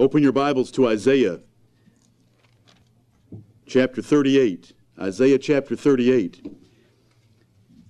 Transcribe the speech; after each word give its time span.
Open 0.00 0.22
your 0.22 0.30
Bibles 0.30 0.70
to 0.70 0.86
Isaiah 0.86 1.40
chapter 3.66 4.00
38. 4.00 4.72
Isaiah 5.00 5.38
chapter 5.38 5.74
38. 5.74 6.54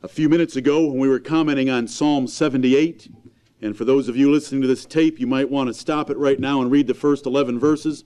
A 0.03 0.09
few 0.09 0.31
minutes 0.31 0.57
ago, 0.57 0.87
when 0.87 1.01
we 1.01 1.09
were 1.09 1.21
commenting 1.21 1.69
on 1.69 1.87
Psalm 1.87 2.27
78, 2.27 3.13
and 3.61 3.77
for 3.77 3.85
those 3.85 4.09
of 4.09 4.17
you 4.17 4.33
listening 4.33 4.63
to 4.63 4.67
this 4.67 4.87
tape, 4.87 5.21
you 5.21 5.27
might 5.27 5.51
want 5.51 5.69
to 5.69 5.75
stop 5.75 6.09
it 6.09 6.17
right 6.17 6.41
now 6.41 6.63
and 6.63 6.71
read 6.71 6.87
the 6.87 6.95
first 6.95 7.27
11 7.27 7.59
verses 7.59 8.05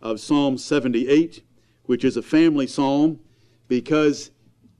of 0.00 0.18
Psalm 0.18 0.56
78, 0.56 1.44
which 1.84 2.06
is 2.06 2.16
a 2.16 2.22
family 2.22 2.66
psalm 2.66 3.20
because 3.68 4.30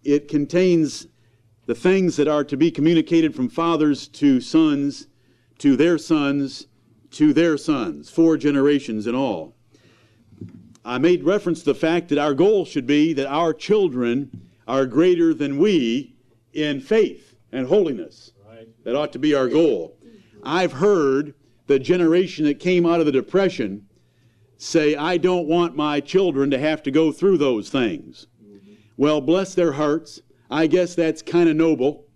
it 0.03 0.29
contains 0.29 1.09
the 1.67 1.75
things 1.75 2.17
that 2.17 2.27
are 2.27 2.45
to 2.45 2.57
be 2.57 2.71
communicated 2.71 3.35
from 3.35 3.51
fathers 3.51 4.09
to 4.09 4.41
sons, 4.41 5.09
to 5.59 5.77
their 5.77 5.99
sons, 5.99 6.69
to 7.13 7.33
their 7.33 7.57
sons, 7.57 8.11
four 8.11 8.37
generations 8.37 9.07
in 9.07 9.15
all. 9.15 9.55
I 10.85 10.99
made 10.99 11.25
reference 11.25 11.61
to 11.61 11.67
the 11.67 11.75
fact 11.75 12.09
that 12.09 12.19
our 12.19 12.35
goal 12.35 12.65
should 12.65 12.87
be 12.87 13.13
that 13.13 13.27
our 13.27 13.55
children 13.55 14.49
are 14.67 14.87
greater 14.87 15.33
than 15.33 15.59
we 15.59 16.17
in 16.53 16.81
faith 16.81 17.37
and 17.53 17.67
holiness. 17.67 18.33
That 18.85 18.97
ought 18.97 19.13
to 19.13 19.19
be 19.19 19.35
our 19.35 19.49
goal. 19.49 19.97
I've 20.43 20.73
heard 20.73 21.35
the 21.67 21.79
generation 21.79 22.45
that 22.47 22.59
came 22.59 22.85
out 22.85 23.01
of 23.01 23.07
the 23.07 23.13
Depression 23.13 23.87
say, 24.57 24.97
I 24.97 25.19
don't 25.19 25.47
want 25.47 25.77
my 25.77 26.01
children 26.01 26.51
to 26.51 26.59
have 26.59 26.83
to 26.85 26.91
go 26.91 27.13
through 27.13 27.39
those 27.39 27.69
things. 27.69 28.27
Mm-hmm. 28.45 28.73
Well, 28.97 29.21
bless 29.21 29.55
their 29.55 29.73
hearts. 29.73 30.21
I 30.51 30.67
guess 30.67 30.95
that's 30.95 31.23
kind 31.23 31.49
of 31.49 31.57
noble. 31.57 32.07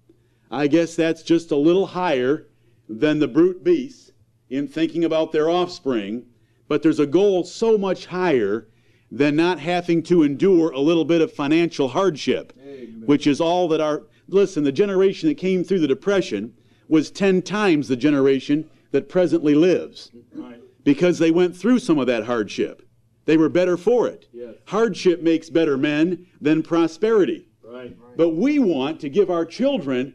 I 0.51 0.67
guess 0.67 0.97
that's 0.97 1.23
just 1.23 1.51
a 1.51 1.57
little 1.57 1.87
higher 1.87 2.47
than 2.89 3.19
the 3.19 3.29
brute 3.29 3.63
beasts 3.65 4.06
in 4.51 4.69
thinking 4.69 5.05
about 5.05 5.33
their 5.33 5.49
offspring. 5.51 6.25
But 6.69 6.83
there's 6.83 7.01
a 7.01 7.07
goal 7.07 7.45
so 7.45 7.79
much 7.79 8.07
higher 8.07 8.69
than 9.11 9.37
not 9.37 9.61
having 9.61 10.03
to 10.05 10.23
endure 10.23 10.71
a 10.71 10.81
little 10.81 11.05
bit 11.05 11.21
of 11.21 11.33
financial 11.33 11.89
hardship, 11.89 12.53
Amen. 12.61 13.03
which 13.07 13.27
is 13.27 13.41
all 13.41 13.69
that 13.69 13.81
our. 13.81 14.03
Listen, 14.29 14.65
the 14.65 14.73
generation 14.73 15.29
that 15.29 15.37
came 15.37 15.63
through 15.63 15.79
the 15.79 15.87
Depression 15.87 16.53
was 16.89 17.13
10 17.13 17.43
times 17.43 17.87
the 17.87 17.97
generation 17.97 18.69
that 18.91 19.09
presently 19.09 19.55
lives 19.55 20.11
right. 20.35 20.61
because 20.83 21.19
they 21.19 21.31
went 21.31 21.57
through 21.57 21.79
some 21.79 21.99
of 21.99 22.09
that 22.09 22.25
hardship. 22.25 22.83
They 23.25 23.37
were 23.37 23.49
better 23.49 23.77
for 23.77 24.09
it. 24.09 24.29
Yes. 24.33 24.55
Hardship 24.67 25.23
makes 25.23 25.51
better 25.51 25.77
men 25.77 26.27
than 26.41 26.63
prosperity. 26.63 27.49
Right. 27.63 27.97
But 28.17 28.31
we 28.31 28.59
want 28.59 29.01
to 29.01 29.09
give 29.09 29.31
our 29.31 29.45
children 29.45 30.15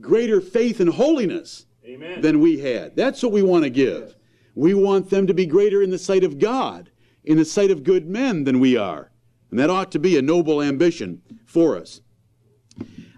greater 0.00 0.40
faith 0.40 0.80
and 0.80 0.90
holiness 0.90 1.66
Amen. 1.90 2.20
than 2.20 2.40
we 2.40 2.58
had. 2.58 2.94
That's 2.94 3.22
what 3.22 3.32
we 3.32 3.42
want 3.42 3.64
to 3.64 3.70
give. 3.70 4.14
We 4.54 4.74
want 4.74 5.10
them 5.10 5.26
to 5.26 5.34
be 5.34 5.46
greater 5.46 5.82
in 5.82 5.90
the 5.90 5.98
sight 5.98 6.24
of 6.24 6.38
God, 6.38 6.90
in 7.24 7.36
the 7.36 7.44
sight 7.44 7.70
of 7.70 7.84
good 7.84 8.08
men 8.08 8.44
than 8.44 8.60
we 8.60 8.76
are. 8.76 9.10
And 9.50 9.58
that 9.58 9.70
ought 9.70 9.90
to 9.92 9.98
be 9.98 10.16
a 10.16 10.22
noble 10.22 10.62
ambition 10.62 11.22
for 11.44 11.76
us. 11.76 12.00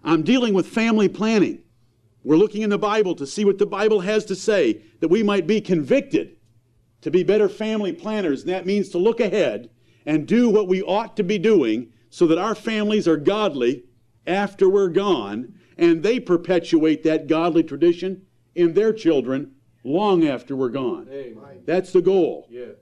I'm 0.02 0.22
dealing 0.22 0.54
with 0.54 0.66
family 0.66 1.08
planning. 1.08 1.62
We're 2.24 2.36
looking 2.36 2.62
in 2.62 2.70
the 2.70 2.78
Bible 2.78 3.14
to 3.16 3.26
see 3.26 3.44
what 3.44 3.58
the 3.58 3.66
Bible 3.66 4.00
has 4.00 4.24
to 4.26 4.36
say, 4.36 4.82
that 5.00 5.08
we 5.08 5.22
might 5.22 5.46
be 5.46 5.60
convicted 5.60 6.36
to 7.02 7.10
be 7.10 7.24
better 7.24 7.48
family 7.48 7.92
planners. 7.92 8.42
And 8.42 8.50
that 8.50 8.66
means 8.66 8.88
to 8.90 8.98
look 8.98 9.20
ahead 9.20 9.68
and 10.06 10.26
do 10.26 10.48
what 10.48 10.68
we 10.68 10.82
ought 10.82 11.16
to 11.16 11.22
be 11.22 11.38
doing 11.38 11.92
so 12.10 12.26
that 12.26 12.38
our 12.38 12.54
families 12.54 13.06
are 13.06 13.16
godly 13.16 13.84
after 14.26 14.68
we're 14.68 14.88
gone, 14.88 15.54
and 15.76 16.02
they 16.02 16.20
perpetuate 16.20 17.02
that 17.02 17.26
godly 17.26 17.62
tradition 17.62 18.22
in 18.54 18.74
their 18.74 18.92
children 18.92 19.52
long 19.84 20.26
after 20.26 20.54
we're 20.54 20.68
gone. 20.68 21.08
Amen. 21.10 21.62
That's 21.64 21.92
the 21.92 22.02
goal. 22.02 22.46
Yeah. 22.50 22.72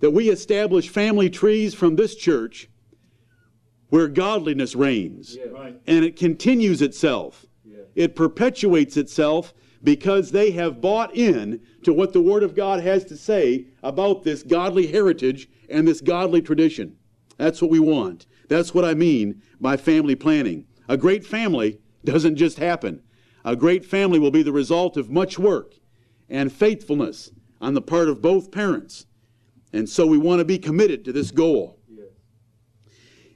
That 0.00 0.10
we 0.10 0.28
establish 0.28 0.88
family 0.88 1.30
trees 1.30 1.74
from 1.74 1.96
this 1.96 2.14
church 2.14 2.68
where 3.88 4.08
godliness 4.08 4.74
reigns. 4.74 5.36
Yeah. 5.36 5.46
Right. 5.46 5.80
And 5.86 6.04
it 6.04 6.16
continues 6.16 6.82
itself 6.82 7.46
it 7.96 8.14
perpetuates 8.14 8.96
itself 8.96 9.54
because 9.82 10.30
they 10.30 10.50
have 10.52 10.80
bought 10.80 11.16
in 11.16 11.60
to 11.82 11.92
what 11.92 12.12
the 12.12 12.20
Word 12.20 12.42
of 12.42 12.54
God 12.54 12.80
has 12.82 13.04
to 13.06 13.16
say 13.16 13.66
about 13.82 14.22
this 14.22 14.42
godly 14.42 14.86
heritage 14.86 15.48
and 15.68 15.88
this 15.88 16.00
godly 16.00 16.42
tradition. 16.42 16.96
That's 17.38 17.60
what 17.60 17.70
we 17.70 17.80
want. 17.80 18.26
That's 18.48 18.74
what 18.74 18.84
I 18.84 18.94
mean 18.94 19.42
by 19.60 19.76
family 19.76 20.14
planning. 20.14 20.66
A 20.88 20.96
great 20.96 21.24
family 21.24 21.80
doesn't 22.04 22.36
just 22.36 22.58
happen. 22.58 23.02
A 23.46 23.54
great 23.54 23.84
family 23.84 24.18
will 24.18 24.32
be 24.32 24.42
the 24.42 24.50
result 24.50 24.96
of 24.96 25.08
much 25.08 25.38
work 25.38 25.74
and 26.28 26.52
faithfulness 26.52 27.30
on 27.60 27.74
the 27.74 27.80
part 27.80 28.08
of 28.08 28.20
both 28.20 28.50
parents. 28.50 29.06
And 29.72 29.88
so 29.88 30.04
we 30.04 30.18
want 30.18 30.40
to 30.40 30.44
be 30.44 30.58
committed 30.58 31.04
to 31.04 31.12
this 31.12 31.30
goal. 31.30 31.78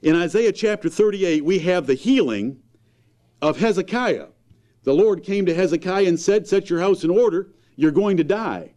In 0.01 0.17
Isaiah 0.17 0.51
chapter 0.51 0.89
38, 0.89 1.45
we 1.45 1.59
have 1.59 1.87
the 1.87 1.93
healing 1.93 2.59
of 3.41 3.59
Hezekiah. 3.59 4.27
The 4.83 4.93
Lord 4.93 5.23
came 5.23 5.45
to 5.45 5.53
Hezekiah 5.53 6.07
and 6.07 6.19
said, 6.19 6.45
Set 6.45 6.69
your 6.69 6.81
house 6.81 7.05
in 7.05 7.09
order, 7.09 7.53
you're 7.77 7.91
going 7.91 8.17
to 8.17 8.23
die. 8.25 8.73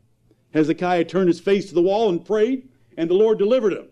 Hezekiah 0.53 1.07
turned 1.07 1.29
his 1.29 1.41
face 1.41 1.67
to 1.69 1.75
the 1.75 1.83
wall 1.83 2.11
and 2.11 2.25
prayed, 2.25 2.69
and 2.97 3.11
the 3.11 3.15
Lord 3.15 3.39
delivered 3.39 3.73
him. 3.73 3.89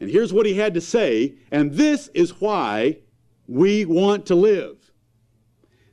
And 0.00 0.10
here's 0.10 0.32
what 0.32 0.46
he 0.46 0.54
had 0.54 0.74
to 0.74 0.80
say, 0.80 1.34
and 1.52 1.72
this 1.72 2.08
is 2.14 2.40
why 2.40 2.98
we 3.46 3.84
want 3.84 4.26
to 4.26 4.34
live. 4.34 4.85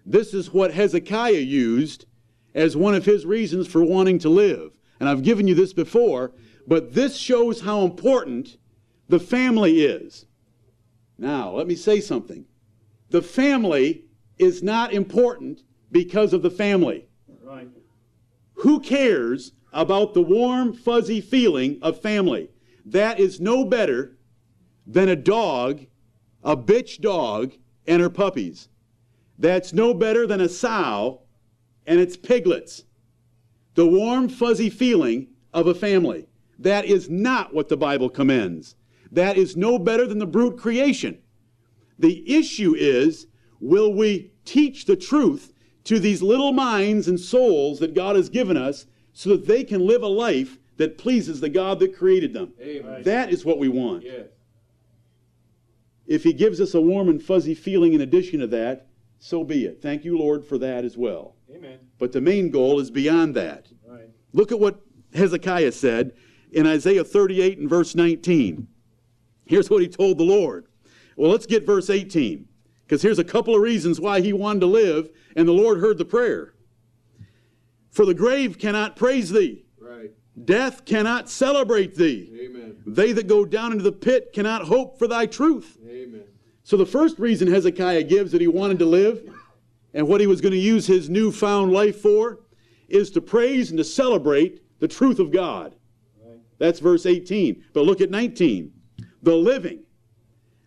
This 0.06 0.34
is 0.34 0.54
what 0.54 0.74
Hezekiah 0.74 1.34
used 1.34 2.06
as 2.54 2.78
one 2.78 2.96
of 2.96 3.06
his 3.06 3.26
reasons 3.26 3.68
for 3.68 3.84
wanting 3.84 4.20
to 4.20 4.30
live. 4.30 4.78
And 5.00 5.10
I've 5.10 5.24
given 5.24 5.48
you 5.48 5.56
this 5.56 5.74
before, 5.74 6.32
but 6.68 6.94
this 6.94 7.18
shows 7.18 7.62
how 7.62 7.84
important 7.84 8.58
the 9.10 9.20
family 9.20 9.82
is. 9.84 10.26
Now, 11.18 11.52
let 11.52 11.68
me 11.68 11.76
say 11.76 12.00
something. 12.00 12.46
The 13.10 13.22
family 13.22 14.06
is 14.38 14.64
not 14.64 14.94
important 14.94 15.62
because 15.92 16.34
of 16.34 16.42
the 16.42 16.50
family. 16.50 17.08
Right. 17.44 17.68
Who 18.56 18.80
cares 18.80 19.52
about 19.72 20.14
the 20.14 20.22
warm, 20.22 20.74
fuzzy 20.74 21.22
feeling 21.22 21.80
of 21.82 22.02
family? 22.02 22.50
That 22.86 23.20
is 23.20 23.40
no 23.40 23.66
better 23.66 24.18
than 24.86 25.10
a 25.10 25.16
dog, 25.16 25.86
a 26.44 26.58
bitch 26.58 27.00
dog, 27.00 27.54
and 27.88 28.02
her 28.02 28.10
puppies. 28.10 28.70
That's 29.44 29.74
no 29.74 29.94
better 29.94 30.26
than 30.26 30.40
a 30.40 30.48
sow 30.48 31.24
and 31.86 32.00
its 32.00 32.16
piglets. 32.16 32.86
The 33.76 33.86
warm, 33.86 34.30
fuzzy 34.30 34.70
feeling 34.70 35.28
of 35.54 35.68
a 35.68 35.76
family. 35.76 36.28
That 36.58 36.86
is 36.86 37.10
not 37.10 37.54
what 37.54 37.68
the 37.68 37.76
Bible 37.76 38.10
commends. 38.10 38.78
That 39.12 39.36
is 39.36 39.58
no 39.58 39.78
better 39.78 40.08
than 40.08 40.20
the 40.20 40.26
brute 40.26 40.58
creation. 40.58 41.20
The 42.00 42.24
issue 42.34 42.74
is 42.74 43.28
will 43.60 43.94
we 43.94 44.32
teach 44.46 44.86
the 44.86 44.96
truth 44.96 45.52
to 45.84 46.00
these 46.00 46.22
little 46.22 46.54
minds 46.54 47.10
and 47.10 47.20
souls 47.20 47.80
that 47.80 47.94
God 47.94 48.16
has 48.16 48.30
given 48.30 48.56
us 48.56 48.86
so 49.12 49.32
that 49.32 49.46
they 49.46 49.66
can 49.66 49.86
live 49.86 50.04
a 50.04 50.08
life 50.08 50.58
that 50.78 50.98
pleases 50.98 51.42
the 51.42 51.50
God 51.50 51.80
that 51.80 51.98
created 51.98 52.32
them. 52.34 52.54
Amen. 52.62 53.04
That 53.04 53.30
is 53.30 53.44
what 53.44 53.60
we 53.60 53.68
want. 53.68 54.04
Yes. 54.04 54.28
If 56.08 56.24
He 56.24 56.32
gives 56.32 56.62
us 56.62 56.74
a 56.74 56.80
warm 56.80 57.10
and 57.10 57.22
fuzzy 57.22 57.54
feeling 57.54 57.92
in 57.92 58.00
addition 58.00 58.40
to 58.40 58.48
that, 58.48 58.88
so 59.24 59.42
be 59.42 59.64
it. 59.64 59.82
Thank 59.82 60.04
you, 60.04 60.18
Lord, 60.18 60.44
for 60.44 60.58
that 60.58 60.84
as 60.84 60.98
well. 60.98 61.36
Amen. 61.50 61.80
But 61.98 62.12
the 62.12 62.20
main 62.20 62.52
goal 62.52 62.82
is 62.82 62.92
beyond 62.92 63.36
that. 63.36 63.70
Right. 63.88 64.10
Look 64.34 64.52
at 64.52 64.60
what 64.60 64.82
Hezekiah 65.14 65.72
said 65.72 66.12
in 66.52 66.68
Isaiah 66.68 67.06
38 67.06 67.58
and 67.58 67.70
verse 67.70 67.96
19. 67.96 68.68
Here's 69.46 69.70
what 69.70 69.82
he 69.82 69.88
told 69.88 70.18
the 70.18 70.26
Lord. 70.26 70.68
Well, 71.16 71.32
let's 71.32 71.46
get 71.46 71.66
verse 71.66 71.90
18. 71.90 72.50
Because 72.86 73.02
here's 73.02 73.18
a 73.18 73.24
couple 73.24 73.56
of 73.56 73.62
reasons 73.62 74.02
why 74.02 74.20
he 74.20 74.34
wanted 74.34 74.60
to 74.60 74.66
live, 74.66 75.10
and 75.38 75.48
the 75.48 75.54
Lord 75.54 75.80
heard 75.80 75.98
the 75.98 76.06
prayer. 76.06 76.56
For 77.92 78.06
the 78.06 78.14
grave 78.14 78.60
cannot 78.60 78.98
praise 78.98 79.30
thee. 79.30 79.64
Right. 79.80 80.12
Death 80.44 80.84
cannot 80.84 81.30
celebrate 81.30 81.96
thee. 81.96 82.30
Amen. 82.44 82.76
They 82.86 83.14
that 83.14 83.28
go 83.28 83.46
down 83.46 83.72
into 83.72 83.86
the 83.86 83.94
pit 83.94 84.34
cannot 84.34 84.64
hope 84.66 85.00
for 85.00 85.08
thy 85.08 85.28
truth. 85.28 85.78
Amen. 85.88 86.26
So 86.64 86.78
the 86.78 86.86
first 86.86 87.20
reason 87.20 87.48
Hezekiah 87.48 88.04
gives 88.04 88.32
that 88.32 88.42
he 88.42 88.48
wanted 88.48 88.80
to 88.80 88.86
live 88.86 89.30
and 89.94 90.08
what 90.08 90.22
he 90.22 90.28
was 90.28 90.42
going 90.42 90.54
to 90.54 90.58
use 90.58 90.88
his 90.88 91.10
newfound 91.10 91.72
life 91.72 92.02
for 92.02 92.40
is 92.88 93.12
to 93.12 93.22
praise 93.22 93.70
and 93.70 93.78
to 93.78 93.84
celebrate 93.84 94.62
the 94.80 94.88
truth 94.88 95.20
of 95.20 95.32
God. 95.32 95.76
That's 96.58 96.80
verse 96.80 97.06
18. 97.06 97.64
But 97.74 97.86
look 97.86 98.02
at 98.02 98.10
19. 98.10 98.72
The 99.22 99.36
living, 99.36 99.84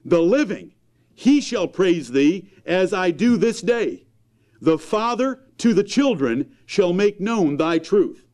the 0.05 0.21
living 0.21 0.73
he 1.15 1.41
shall 1.41 1.67
praise 1.67 2.11
thee 2.11 2.51
as 2.67 2.93
I 2.93 3.11
do 3.11 3.37
this 3.37 3.63
day. 3.63 4.05
The 4.61 4.79
Father 4.79 5.41
to 5.59 5.73
the 5.73 5.85
children 5.85 6.55
shall 6.67 6.93
make 6.93 7.21
known 7.21 7.57
thy 7.57 7.79
truth. 7.79 8.27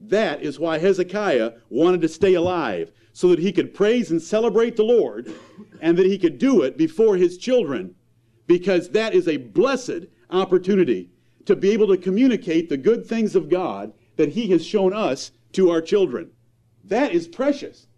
That 0.00 0.42
is 0.42 0.58
why 0.58 0.78
Hezekiah 0.78 1.52
wanted 1.68 2.00
to 2.00 2.08
stay 2.08 2.34
alive, 2.34 2.92
so 3.12 3.28
that 3.28 3.38
he 3.38 3.52
could 3.52 3.74
praise 3.74 4.10
and 4.10 4.20
celebrate 4.20 4.76
the 4.76 4.82
Lord, 4.82 5.32
and 5.82 5.98
that 5.98 6.06
he 6.06 6.16
could 6.16 6.38
do 6.38 6.62
it 6.62 6.78
before 6.78 7.16
his 7.16 7.36
children, 7.36 7.94
because 8.46 8.90
that 8.90 9.14
is 9.14 9.28
a 9.28 9.36
blessed 9.36 10.06
opportunity 10.30 11.10
to 11.44 11.56
be 11.56 11.72
able 11.72 11.88
to 11.88 11.96
communicate 11.96 12.68
the 12.68 12.76
good 12.76 13.04
things 13.04 13.34
of 13.34 13.50
God 13.50 13.92
that 14.16 14.30
he 14.30 14.48
has 14.48 14.64
shown 14.64 14.92
us 14.94 15.32
to 15.52 15.70
our 15.70 15.82
children. 15.82 16.30
That 16.84 17.12
is 17.12 17.26
precious. 17.26 17.88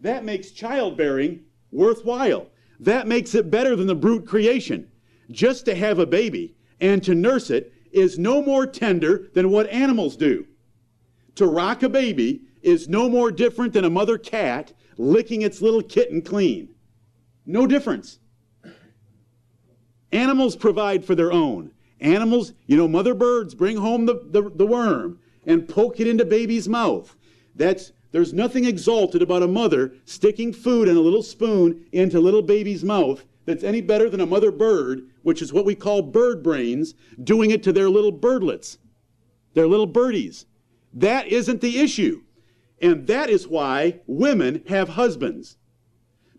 That 0.00 0.24
makes 0.24 0.50
childbearing 0.50 1.40
worthwhile. 1.72 2.48
That 2.78 3.08
makes 3.08 3.34
it 3.34 3.50
better 3.50 3.74
than 3.74 3.86
the 3.86 3.94
brute 3.94 4.26
creation. 4.26 4.90
Just 5.30 5.64
to 5.64 5.74
have 5.74 5.98
a 5.98 6.06
baby 6.06 6.56
and 6.80 7.02
to 7.04 7.14
nurse 7.14 7.48
it 7.48 7.72
is 7.90 8.18
no 8.18 8.42
more 8.42 8.66
tender 8.66 9.30
than 9.34 9.50
what 9.50 9.68
animals 9.70 10.14
do. 10.16 10.46
To 11.36 11.46
rock 11.46 11.82
a 11.82 11.88
baby 11.88 12.42
is 12.62 12.86
no 12.86 13.08
more 13.08 13.30
different 13.30 13.72
than 13.72 13.84
a 13.84 13.90
mother 13.90 14.18
cat 14.18 14.74
licking 14.98 15.42
its 15.42 15.62
little 15.62 15.82
kitten 15.82 16.20
clean. 16.20 16.74
No 17.48 17.66
difference. 17.66 18.20
Animals 20.12 20.54
provide 20.54 21.04
for 21.04 21.14
their 21.14 21.32
own. 21.32 21.72
Animals, 21.98 22.52
you 22.66 22.76
know, 22.76 22.86
mother 22.86 23.14
birds 23.14 23.54
bring 23.54 23.78
home 23.78 24.04
the, 24.04 24.20
the, 24.30 24.50
the 24.50 24.66
worm 24.66 25.18
and 25.46 25.66
poke 25.66 25.98
it 25.98 26.06
into 26.06 26.26
baby's 26.26 26.68
mouth. 26.68 27.16
That's 27.56 27.92
there's 28.12 28.34
nothing 28.34 28.66
exalted 28.66 29.22
about 29.22 29.42
a 29.42 29.48
mother 29.48 29.94
sticking 30.04 30.52
food 30.52 30.88
in 30.88 30.96
a 30.96 31.00
little 31.00 31.22
spoon 31.22 31.86
into 31.90 32.20
little 32.20 32.42
baby's 32.42 32.84
mouth 32.84 33.24
that's 33.46 33.64
any 33.64 33.80
better 33.80 34.10
than 34.10 34.20
a 34.20 34.26
mother 34.26 34.52
bird, 34.52 35.08
which 35.22 35.40
is 35.40 35.52
what 35.52 35.64
we 35.64 35.74
call 35.74 36.02
bird 36.02 36.42
brains, 36.42 36.94
doing 37.22 37.50
it 37.50 37.62
to 37.62 37.72
their 37.72 37.88
little 37.88 38.12
birdlets, 38.12 38.76
their 39.54 39.66
little 39.66 39.86
birdies. 39.86 40.44
That 40.92 41.28
isn't 41.28 41.62
the 41.62 41.78
issue. 41.78 42.22
And 42.80 43.06
that 43.06 43.30
is 43.30 43.48
why 43.48 44.00
women 44.06 44.62
have 44.68 44.90
husbands. 44.90 45.56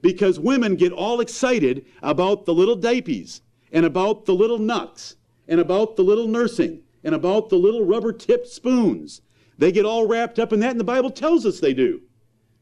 Because 0.01 0.39
women 0.39 0.75
get 0.75 0.91
all 0.91 1.19
excited 1.19 1.85
about 2.01 2.45
the 2.45 2.53
little 2.53 2.77
diapies 2.77 3.41
and 3.71 3.85
about 3.85 4.25
the 4.25 4.33
little 4.33 4.57
nucks 4.57 5.15
and 5.47 5.59
about 5.59 5.95
the 5.95 6.03
little 6.03 6.27
nursing 6.27 6.81
and 7.03 7.15
about 7.15 7.49
the 7.49 7.57
little 7.57 7.85
rubber 7.85 8.13
tipped 8.13 8.47
spoons. 8.47 9.21
They 9.57 9.71
get 9.71 9.85
all 9.85 10.07
wrapped 10.07 10.39
up 10.39 10.53
in 10.53 10.61
that, 10.61 10.71
and 10.71 10.79
the 10.79 10.85
Bible 10.85 11.11
tells 11.11 11.45
us 11.45 11.59
they 11.59 11.73
do. 11.73 12.01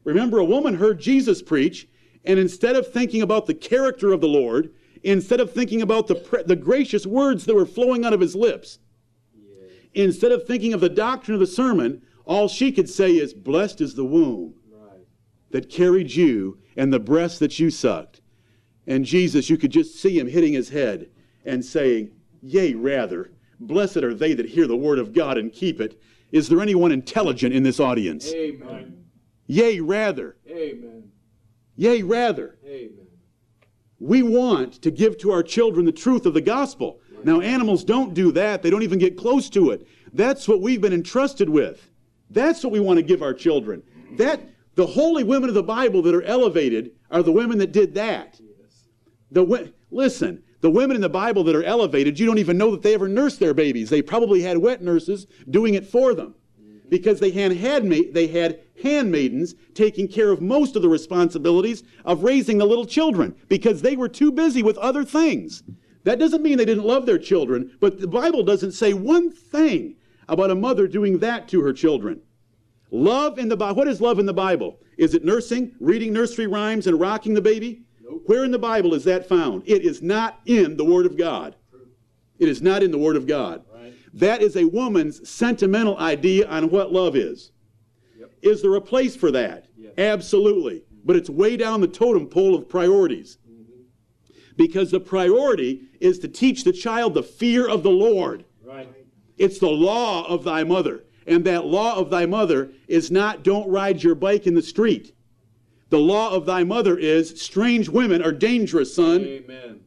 Remember, 0.04 0.38
a 0.38 0.44
woman 0.44 0.74
heard 0.74 1.00
Jesus 1.00 1.42
preach, 1.42 1.88
and 2.24 2.38
instead 2.38 2.76
of 2.76 2.92
thinking 2.92 3.22
about 3.22 3.46
the 3.46 3.54
character 3.54 4.12
of 4.12 4.20
the 4.20 4.28
Lord, 4.28 4.72
instead 5.02 5.40
of 5.40 5.52
thinking 5.52 5.82
about 5.82 6.06
the, 6.08 6.44
the 6.46 6.56
gracious 6.56 7.06
words 7.06 7.44
that 7.44 7.54
were 7.54 7.66
flowing 7.66 8.04
out 8.04 8.12
of 8.12 8.20
his 8.20 8.34
lips, 8.34 8.78
instead 9.94 10.32
of 10.32 10.46
thinking 10.46 10.72
of 10.72 10.80
the 10.80 10.88
doctrine 10.88 11.34
of 11.34 11.40
the 11.40 11.46
sermon, 11.46 12.02
all 12.24 12.48
she 12.48 12.72
could 12.72 12.88
say 12.88 13.12
is, 13.12 13.32
Blessed 13.32 13.80
is 13.80 13.94
the 13.94 14.04
womb 14.04 14.54
right. 14.70 15.06
that 15.50 15.70
carried 15.70 16.12
you 16.12 16.58
and 16.78 16.92
the 16.92 17.00
breast 17.00 17.40
that 17.40 17.58
you 17.58 17.70
sucked. 17.70 18.22
And 18.86 19.04
Jesus, 19.04 19.50
you 19.50 19.58
could 19.58 19.72
just 19.72 20.00
see 20.00 20.18
him 20.18 20.28
hitting 20.28 20.52
his 20.54 20.70
head 20.70 21.10
and 21.44 21.62
saying, 21.62 22.12
Yea, 22.40 22.72
rather, 22.74 23.32
blessed 23.58 23.98
are 23.98 24.14
they 24.14 24.32
that 24.32 24.50
hear 24.50 24.66
the 24.68 24.76
word 24.76 25.00
of 25.00 25.12
God 25.12 25.36
and 25.36 25.52
keep 25.52 25.80
it. 25.80 26.00
Is 26.30 26.48
there 26.48 26.60
anyone 26.60 26.92
intelligent 26.92 27.52
in 27.52 27.64
this 27.64 27.80
audience? 27.80 28.32
Amen. 28.32 29.04
Yea, 29.48 29.80
rather. 29.80 30.36
Amen. 30.48 31.10
Yea, 31.74 32.02
rather. 32.02 32.58
Amen. 32.64 33.08
We 33.98 34.22
want 34.22 34.80
to 34.82 34.92
give 34.92 35.18
to 35.18 35.32
our 35.32 35.42
children 35.42 35.84
the 35.84 35.92
truth 35.92 36.26
of 36.26 36.34
the 36.34 36.40
gospel. 36.40 37.00
Now, 37.24 37.40
animals 37.40 37.82
don't 37.82 38.14
do 38.14 38.30
that. 38.32 38.62
They 38.62 38.70
don't 38.70 38.84
even 38.84 39.00
get 39.00 39.18
close 39.18 39.50
to 39.50 39.72
it. 39.72 39.88
That's 40.12 40.46
what 40.46 40.60
we've 40.60 40.80
been 40.80 40.92
entrusted 40.92 41.48
with. 41.48 41.90
That's 42.30 42.62
what 42.62 42.72
we 42.72 42.78
want 42.78 42.98
to 42.98 43.02
give 43.02 43.22
our 43.22 43.34
children. 43.34 43.82
That 44.16 44.40
the 44.78 44.86
holy 44.86 45.24
women 45.24 45.48
of 45.48 45.56
the 45.56 45.62
Bible 45.62 46.02
that 46.02 46.14
are 46.14 46.22
elevated 46.22 46.92
are 47.10 47.24
the 47.24 47.32
women 47.32 47.58
that 47.58 47.72
did 47.72 47.94
that. 47.96 48.40
The 49.32 49.72
listen, 49.90 50.44
the 50.60 50.70
women 50.70 50.94
in 50.94 51.02
the 51.02 51.08
Bible 51.08 51.42
that 51.42 51.56
are 51.56 51.64
elevated, 51.64 52.16
you 52.16 52.26
don't 52.26 52.38
even 52.38 52.56
know 52.56 52.70
that 52.70 52.82
they 52.82 52.94
ever 52.94 53.08
nursed 53.08 53.40
their 53.40 53.54
babies. 53.54 53.90
They 53.90 54.02
probably 54.02 54.40
had 54.40 54.58
wet 54.58 54.80
nurses 54.80 55.26
doing 55.50 55.74
it 55.74 55.84
for 55.84 56.14
them 56.14 56.36
because 56.88 57.18
they 57.18 57.32
had, 57.32 57.50
handma- 57.50 58.14
they 58.14 58.28
had 58.28 58.60
handmaidens 58.80 59.56
taking 59.74 60.06
care 60.06 60.30
of 60.30 60.40
most 60.40 60.76
of 60.76 60.82
the 60.82 60.88
responsibilities 60.88 61.82
of 62.04 62.22
raising 62.22 62.58
the 62.58 62.64
little 62.64 62.86
children 62.86 63.34
because 63.48 63.82
they 63.82 63.96
were 63.96 64.08
too 64.08 64.30
busy 64.30 64.62
with 64.62 64.78
other 64.78 65.04
things. 65.04 65.64
That 66.04 66.20
doesn't 66.20 66.40
mean 66.40 66.56
they 66.56 66.64
didn't 66.64 66.86
love 66.86 67.04
their 67.04 67.18
children, 67.18 67.76
but 67.80 68.00
the 68.00 68.06
Bible 68.06 68.44
doesn't 68.44 68.72
say 68.72 68.92
one 68.92 69.32
thing 69.32 69.96
about 70.28 70.52
a 70.52 70.54
mother 70.54 70.86
doing 70.86 71.18
that 71.18 71.48
to 71.48 71.62
her 71.62 71.72
children. 71.72 72.20
Love 72.90 73.38
in 73.38 73.48
the 73.48 73.56
Bible. 73.56 73.76
What 73.76 73.88
is 73.88 74.00
love 74.00 74.18
in 74.18 74.26
the 74.26 74.32
Bible? 74.32 74.78
Is 74.96 75.14
it 75.14 75.24
nursing, 75.24 75.74
reading 75.80 76.12
nursery 76.12 76.46
rhymes, 76.46 76.86
and 76.86 76.98
rocking 76.98 77.34
the 77.34 77.42
baby? 77.42 77.82
Where 78.26 78.44
in 78.44 78.50
the 78.50 78.58
Bible 78.58 78.94
is 78.94 79.04
that 79.04 79.28
found? 79.28 79.62
It 79.66 79.84
is 79.84 80.02
not 80.02 80.40
in 80.46 80.76
the 80.76 80.84
Word 80.84 81.06
of 81.06 81.16
God. 81.16 81.56
It 82.38 82.48
is 82.48 82.62
not 82.62 82.82
in 82.82 82.90
the 82.90 82.98
Word 82.98 83.16
of 83.16 83.26
God. 83.26 83.62
Right. 83.72 83.92
That 84.14 84.42
is 84.42 84.56
a 84.56 84.64
woman's 84.64 85.28
sentimental 85.28 85.98
idea 85.98 86.48
on 86.48 86.70
what 86.70 86.92
love 86.92 87.16
is. 87.16 87.52
Yep. 88.18 88.30
Is 88.42 88.62
there 88.62 88.74
a 88.76 88.80
place 88.80 89.16
for 89.16 89.30
that? 89.32 89.66
Yes. 89.76 89.92
Absolutely. 89.98 90.84
But 91.04 91.16
it's 91.16 91.28
way 91.28 91.56
down 91.56 91.80
the 91.80 91.88
totem 91.88 92.26
pole 92.26 92.54
of 92.54 92.68
priorities. 92.68 93.38
Mm-hmm. 93.48 93.82
Because 94.56 94.90
the 94.90 95.00
priority 95.00 95.82
is 96.00 96.18
to 96.20 96.28
teach 96.28 96.64
the 96.64 96.72
child 96.72 97.14
the 97.14 97.22
fear 97.22 97.68
of 97.68 97.82
the 97.82 97.90
Lord. 97.90 98.44
Right. 98.64 98.88
It's 99.36 99.58
the 99.58 99.68
law 99.68 100.26
of 100.26 100.44
thy 100.44 100.64
mother. 100.64 101.04
And 101.28 101.44
that 101.44 101.66
law 101.66 101.96
of 101.96 102.10
thy 102.10 102.26
mother 102.26 102.72
is 102.86 103.10
not 103.10 103.42
don't 103.42 103.68
ride 103.68 104.02
your 104.02 104.14
bike 104.14 104.46
in 104.46 104.54
the 104.54 104.62
street. 104.62 105.14
The 105.90 105.98
law 105.98 106.34
of 106.34 106.46
thy 106.46 106.64
mother 106.64 106.98
is 106.98 107.40
strange 107.40 107.88
women 107.88 108.22
are 108.22 108.32
dangerous, 108.32 108.94
son. 108.94 109.22
Amen. 109.22 109.80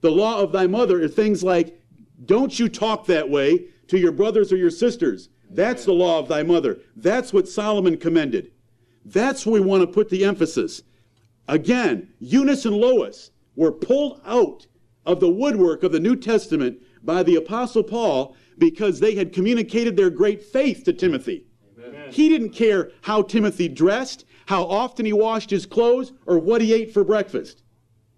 The 0.00 0.10
law 0.10 0.40
of 0.40 0.52
thy 0.52 0.66
mother 0.66 1.02
are 1.02 1.08
things 1.08 1.42
like 1.42 1.80
don't 2.24 2.58
you 2.58 2.68
talk 2.68 3.06
that 3.06 3.28
way 3.28 3.66
to 3.88 3.98
your 3.98 4.12
brothers 4.12 4.52
or 4.52 4.56
your 4.56 4.70
sisters. 4.70 5.28
That's 5.50 5.84
the 5.84 5.92
law 5.92 6.18
of 6.18 6.28
thy 6.28 6.42
mother. 6.42 6.80
That's 6.96 7.32
what 7.32 7.48
Solomon 7.48 7.96
commended. 7.96 8.52
That's 9.04 9.44
where 9.44 9.60
we 9.60 9.66
want 9.66 9.82
to 9.82 9.86
put 9.86 10.08
the 10.08 10.24
emphasis. 10.24 10.82
Again, 11.48 12.08
Eunice 12.18 12.64
and 12.64 12.76
Lois 12.76 13.30
were 13.54 13.72
pulled 13.72 14.20
out 14.24 14.66
of 15.04 15.20
the 15.20 15.28
woodwork 15.28 15.82
of 15.82 15.92
the 15.92 16.00
New 16.00 16.16
Testament 16.16 16.78
by 17.02 17.22
the 17.22 17.36
Apostle 17.36 17.82
Paul 17.82 18.34
because 18.58 19.00
they 19.00 19.14
had 19.14 19.32
communicated 19.32 19.96
their 19.96 20.10
great 20.10 20.42
faith 20.42 20.84
to 20.84 20.92
Timothy. 20.92 21.46
Amen. 21.78 22.12
He 22.12 22.28
didn't 22.28 22.50
care 22.50 22.90
how 23.02 23.22
Timothy 23.22 23.68
dressed 23.68 24.24
how 24.46 24.64
often 24.64 25.06
he 25.06 25.12
washed 25.12 25.50
his 25.50 25.66
clothes, 25.66 26.12
or 26.26 26.38
what 26.38 26.60
he 26.60 26.72
ate 26.72 26.92
for 26.92 27.04
breakfast. 27.04 27.62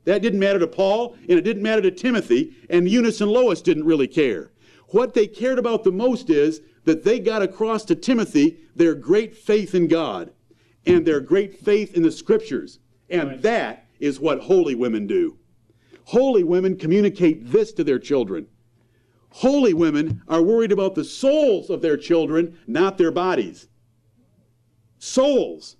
That 0.05 0.23
didn't 0.23 0.41
matter 0.41 0.59
to 0.59 0.67
Paul, 0.67 1.17
and 1.29 1.39
it 1.39 1.43
didn't 1.43 1.63
matter 1.63 1.83
to 1.83 1.91
Timothy, 1.91 2.55
and 2.71 2.89
Eunice 2.89 3.21
and 3.21 3.31
Lois 3.31 3.63
didn't 3.63 3.85
really 3.85 4.09
care. 4.09 4.53
What 4.89 5.15
they 5.15 5.27
cared 5.27 5.59
about 5.59 5.85
the 5.85 5.93
most 5.93 6.31
is 6.31 6.61
that 6.85 7.05
they 7.05 7.19
got 7.19 7.43
across 7.43 7.85
to 7.87 7.97
Timothy 7.97 8.59
their 8.77 8.95
great 8.95 9.37
faith 9.37 9.75
in 9.75 9.89
God 9.89 10.33
and 10.85 11.05
their 11.05 11.21
great 11.21 11.59
faith 11.59 11.95
in 11.95 12.03
the 12.03 12.13
scriptures. 12.13 12.79
And 13.11 13.29
right. 13.29 13.43
that 13.43 13.87
is 13.99 14.21
what 14.21 14.41
holy 14.41 14.77
women 14.77 15.09
do. 15.09 15.39
Holy 16.05 16.45
women 16.45 16.77
communicate 16.77 17.51
this 17.51 17.73
to 17.73 17.83
their 17.83 17.99
children. 17.99 18.47
Holy 19.37 19.75
women 19.75 20.23
are 20.29 20.43
worried 20.43 20.73
about 20.73 20.95
the 20.95 21.05
souls 21.05 21.71
of 21.71 21.83
their 21.83 21.97
children, 21.97 22.59
not 22.67 22.99
their 22.99 23.11
bodies. 23.11 23.69
Souls 24.99 25.77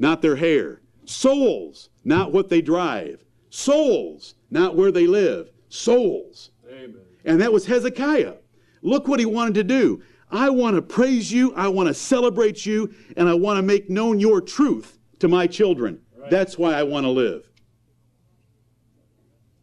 not 0.00 0.22
their 0.22 0.34
hair. 0.34 0.80
Souls, 1.04 1.90
not 2.04 2.32
what 2.32 2.48
they 2.48 2.62
drive. 2.62 3.22
Souls, 3.50 4.34
not 4.50 4.74
where 4.74 4.90
they 4.90 5.06
live. 5.06 5.50
Souls. 5.68 6.50
Amen. 6.68 6.96
And 7.24 7.40
that 7.40 7.52
was 7.52 7.66
Hezekiah. 7.66 8.34
Look 8.82 9.06
what 9.06 9.20
he 9.20 9.26
wanted 9.26 9.54
to 9.54 9.64
do. 9.64 10.02
I 10.30 10.48
want 10.48 10.76
to 10.76 10.82
praise 10.82 11.30
you, 11.30 11.52
I 11.54 11.68
want 11.68 11.88
to 11.88 11.94
celebrate 11.94 12.64
you, 12.64 12.94
and 13.16 13.28
I 13.28 13.34
want 13.34 13.58
to 13.58 13.62
make 13.62 13.90
known 13.90 14.18
your 14.18 14.40
truth 14.40 14.98
to 15.18 15.28
my 15.28 15.46
children. 15.46 16.00
Right. 16.16 16.30
That's 16.30 16.56
why 16.56 16.74
I 16.74 16.82
want 16.82 17.04
to 17.04 17.10
live. 17.10 17.50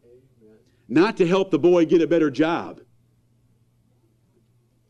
Amen. 0.04 0.58
Not 0.88 1.16
to 1.18 1.26
help 1.26 1.50
the 1.50 1.58
boy 1.58 1.84
get 1.84 2.00
a 2.00 2.06
better 2.06 2.30
job, 2.30 2.80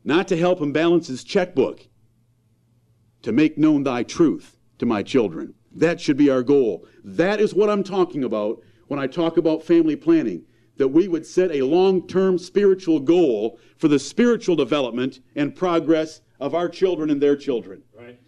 not 0.05 0.29
to 0.29 0.37
help 0.37 0.61
him 0.61 0.73
balance 0.73 1.09
his 1.09 1.25
checkbook, 1.25 1.89
to 3.23 3.33
make 3.33 3.59
known 3.59 3.83
thy 3.83 4.05
truth 4.05 4.57
to 4.79 4.87
my 4.87 5.03
children. 5.03 5.55
That 5.73 6.01
should 6.01 6.17
be 6.17 6.31
our 6.31 6.43
goal. 6.43 6.87
That 7.05 7.41
is 7.41 7.53
what 7.53 7.69
I'm 7.69 7.83
talking 7.83 8.25
about 8.25 8.63
when 8.87 9.01
I 9.01 9.07
talk 9.07 9.37
about 9.37 9.65
family 9.65 9.97
planning. 9.97 10.45
That 10.77 10.89
we 10.89 11.09
would 11.09 11.27
set 11.27 11.51
a 11.51 11.63
long 11.63 12.07
term 12.07 12.39
spiritual 12.39 13.01
goal 13.01 13.59
for 13.77 13.89
the 13.89 13.99
spiritual 13.99 14.55
development 14.55 15.21
and 15.35 15.55
progress 15.55 16.21
of 16.39 16.55
our 16.55 16.69
children 16.69 17.11
and 17.11 17.21
their 17.21 17.37
children. 17.37 17.83
Right. 17.93 18.19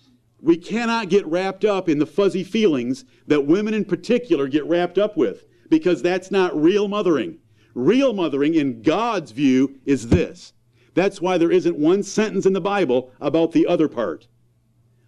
We 0.41 0.57
cannot 0.57 1.09
get 1.09 1.27
wrapped 1.27 1.65
up 1.65 1.89
in 1.89 1.99
the 1.99 2.07
fuzzy 2.07 2.43
feelings 2.43 3.05
that 3.29 3.47
women 3.47 3.75
in 3.75 3.85
particular 3.85 4.49
get 4.49 4.65
wrapped 4.65 4.99
up 4.99 5.17
with 5.17 5.47
because 5.69 6.03
that's 6.03 6.31
not 6.31 6.61
real 6.61 6.89
mothering. 6.89 7.39
Real 7.75 8.13
mothering, 8.13 8.55
in 8.55 8.83
God's 8.83 9.31
view, 9.31 9.79
is 9.85 10.09
this. 10.09 10.53
That's 10.95 11.21
why 11.21 11.39
there 11.39 11.53
isn't 11.53 11.77
one 11.77 12.03
sentence 12.03 12.47
in 12.47 12.53
the 12.53 12.61
Bible 12.61 13.13
about 13.21 13.53
the 13.53 13.67
other 13.67 13.89
part. 13.89 14.27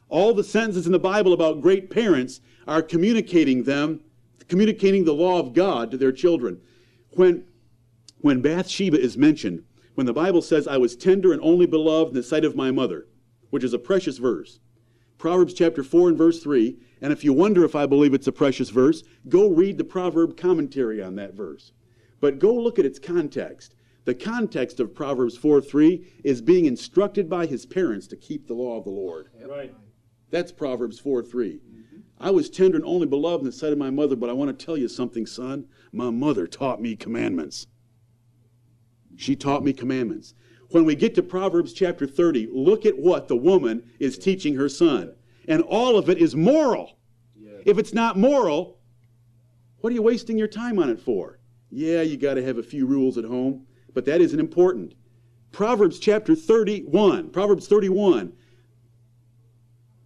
All 0.08 0.34
the 0.34 0.44
sentences 0.44 0.86
in 0.86 0.92
the 0.92 0.98
Bible 0.98 1.32
about 1.32 1.60
great 1.60 1.90
parents 1.90 2.40
are 2.68 2.82
communicating 2.82 3.64
them, 3.64 4.00
communicating 4.48 5.04
the 5.04 5.14
law 5.14 5.38
of 5.40 5.54
God 5.54 5.90
to 5.90 5.96
their 5.96 6.12
children. 6.12 6.60
When, 7.10 7.44
when 8.18 8.42
Bathsheba 8.42 9.00
is 9.00 9.16
mentioned, 9.16 9.64
when 9.94 10.06
the 10.06 10.12
Bible 10.12 10.42
says, 10.42 10.68
I 10.68 10.76
was 10.76 10.96
tender 10.96 11.32
and 11.32 11.42
only 11.42 11.66
beloved 11.66 12.10
in 12.10 12.16
the 12.16 12.22
sight 12.22 12.44
of 12.44 12.56
my 12.56 12.70
mother, 12.70 13.06
which 13.50 13.64
is 13.64 13.72
a 13.72 13.78
precious 13.78 14.18
verse. 14.18 14.60
Proverbs 15.18 15.54
chapter 15.54 15.82
4 15.82 16.10
and 16.10 16.18
verse 16.18 16.42
3. 16.42 16.76
And 17.00 17.12
if 17.12 17.24
you 17.24 17.32
wonder 17.32 17.64
if 17.64 17.74
I 17.74 17.86
believe 17.86 18.14
it's 18.14 18.26
a 18.26 18.32
precious 18.32 18.70
verse, 18.70 19.02
go 19.28 19.48
read 19.48 19.78
the 19.78 19.84
proverb 19.84 20.36
commentary 20.36 21.02
on 21.02 21.16
that 21.16 21.34
verse. 21.34 21.72
But 22.22 22.38
go 22.38 22.54
look 22.54 22.78
at 22.78 22.86
its 22.86 23.00
context. 23.00 23.74
The 24.04 24.14
context 24.14 24.78
of 24.78 24.94
Proverbs 24.94 25.36
4 25.36 25.60
3 25.60 26.06
is 26.22 26.40
being 26.40 26.66
instructed 26.66 27.28
by 27.28 27.46
his 27.46 27.66
parents 27.66 28.06
to 28.06 28.16
keep 28.16 28.46
the 28.46 28.54
law 28.54 28.78
of 28.78 28.84
the 28.84 28.90
Lord. 28.90 29.30
Right. 29.44 29.74
That's 30.30 30.52
Proverbs 30.52 31.00
4 31.00 31.24
3. 31.24 31.60
I 32.20 32.30
was 32.30 32.48
tender 32.48 32.76
and 32.76 32.86
only 32.86 33.08
beloved 33.08 33.40
in 33.40 33.46
the 33.46 33.52
sight 33.52 33.72
of 33.72 33.78
my 33.78 33.90
mother, 33.90 34.14
but 34.14 34.30
I 34.30 34.34
want 34.34 34.56
to 34.56 34.64
tell 34.64 34.76
you 34.76 34.86
something, 34.86 35.26
son. 35.26 35.66
My 35.92 36.10
mother 36.10 36.46
taught 36.46 36.80
me 36.80 36.94
commandments. 36.94 37.66
She 39.16 39.34
taught 39.34 39.64
me 39.64 39.72
commandments. 39.72 40.34
When 40.70 40.84
we 40.84 40.94
get 40.94 41.16
to 41.16 41.24
Proverbs 41.24 41.72
chapter 41.72 42.06
30, 42.06 42.50
look 42.52 42.86
at 42.86 42.96
what 42.96 43.26
the 43.26 43.36
woman 43.36 43.90
is 43.98 44.16
teaching 44.16 44.54
her 44.54 44.68
son. 44.68 45.12
And 45.48 45.62
all 45.62 45.98
of 45.98 46.08
it 46.08 46.18
is 46.18 46.36
moral. 46.36 46.98
If 47.66 47.78
it's 47.78 47.92
not 47.92 48.16
moral, 48.16 48.78
what 49.80 49.90
are 49.90 49.94
you 49.94 50.02
wasting 50.02 50.38
your 50.38 50.46
time 50.46 50.78
on 50.78 50.88
it 50.88 51.00
for? 51.00 51.40
Yeah, 51.74 52.02
you 52.02 52.18
got 52.18 52.34
to 52.34 52.44
have 52.44 52.58
a 52.58 52.62
few 52.62 52.84
rules 52.84 53.16
at 53.16 53.24
home, 53.24 53.66
but 53.94 54.04
that 54.04 54.20
isn't 54.20 54.38
important. 54.38 54.94
Proverbs 55.52 55.98
chapter 55.98 56.34
31, 56.34 57.30
Proverbs 57.30 57.66
31, 57.66 58.34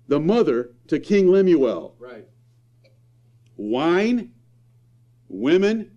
the 0.06 0.20
mother 0.20 0.70
to 0.86 1.00
King 1.00 1.28
Lemuel. 1.28 1.96
Right. 1.98 2.24
Wine, 3.56 4.30
women, 5.28 5.90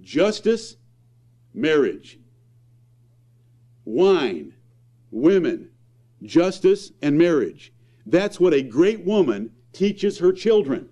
justice, 0.00 0.76
marriage. 1.52 2.18
Wine, 3.84 4.54
women, 5.12 5.70
justice, 6.20 6.90
and 7.00 7.16
marriage. 7.16 7.72
That's 8.06 8.40
what 8.40 8.52
a 8.52 8.62
great 8.62 9.04
woman 9.04 9.52
teaches 9.72 10.18
her 10.18 10.32
children. 10.32 10.88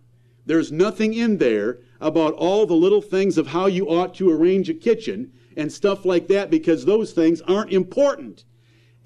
There's 0.46 0.70
nothing 0.70 1.14
in 1.14 1.38
there 1.38 1.80
about 2.02 2.34
all 2.34 2.66
the 2.66 2.74
little 2.74 3.00
things 3.00 3.38
of 3.38 3.46
how 3.46 3.66
you 3.66 3.88
ought 3.88 4.12
to 4.12 4.30
arrange 4.30 4.68
a 4.68 4.74
kitchen 4.74 5.32
and 5.56 5.72
stuff 5.72 6.04
like 6.04 6.26
that 6.26 6.50
because 6.50 6.84
those 6.84 7.12
things 7.12 7.40
aren't 7.42 7.72
important. 7.72 8.44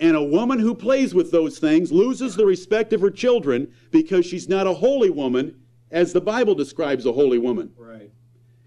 And 0.01 0.17
a 0.17 0.23
woman 0.23 0.59
who 0.59 0.75
plays 0.75 1.15
with 1.15 1.31
those 1.31 1.59
things 1.59 1.93
loses 1.93 2.35
the 2.35 2.47
respect 2.47 2.93
of 2.95 3.03
her 3.03 3.11
children 3.11 3.71
because 3.91 4.25
she's 4.25 4.49
not 4.49 4.67
a 4.67 4.73
holy 4.73 5.11
woman 5.11 5.61
as 5.91 6.13
the 6.13 6.21
Bible 6.21 6.55
describes 6.55 7.05
a 7.07 7.13
holy 7.13 7.39
woman. 7.39 7.71
Right. 7.77 8.11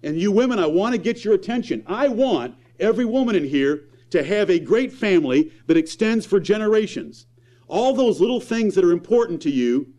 And 0.03 0.19
you 0.19 0.31
women, 0.31 0.59
I 0.59 0.67
want 0.67 0.93
to 0.93 1.01
get 1.01 1.25
your 1.25 1.33
attention. 1.33 1.83
I 1.87 2.07
want 2.07 2.55
every 2.79 3.05
woman 3.05 3.35
in 3.35 3.45
here 3.45 3.85
to 4.11 4.23
have 4.23 4.49
a 4.49 4.59
great 4.59 4.93
family 4.93 5.51
that 5.65 5.77
extends 5.77 6.25
for 6.25 6.39
generations. 6.39 7.25
All 7.67 7.93
those 7.93 8.21
little 8.21 8.39
things 8.39 8.75
that 8.75 8.85
are 8.85 8.91
important 8.91 9.41
to 9.43 9.51
you, 9.51 9.93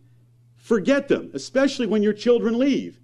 forget 0.56 1.08
them, 1.08 1.30
especially 1.34 1.86
when 1.86 2.02
your 2.02 2.12
children 2.12 2.58
leave. 2.58 3.00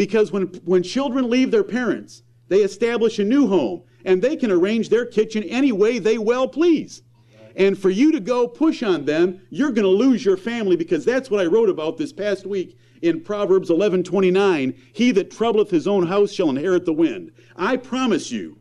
Because 0.00 0.32
when, 0.32 0.46
when 0.64 0.82
children 0.82 1.28
leave 1.28 1.50
their 1.50 1.62
parents, 1.62 2.22
they 2.48 2.60
establish 2.60 3.18
a 3.18 3.22
new 3.22 3.48
home 3.48 3.82
and 4.02 4.22
they 4.22 4.34
can 4.34 4.50
arrange 4.50 4.88
their 4.88 5.04
kitchen 5.04 5.42
any 5.42 5.72
way 5.72 5.98
they 5.98 6.16
well 6.16 6.48
please. 6.48 7.02
And 7.54 7.78
for 7.78 7.90
you 7.90 8.10
to 8.12 8.18
go 8.18 8.48
push 8.48 8.82
on 8.82 9.04
them, 9.04 9.42
you're 9.50 9.72
going 9.72 9.84
to 9.84 9.90
lose 9.90 10.24
your 10.24 10.38
family 10.38 10.74
because 10.74 11.04
that's 11.04 11.30
what 11.30 11.42
I 11.42 11.50
wrote 11.50 11.68
about 11.68 11.98
this 11.98 12.14
past 12.14 12.46
week 12.46 12.78
in 13.02 13.20
Proverbs 13.20 13.68
11:29. 13.68 14.74
He 14.94 15.10
that 15.10 15.30
troubleth 15.30 15.68
his 15.70 15.86
own 15.86 16.06
house 16.06 16.32
shall 16.32 16.48
inherit 16.48 16.86
the 16.86 16.94
wind. 16.94 17.32
I 17.54 17.76
promise 17.76 18.32
you, 18.32 18.56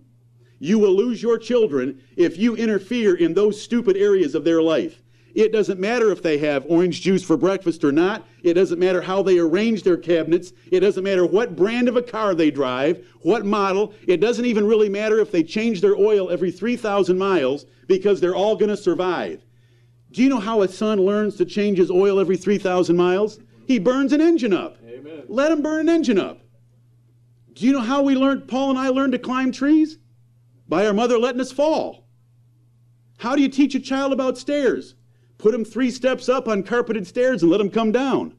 you 0.59 0.77
will 0.77 0.93
lose 0.93 1.23
your 1.23 1.37
children 1.37 2.01
if 2.17 2.37
you 2.37 2.57
interfere 2.57 3.15
in 3.15 3.33
those 3.33 3.61
stupid 3.61 3.95
areas 3.95 4.35
of 4.35 4.43
their 4.43 4.61
life. 4.61 4.98
It 5.35 5.51
doesn't 5.51 5.79
matter 5.79 6.11
if 6.11 6.21
they 6.21 6.37
have 6.39 6.65
orange 6.67 7.01
juice 7.01 7.23
for 7.23 7.37
breakfast 7.37 7.83
or 7.83 7.91
not. 7.91 8.27
It 8.43 8.53
doesn't 8.53 8.79
matter 8.79 9.01
how 9.01 9.21
they 9.21 9.37
arrange 9.37 9.83
their 9.83 9.97
cabinets. 9.97 10.53
It 10.71 10.79
doesn't 10.79 11.03
matter 11.03 11.25
what 11.25 11.55
brand 11.55 11.87
of 11.87 11.97
a 11.97 12.01
car 12.01 12.33
they 12.33 12.51
drive, 12.51 13.05
what 13.21 13.45
model. 13.45 13.93
It 14.07 14.17
doesn't 14.17 14.45
even 14.45 14.65
really 14.65 14.89
matter 14.89 15.19
if 15.19 15.31
they 15.31 15.43
change 15.43 15.81
their 15.81 15.95
oil 15.95 16.29
every 16.29 16.51
3,000 16.51 17.17
miles 17.17 17.65
because 17.87 18.19
they're 18.19 18.35
all 18.35 18.55
going 18.55 18.69
to 18.69 18.77
survive. 18.77 19.45
Do 20.11 20.23
you 20.23 20.29
know 20.29 20.39
how 20.39 20.63
a 20.63 20.67
son 20.67 20.99
learns 20.99 21.35
to 21.37 21.45
change 21.45 21.77
his 21.77 21.91
oil 21.91 22.19
every 22.19 22.37
3,000 22.37 22.95
miles? 22.95 23.39
He 23.67 23.77
burns 23.77 24.13
an 24.13 24.21
engine 24.21 24.53
up. 24.53 24.77
Amen. 24.83 25.23
Let 25.27 25.51
him 25.51 25.61
burn 25.61 25.81
an 25.81 25.89
engine 25.89 26.19
up. 26.19 26.41
Do 27.53 27.65
you 27.65 27.71
know 27.71 27.81
how 27.81 28.01
we 28.01 28.15
learned, 28.15 28.47
Paul 28.47 28.71
and 28.71 28.79
I 28.79 28.89
learned 28.89 29.11
to 29.11 29.19
climb 29.19 29.51
trees? 29.51 29.99
By 30.67 30.87
our 30.87 30.93
mother 30.93 31.19
letting 31.19 31.41
us 31.41 31.51
fall. 31.51 32.07
How 33.19 33.35
do 33.35 33.41
you 33.41 33.49
teach 33.49 33.75
a 33.75 33.79
child 33.79 34.13
about 34.13 34.37
stairs? 34.37 34.95
Put 35.39 35.53
them 35.53 35.65
three 35.65 35.89
steps 35.89 36.29
up 36.29 36.47
on 36.47 36.61
carpeted 36.61 37.07
stairs 37.07 37.41
and 37.41 37.51
let 37.51 37.57
them 37.57 37.71
come 37.71 37.91
down. 37.91 38.35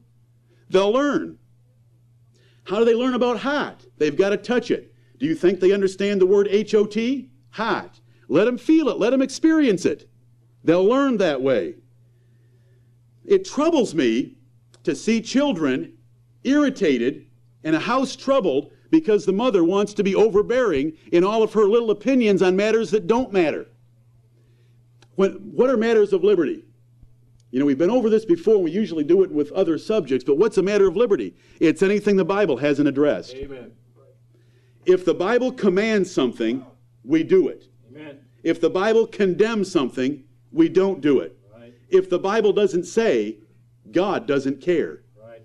They'll 0.69 0.93
learn. 0.93 1.39
How 2.63 2.79
do 2.79 2.85
they 2.85 2.95
learn 2.95 3.15
about 3.15 3.39
hot? 3.39 3.85
They've 3.97 4.15
got 4.15 4.29
to 4.29 4.37
touch 4.37 4.71
it. 4.71 4.95
Do 5.17 5.25
you 5.25 5.35
think 5.35 5.59
they 5.59 5.73
understand 5.73 6.21
the 6.21 6.25
word 6.25 6.47
H 6.49 6.73
O 6.73 6.85
T? 6.85 7.29
Hot. 7.49 7.99
Let 8.29 8.45
them 8.45 8.57
feel 8.57 8.87
it, 8.87 8.97
let 8.97 9.09
them 9.09 9.21
experience 9.21 9.85
it. 9.85 10.09
They'll 10.63 10.85
learn 10.85 11.17
that 11.17 11.41
way. 11.41 11.75
It 13.25 13.45
troubles 13.45 13.93
me 13.93 14.37
to 14.83 14.95
see 14.95 15.21
children 15.21 15.97
irritated 16.43 17.27
and 17.63 17.75
a 17.75 17.79
house 17.79 18.15
troubled 18.15 18.71
because 18.89 19.25
the 19.25 19.33
mother 19.33 19.63
wants 19.63 19.93
to 19.95 20.03
be 20.03 20.15
overbearing 20.15 20.93
in 21.11 21.23
all 21.23 21.43
of 21.43 21.53
her 21.53 21.65
little 21.65 21.91
opinions 21.91 22.41
on 22.41 22.55
matters 22.55 22.91
that 22.91 23.07
don't 23.07 23.33
matter. 23.33 23.67
When, 25.15 25.33
what 25.33 25.69
are 25.69 25.77
matters 25.77 26.13
of 26.13 26.23
liberty? 26.23 26.63
You 27.51 27.59
know, 27.59 27.65
we've 27.65 27.77
been 27.77 27.89
over 27.89 28.09
this 28.09 28.23
before. 28.23 28.57
We 28.61 28.71
usually 28.71 29.03
do 29.03 29.23
it 29.23 29.31
with 29.31 29.51
other 29.51 29.77
subjects, 29.77 30.23
but 30.23 30.37
what's 30.37 30.57
a 30.57 30.63
matter 30.63 30.87
of 30.87 30.95
liberty? 30.95 31.35
It's 31.59 31.83
anything 31.83 32.15
the 32.15 32.25
Bible 32.25 32.57
hasn't 32.57 32.87
addressed. 32.87 33.35
Amen. 33.35 33.71
If 34.85 35.05
the 35.05 35.13
Bible 35.13 35.51
commands 35.51 36.11
something, 36.11 36.65
we 37.03 37.23
do 37.23 37.49
it. 37.49 37.67
Amen. 37.91 38.19
If 38.43 38.61
the 38.61 38.69
Bible 38.69 39.05
condemns 39.05 39.71
something, 39.71 40.23
we 40.51 40.69
don't 40.69 41.01
do 41.01 41.19
it. 41.19 41.37
Right. 41.53 41.73
If 41.89 42.09
the 42.09 42.19
Bible 42.19 42.53
doesn't 42.53 42.85
say, 42.85 43.37
God 43.91 44.25
doesn't 44.25 44.61
care. 44.61 45.03
Right. 45.21 45.41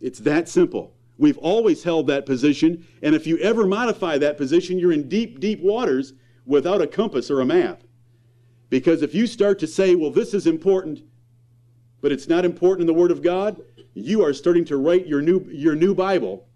It's 0.00 0.20
that 0.20 0.48
simple. 0.48 0.94
We've 1.18 1.38
always 1.38 1.84
held 1.84 2.06
that 2.06 2.24
position, 2.24 2.86
and 3.02 3.14
if 3.14 3.26
you 3.26 3.36
ever 3.38 3.66
modify 3.66 4.16
that 4.18 4.38
position, 4.38 4.78
you're 4.78 4.92
in 4.92 5.06
deep, 5.08 5.38
deep 5.38 5.60
waters 5.60 6.14
without 6.46 6.80
a 6.80 6.86
compass 6.86 7.30
or 7.30 7.42
a 7.42 7.46
map. 7.46 7.82
Because 8.70 9.02
if 9.02 9.14
you 9.14 9.26
start 9.26 9.58
to 9.58 9.66
say, 9.66 9.94
well, 9.96 10.10
this 10.10 10.32
is 10.32 10.46
important, 10.46 11.02
but 12.00 12.12
it's 12.12 12.28
not 12.28 12.44
important 12.44 12.82
in 12.82 12.86
the 12.86 12.98
Word 12.98 13.10
of 13.10 13.22
God, 13.22 13.60
you 13.94 14.24
are 14.24 14.32
starting 14.32 14.64
to 14.66 14.76
write 14.76 15.06
your 15.06 15.20
new, 15.20 15.44
your 15.50 15.74
new 15.74 15.94
Bible. 15.94 16.46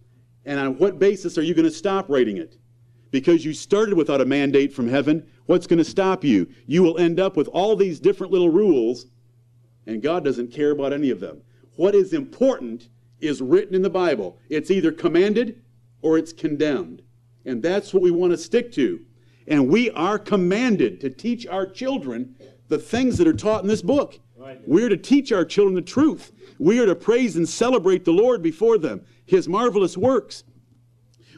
And 0.45 0.59
on 0.59 0.79
what 0.79 0.99
basis 0.99 1.37
are 1.37 1.43
you 1.43 1.55
going 1.55 1.65
to 1.65 1.71
stop 1.71 2.09
writing 2.09 2.37
it? 2.37 2.57
Because 3.11 3.45
you 3.45 3.53
started 3.53 3.95
without 3.95 4.21
a 4.21 4.25
mandate 4.25 4.73
from 4.73 4.89
heaven, 4.89 5.27
what's 5.47 5.67
going 5.67 5.79
to 5.79 5.85
stop 5.85 6.25
you? 6.25 6.49
You 6.67 6.83
will 6.83 6.99
end 6.99 7.21
up 7.21 7.37
with 7.37 7.49
all 7.49 7.77
these 7.77 8.01
different 8.01 8.33
little 8.33 8.51
rules, 8.51 9.07
and 9.87 10.03
God 10.03 10.25
doesn't 10.25 10.53
care 10.53 10.71
about 10.71 10.93
any 10.93 11.11
of 11.11 11.21
them. 11.21 11.43
What 11.77 11.95
is 11.95 12.13
important 12.13 12.89
is 13.21 13.43
written 13.43 13.75
in 13.75 13.83
the 13.83 13.91
Bible. 13.91 14.39
It's 14.49 14.71
either 14.71 14.93
commanded 14.93 15.63
or 16.03 16.19
it's 16.19 16.33
condemned. 16.33 17.03
And 17.45 17.63
that's 17.63 17.93
what 17.93 18.03
we 18.03 18.11
want 18.11 18.33
to 18.33 18.39
stick 18.39 18.73
to. 18.73 19.05
And 19.47 19.69
we 19.69 19.91
are 19.91 20.19
commanded 20.19 21.01
to 21.01 21.11
teach 21.11 21.47
our 21.47 21.67
children 21.67 22.37
the 22.69 22.79
things 22.79 23.19
that 23.19 23.27
are 23.27 23.35
taught 23.35 23.63
in 23.63 23.69
this 23.69 23.83
book. 23.83 24.19
Right. 24.37 24.61
We're 24.67 24.89
to 24.89 24.97
teach 24.97 25.33
our 25.33 25.45
children 25.45 25.75
the 25.75 25.83
truth. 25.83 26.33
We 26.59 26.79
are 26.81 26.87
to 26.87 26.95
praise 26.95 27.37
and 27.37 27.49
celebrate 27.49 28.05
the 28.05 28.13
Lord 28.13 28.43
before 28.43 28.79
them, 28.79 29.05
His 29.27 29.49
marvelous 29.49 29.97
works. 29.97 30.45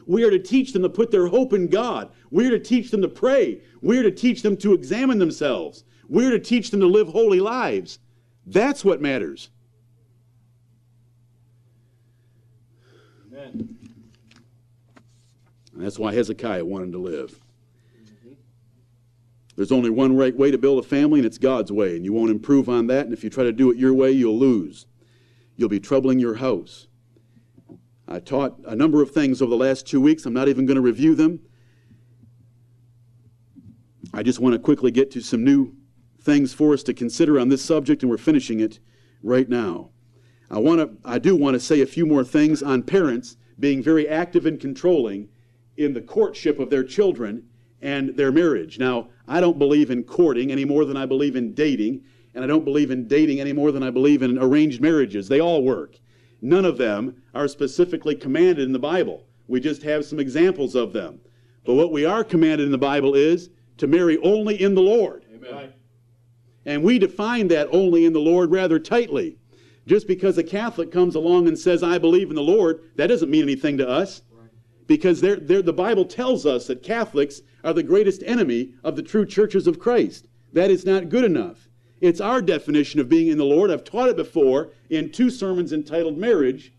We 0.05 0.23
are 0.23 0.31
to 0.31 0.39
teach 0.39 0.71
them 0.71 0.83
to 0.83 0.89
put 0.89 1.11
their 1.11 1.27
hope 1.27 1.51
in 1.51 1.67
God. 1.67 2.11
We 2.31 2.47
are 2.47 2.51
to 2.51 2.59
teach 2.59 2.91
them 2.91 3.01
to 3.01 3.09
pray. 3.09 3.61
We 3.81 3.97
are 3.97 4.03
to 4.03 4.11
teach 4.11 4.41
them 4.41 4.55
to 4.57 4.73
examine 4.73 5.19
themselves. 5.19 5.83
We 6.07 6.25
are 6.25 6.31
to 6.31 6.39
teach 6.39 6.71
them 6.71 6.79
to 6.79 6.87
live 6.87 7.09
holy 7.09 7.41
lives. 7.41 7.99
That's 8.45 8.85
what 8.85 9.01
matters. 9.01 9.49
Amen. 13.27 13.77
And 15.73 15.85
that's 15.85 15.99
why 15.99 16.13
Hezekiah 16.13 16.63
wanted 16.63 16.93
to 16.93 16.99
live. 16.99 17.37
There's 19.57 19.71
only 19.71 19.89
one 19.89 20.15
right 20.15 20.37
way 20.37 20.51
to 20.51 20.57
build 20.57 20.77
a 20.77 20.87
family, 20.87 21.19
and 21.19 21.25
it's 21.25 21.39
God's 21.39 21.71
way. 21.71 21.95
And 21.95 22.05
you 22.05 22.13
won't 22.13 22.29
improve 22.29 22.69
on 22.69 22.85
that. 22.87 23.05
And 23.05 23.13
if 23.13 23.23
you 23.23 23.29
try 23.31 23.43
to 23.43 23.51
do 23.51 23.71
it 23.71 23.77
your 23.77 23.91
way, 23.91 24.11
you'll 24.11 24.37
lose. 24.37 24.85
You'll 25.55 25.67
be 25.67 25.79
troubling 25.79 26.19
your 26.19 26.35
house. 26.35 26.87
I 28.07 28.19
taught 28.19 28.59
a 28.65 28.75
number 28.75 29.01
of 29.01 29.09
things 29.09 29.41
over 29.41 29.49
the 29.49 29.57
last 29.57 29.87
two 29.87 29.99
weeks. 29.99 30.27
I'm 30.27 30.33
not 30.33 30.47
even 30.47 30.67
going 30.67 30.75
to 30.75 30.81
review 30.81 31.15
them. 31.15 31.39
I 34.13 34.21
just 34.21 34.39
want 34.39 34.53
to 34.53 34.59
quickly 34.59 34.91
get 34.91 35.09
to 35.11 35.21
some 35.21 35.43
new 35.43 35.75
things 36.21 36.53
for 36.53 36.73
us 36.73 36.83
to 36.83 36.93
consider 36.93 37.39
on 37.39 37.49
this 37.49 37.65
subject, 37.65 38.03
and 38.03 38.11
we're 38.11 38.17
finishing 38.17 38.59
it 38.59 38.79
right 39.23 39.49
now. 39.49 39.89
I 40.51 40.59
want 40.59 40.79
to, 40.81 41.09
I 41.09 41.17
do 41.17 41.35
want 41.35 41.55
to 41.55 41.59
say 41.59 41.81
a 41.81 41.87
few 41.87 42.05
more 42.05 42.23
things 42.23 42.61
on 42.61 42.83
parents 42.83 43.37
being 43.59 43.81
very 43.81 44.07
active 44.07 44.45
and 44.45 44.59
controlling 44.59 45.29
in 45.77 45.93
the 45.93 46.01
courtship 46.01 46.59
of 46.59 46.69
their 46.69 46.83
children 46.83 47.46
and 47.81 48.15
their 48.15 48.31
marriage. 48.31 48.79
Now, 48.79 49.09
I 49.27 49.39
don't 49.39 49.59
believe 49.59 49.91
in 49.91 50.03
courting 50.03 50.51
any 50.51 50.65
more 50.65 50.85
than 50.85 50.97
I 50.97 51.05
believe 51.05 51.35
in 51.35 51.53
dating, 51.53 52.03
and 52.33 52.43
I 52.43 52.47
don't 52.47 52.65
believe 52.65 52.91
in 52.91 53.07
dating 53.07 53.39
any 53.39 53.53
more 53.53 53.71
than 53.71 53.83
I 53.83 53.89
believe 53.89 54.21
in 54.21 54.37
arranged 54.37 54.81
marriages. 54.81 55.27
They 55.27 55.41
all 55.41 55.63
work. 55.63 55.99
None 56.41 56.65
of 56.65 56.77
them 56.77 57.21
are 57.33 57.47
specifically 57.47 58.15
commanded 58.15 58.65
in 58.65 58.71
the 58.71 58.79
Bible. 58.79 59.25
We 59.47 59.59
just 59.59 59.83
have 59.83 60.05
some 60.05 60.19
examples 60.19 60.75
of 60.75 60.93
them. 60.93 61.19
But 61.65 61.75
what 61.75 61.91
we 61.91 62.05
are 62.05 62.23
commanded 62.23 62.65
in 62.65 62.71
the 62.71 62.77
Bible 62.77 63.15
is 63.15 63.49
to 63.77 63.87
marry 63.87 64.17
only 64.19 64.61
in 64.61 64.75
the 64.75 64.81
Lord. 64.81 65.25
Amen. 65.33 65.73
And 66.65 66.83
we 66.83 66.99
define 66.99 67.47
that 67.49 67.69
only 67.71 68.05
in 68.05 68.13
the 68.13 68.19
Lord 68.19 68.51
rather 68.51 68.77
tightly. 68.77 69.37
Just 69.87 70.05
because 70.05 70.37
a 70.37 70.43
Catholic 70.43 70.91
comes 70.91 71.15
along 71.15 71.47
and 71.47 71.57
says, 71.57 71.81
I 71.81 71.97
believe 71.97 72.29
in 72.29 72.35
the 72.35 72.41
Lord, 72.41 72.81
that 72.97 73.07
doesn't 73.07 73.31
mean 73.31 73.43
anything 73.43 73.77
to 73.77 73.87
us. 73.87 74.21
Because 74.85 75.19
they're, 75.21 75.37
they're, 75.37 75.61
the 75.61 75.73
Bible 75.73 76.05
tells 76.05 76.45
us 76.45 76.67
that 76.67 76.83
Catholics 76.83 77.41
are 77.67 77.73
the 77.73 77.83
greatest 77.83 78.23
enemy 78.25 78.71
of 78.81 78.95
the 78.95 79.03
true 79.03 79.25
churches 79.25 79.67
of 79.67 79.77
Christ. 79.77 80.29
That 80.53 80.71
is 80.71 80.85
not 80.85 81.09
good 81.09 81.25
enough. 81.25 81.67
It's 81.99 82.21
our 82.21 82.41
definition 82.41 83.01
of 83.01 83.09
being 83.09 83.27
in 83.27 83.37
the 83.37 83.43
Lord. 83.43 83.69
I've 83.69 83.83
taught 83.83 84.07
it 84.07 84.15
before 84.15 84.69
in 84.89 85.11
two 85.11 85.29
sermons 85.29 85.73
entitled 85.73 86.17
Marriage, 86.17 86.71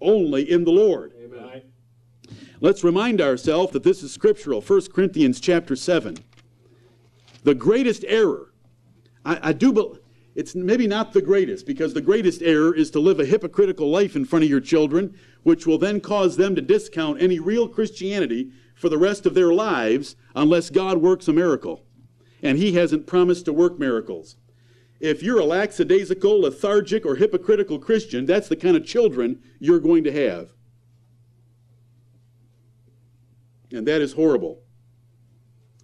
only 0.00 0.50
in 0.50 0.64
the 0.64 0.72
Lord. 0.72 1.12
Amen. 1.22 1.62
Let's 2.60 2.82
remind 2.82 3.20
ourselves 3.20 3.72
that 3.72 3.84
this 3.84 4.02
is 4.02 4.12
scriptural. 4.12 4.60
1 4.60 4.90
Corinthians 4.92 5.38
chapter 5.38 5.76
7. 5.76 6.16
The 7.44 7.54
greatest 7.54 8.04
error, 8.08 8.52
I, 9.24 9.50
I 9.50 9.52
do 9.52 9.72
believe, 9.72 10.00
it's 10.34 10.56
maybe 10.56 10.88
not 10.88 11.12
the 11.12 11.22
greatest, 11.22 11.66
because 11.66 11.94
the 11.94 12.00
greatest 12.00 12.42
error 12.42 12.74
is 12.74 12.90
to 12.90 13.00
live 13.00 13.20
a 13.20 13.24
hypocritical 13.24 13.90
life 13.90 14.16
in 14.16 14.24
front 14.24 14.44
of 14.44 14.50
your 14.50 14.60
children, 14.60 15.16
which 15.44 15.68
will 15.68 15.78
then 15.78 16.00
cause 16.00 16.36
them 16.36 16.56
to 16.56 16.60
discount 16.60 17.22
any 17.22 17.38
real 17.38 17.68
Christianity 17.68 18.50
for 18.76 18.88
the 18.88 18.98
rest 18.98 19.26
of 19.26 19.34
their 19.34 19.52
lives 19.52 20.14
unless 20.36 20.70
God 20.70 20.98
works 20.98 21.26
a 21.26 21.32
miracle. 21.32 21.82
And 22.42 22.58
He 22.58 22.74
hasn't 22.74 23.06
promised 23.06 23.46
to 23.46 23.52
work 23.52 23.78
miracles. 23.78 24.36
If 25.00 25.22
you're 25.22 25.40
a 25.40 25.44
lackadaisical, 25.44 26.42
lethargic, 26.42 27.04
or 27.04 27.16
hypocritical 27.16 27.78
Christian, 27.78 28.26
that's 28.26 28.48
the 28.48 28.56
kind 28.56 28.76
of 28.76 28.86
children 28.86 29.42
you're 29.58 29.80
going 29.80 30.04
to 30.04 30.12
have. 30.12 30.50
And 33.72 33.86
that 33.86 34.00
is 34.00 34.12
horrible. 34.12 34.62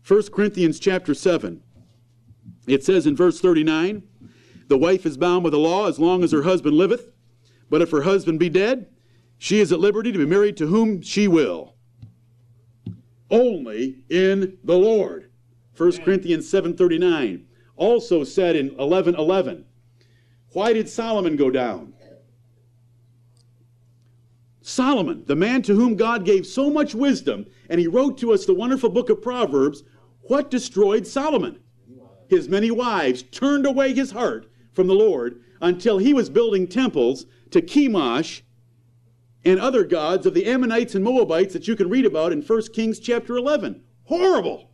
1 0.07 0.31
Corinthians 0.31 0.79
chapter 0.79 1.15
7. 1.15 1.63
It 2.67 2.85
says 2.85 3.07
in 3.07 3.17
verse 3.17 3.41
39, 3.41 4.03
The 4.69 4.79
wife 4.79 5.05
is 5.05 5.17
bound 5.17 5.45
by 5.45 5.51
the 5.51 5.59
law 5.59 5.89
as 5.89 5.99
long 5.99 6.23
as 6.23 6.33
her 6.33 6.43
husband 6.43 6.77
liveth, 6.77 7.11
but 7.69 7.83
if 7.83 7.91
her 7.91 8.03
husband 8.03 8.39
be 8.39 8.49
dead, 8.49 8.87
she 9.39 9.61
is 9.61 9.73
at 9.73 9.81
liberty 9.81 10.13
to 10.13 10.19
be 10.19 10.27
married 10.27 10.57
to 10.59 10.69
whom 10.69 11.03
she 11.03 11.27
will. 11.27 11.72
Only 13.33 14.05
in 14.11 14.59
the 14.63 14.77
Lord. 14.77 15.31
1 15.77 15.93
Corinthians 16.05 16.47
7:39 16.47 17.47
also 17.77 18.25
said 18.25 18.55
in 18.55 18.71
11:11, 18.77 19.65
Why 20.53 20.75
did 20.75 20.89
Solomon 20.89 21.37
go 21.37 21.51
down? 21.51 21.95
Solomon, 24.61 25.25
the 25.27 25.35
man 25.35 25.63
to 25.63 25.75
whom 25.75 25.97
God 25.97 26.25
gave 26.27 26.47
so 26.47 26.71
much 26.71 26.95
wisdom, 26.95 27.47
and 27.69 27.81
he 27.81 27.89
wrote 27.89 28.19
to 28.19 28.33
us 28.33 28.45
the 28.45 28.55
wonderful 28.55 28.91
book 28.91 29.09
of 29.09 29.23
Proverbs, 29.23 29.83
what 30.23 30.51
destroyed 30.51 31.07
Solomon? 31.07 31.59
His 32.29 32.49
many 32.49 32.71
wives 32.71 33.23
turned 33.23 33.67
away 33.67 33.95
his 33.95 34.13
heart 34.13 34.51
from 34.73 34.87
the 34.87 34.95
Lord 34.95 35.41
until 35.61 35.99
he 35.99 36.15
was 36.15 36.29
building 36.29 36.67
temples 36.69 37.27
to 37.51 37.61
Chemosh 37.63 38.43
and 39.45 39.59
other 39.59 39.85
gods 39.85 40.27
of 40.27 40.35
the 40.35 40.47
Ammonites 40.47 40.95
and 40.95 41.05
Moabites 41.05 41.53
that 41.53 41.67
you 41.67 41.77
can 41.77 41.89
read 41.89 42.07
about 42.07 42.33
in 42.33 42.43
1 42.43 42.63
Kings 42.73 42.99
chapter 42.99 43.37
11. 43.37 43.83
Horrible! 44.05 44.71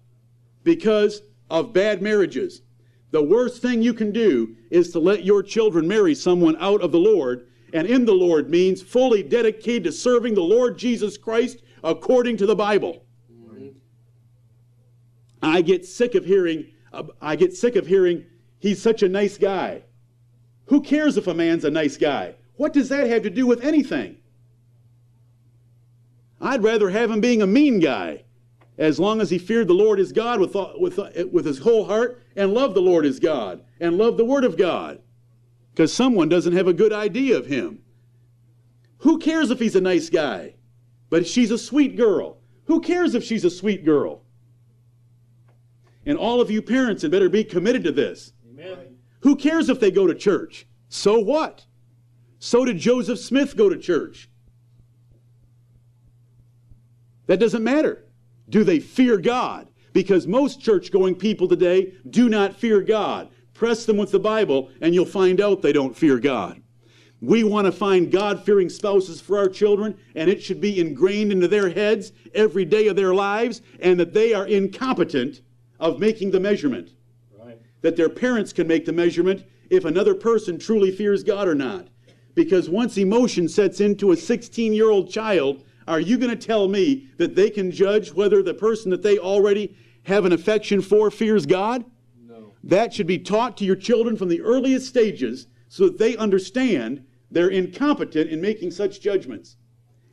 Because 0.65 1.23
of 1.51 1.73
bad 1.73 2.03
marriages. 2.03 2.63
The 3.11 3.23
worst 3.23 3.63
thing 3.63 3.81
you 3.81 3.95
can 3.95 4.13
do 4.13 4.57
is 4.71 4.91
to 4.93 4.99
let 4.99 5.25
your 5.25 5.43
children 5.43 5.89
marry 5.89 6.15
someone 6.15 6.57
out 6.61 6.83
of 6.83 6.93
the 6.93 6.99
Lord 6.99 7.49
and 7.73 7.87
in 7.87 8.05
the 8.05 8.15
Lord 8.15 8.51
means 8.51 8.83
fully 8.83 9.23
dedicated 9.23 9.85
to 9.85 9.93
serving 9.93 10.35
the 10.35 10.41
Lord 10.43 10.79
Jesus 10.79 11.19
Christ 11.19 11.63
according 11.85 12.37
to 12.39 12.47
the 12.47 12.57
Bible. 12.57 13.05
I 15.43 15.63
get 15.63 15.87
sick 15.87 16.15
of 16.15 16.25
hearing 16.25 16.67
uh, 16.93 17.05
I 17.21 17.37
get 17.37 17.55
sick 17.55 17.77
of 17.77 17.87
hearing 17.87 18.25
he's 18.59 18.81
such 18.81 19.03
a 19.03 19.09
nice 19.09 19.39
guy. 19.39 19.83
Who 20.67 20.81
cares 20.81 21.17
if 21.17 21.27
a 21.27 21.35
man's 21.35 21.65
a 21.65 21.71
nice 21.71 21.97
guy? 21.97 22.35
What 22.57 22.73
does 22.73 22.89
that 22.89 23.09
have 23.09 23.23
to 23.23 23.31
do 23.31 23.47
with 23.47 23.63
anything? 23.63 24.17
I'd 26.41 26.63
rather 26.63 26.91
have 26.91 27.11
him 27.11 27.21
being 27.21 27.43
a 27.43 27.47
mean 27.47 27.81
guy 27.81 28.25
as 28.77 29.01
long 29.01 29.21
as 29.21 29.31
he 29.31 29.39
feared 29.39 29.67
the 29.69 29.75
Lord 29.75 29.99
his 29.99 30.13
God 30.13 30.41
with, 30.41 30.55
with, 30.79 30.99
with 31.33 31.45
his 31.45 31.59
whole 31.59 31.85
heart 31.85 32.23
and 32.37 32.55
loved 32.55 32.75
the 32.75 32.81
Lord 32.81 33.05
his 33.05 33.19
God 33.19 33.65
and 33.81 33.99
loved 33.99 34.19
the 34.19 34.25
Word 34.25 34.45
of 34.45 34.57
God 34.57 35.01
because 35.73 35.93
someone 35.93 36.29
doesn't 36.29 36.53
have 36.53 36.69
a 36.69 36.73
good 36.73 36.93
idea 36.93 37.37
of 37.37 37.47
him. 37.47 37.81
Who 38.99 39.19
cares 39.19 39.51
if 39.51 39.59
he's 39.59 39.77
a 39.77 39.81
nice 39.81 40.11
guy? 40.11 40.55
But 41.11 41.27
she's 41.27 41.51
a 41.51 41.59
sweet 41.59 41.97
girl. 41.97 42.39
Who 42.65 42.81
cares 42.81 43.15
if 43.15 43.25
she's 43.25 43.45
a 43.45 43.51
sweet 43.51 43.85
girl? 43.85 44.23
And 46.05 46.19
all 46.19 46.41
of 46.41 46.51
you 46.51 46.63
parents 46.63 47.03
had 47.03 47.11
better 47.11 47.29
be 47.29 47.45
committed 47.45 47.85
to 47.85 47.93
this. 47.93 48.33
Amen. 48.49 48.97
Who 49.21 49.37
cares 49.37 49.69
if 49.69 49.81
they 49.81 49.91
go 49.91 50.07
to 50.07 50.15
church? 50.15 50.67
So 50.89 51.19
what? 51.19 51.65
So 52.39 52.65
did 52.65 52.79
Joseph 52.79 53.19
Smith 53.19 53.57
go 53.57 53.69
to 53.69 53.77
church. 53.77 54.29
That 57.29 57.39
doesn't 57.39 57.63
matter. 57.63 58.05
Do 58.49 58.65
they 58.65 58.81
fear 58.81 59.19
God? 59.19 59.69
Because 59.93 60.27
most 60.27 60.61
church 60.61 60.91
going 60.91 61.15
people 61.15 61.47
today 61.47 61.95
do 62.11 62.29
not 62.29 62.57
fear 62.57 62.81
God. 62.81 63.29
Press 63.55 63.87
them 63.87 63.97
with 63.97 64.11
the 64.11 64.19
Bible, 64.19 64.71
and 64.81 64.95
you'll 64.95 65.05
find 65.05 65.41
out 65.41 65.63
they 65.63 65.73
don't 65.73 65.97
fear 65.97 66.19
God. 66.19 66.63
We 67.21 67.45
want 67.45 67.67
to 67.67 67.73
find 67.73 68.11
God 68.11 68.45
fearing 68.45 68.69
spouses 68.69 69.21
for 69.21 69.39
our 69.39 69.49
children, 69.49 69.99
and 70.15 70.31
it 70.31 70.43
should 70.43 70.61
be 70.61 70.81
ingrained 70.81 71.33
into 71.33 71.49
their 71.49 71.69
heads 71.69 72.13
every 72.35 72.65
day 72.65 72.87
of 72.87 72.97
their 72.97 73.13
lives, 73.13 73.61
and 73.81 73.99
that 74.01 74.15
they 74.15 74.33
are 74.33 74.47
incompetent 74.47 75.43
of 75.81 75.99
making 75.99 76.31
the 76.31 76.41
measurement. 76.41 76.95
Right. 77.37 77.61
That 77.83 77.97
their 77.97 78.09
parents 78.09 78.53
can 78.53 78.69
make 78.69 78.87
the 78.87 78.93
measurement 78.93 79.45
if 79.69 79.85
another 79.85 80.15
person 80.15 80.59
truly 80.59 80.93
fears 80.93 81.25
God 81.25 81.49
or 81.49 81.55
not. 81.55 81.89
Because 82.35 82.71
once 82.71 82.97
emotion 82.97 83.49
sets 83.49 83.81
into 83.81 84.13
a 84.13 84.17
16 84.17 84.73
year 84.73 84.91
old 84.91 85.11
child, 85.11 85.65
are 85.89 86.01
you 86.01 86.19
going 86.19 86.31
to 86.31 86.47
tell 86.47 86.69
me 86.69 87.09
that 87.17 87.35
they 87.35 87.51
can 87.51 87.71
judge 87.71 88.13
whether 88.13 88.43
the 88.43 88.55
person 88.55 88.91
that 88.91 89.03
they 89.03 89.19
already 89.19 89.77
have 90.05 90.25
an 90.25 90.33
affection 90.33 90.81
for 90.81 91.11
fears 91.11 91.47
God? 91.47 91.85
No. 92.27 92.53
That 92.65 92.93
should 92.93 93.07
be 93.07 93.19
taught 93.19 93.57
to 93.57 93.65
your 93.65 93.77
children 93.77 94.17
from 94.17 94.29
the 94.29 94.41
earliest 94.43 94.87
stages 94.87 95.47
so 95.69 95.85
that 95.85 95.99
they 95.99 96.17
understand 96.17 97.05
they're 97.31 97.49
incompetent 97.49 98.31
in 98.31 98.41
making 98.41 98.71
such 98.71 99.01
judgments, 99.01 99.57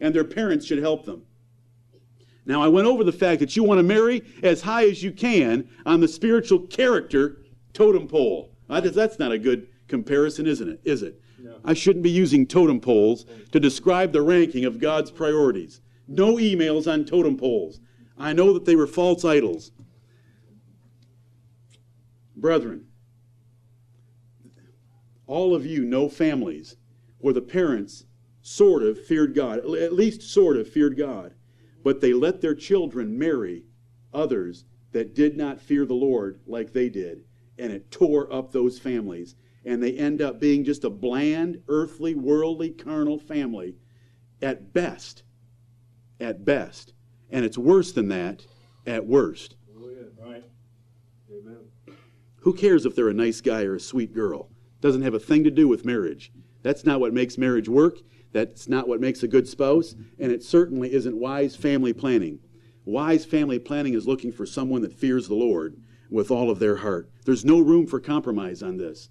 and 0.02 0.14
their 0.14 0.24
parents 0.24 0.66
should 0.66 0.80
help 0.80 1.06
them. 1.06 1.24
Now, 2.46 2.62
I 2.62 2.68
went 2.68 2.88
over 2.88 3.04
the 3.04 3.12
fact 3.12 3.40
that 3.40 3.56
you 3.56 3.64
want 3.64 3.80
to 3.80 3.84
marry 3.84 4.24
as 4.44 4.62
high 4.62 4.88
as 4.88 5.02
you 5.02 5.12
can 5.12 5.68
on 5.86 6.00
the 6.00 6.08
spiritual 6.08 6.60
character 6.60 7.38
totem 7.74 8.08
pole. 8.08 8.52
That's 8.68 9.20
not 9.20 9.32
a 9.32 9.40
good 9.40 9.68
comparison, 9.88 10.46
isn't 10.46 10.70
it? 10.70 10.80
Is 10.84 11.04
it? 11.04 11.22
I 11.64 11.74
shouldn't 11.74 12.04
be 12.04 12.10
using 12.10 12.48
totem 12.48 12.80
poles 12.80 13.26
to 13.52 13.60
describe 13.60 14.12
the 14.12 14.22
ranking 14.22 14.66
of 14.66 14.80
God's 14.80 15.12
priorities. 15.12 15.82
No 16.08 16.36
emails 16.36 16.92
on 16.92 17.06
totem 17.06 17.38
poles. 17.38 17.80
I 18.18 18.34
know 18.34 18.54
that 18.54 18.66
they 18.66 18.76
were 18.76 18.88
false 18.88 19.26
idols. 19.26 19.72
Brethren, 22.36 22.86
all 25.28 25.56
of 25.56 25.66
you 25.66 25.84
know 25.84 26.08
families 26.10 26.78
where 27.20 27.34
the 27.34 27.42
parents 27.42 28.06
sort 28.42 28.84
of 28.84 29.04
feared 29.04 29.34
God, 29.34 29.60
at 29.60 29.94
least 29.94 30.22
sort 30.22 30.58
of 30.58 30.70
feared 30.70 30.98
God, 30.98 31.34
but 31.84 32.02
they 32.02 32.14
let 32.14 32.42
their 32.42 32.54
children 32.56 33.18
marry 33.18 33.64
others 34.14 34.66
that 34.92 35.16
did 35.16 35.36
not 35.36 35.60
fear 35.60 35.86
the 35.86 35.94
Lord 35.94 36.40
like 36.46 36.72
they 36.72 36.90
did, 36.90 37.24
and 37.58 37.74
it 37.74 37.90
tore 37.90 38.32
up 38.32 38.52
those 38.52 38.78
families. 38.78 39.36
And 39.66 39.82
they 39.82 39.94
end 39.94 40.22
up 40.22 40.40
being 40.40 40.64
just 40.64 40.84
a 40.84 40.90
bland, 40.90 41.62
earthly, 41.68 42.14
worldly, 42.14 42.70
carnal 42.70 43.18
family 43.18 43.76
at 44.42 44.74
best. 44.74 45.24
At 46.20 46.46
best. 46.46 46.94
And 47.32 47.44
it's 47.44 47.58
worse 47.58 47.92
than 47.92 48.08
that 48.10 48.46
at 48.86 49.06
worst. 49.06 49.56
Oh, 49.78 49.90
yeah. 49.90 50.24
Right. 50.24 50.44
Amen. 51.32 51.58
Who 52.42 52.54
cares 52.54 52.86
if 52.86 52.96
they're 52.96 53.10
a 53.10 53.14
nice 53.14 53.42
guy 53.42 53.64
or 53.64 53.76
a 53.76 53.80
sweet 53.80 54.14
girl? 54.14 54.50
Doesn't 54.82 55.02
have 55.02 55.16
a 55.16 55.20
thing 55.20 55.44
to 55.46 55.52
do 55.52 55.68
with 55.68 55.84
marriage. 55.84 56.32
That's 56.62 56.86
not 56.86 57.00
what 57.00 57.14
makes 57.14 57.38
marriage 57.38 57.68
work. 57.68 58.00
That's 58.34 58.68
not 58.68 58.88
what 58.88 59.02
makes 59.02 59.24
a 59.24 59.28
good 59.28 59.48
spouse. 59.48 59.96
And 60.20 60.32
it 60.32 60.44
certainly 60.44 60.94
isn't 60.94 61.18
wise 61.18 61.56
family 61.56 61.94
planning. 61.94 62.40
Wise 62.86 63.26
family 63.26 63.58
planning 63.58 63.96
is 63.96 64.08
looking 64.08 64.32
for 64.32 64.46
someone 64.46 64.84
that 64.84 64.94
fears 64.94 65.28
the 65.28 65.34
Lord 65.34 65.82
with 66.12 66.30
all 66.30 66.52
of 66.52 66.60
their 66.60 66.76
heart. 66.76 67.10
There's 67.26 67.44
no 67.44 67.60
room 67.60 67.88
for 67.88 68.00
compromise 68.00 68.62
on 68.62 68.78
this. 68.78 69.10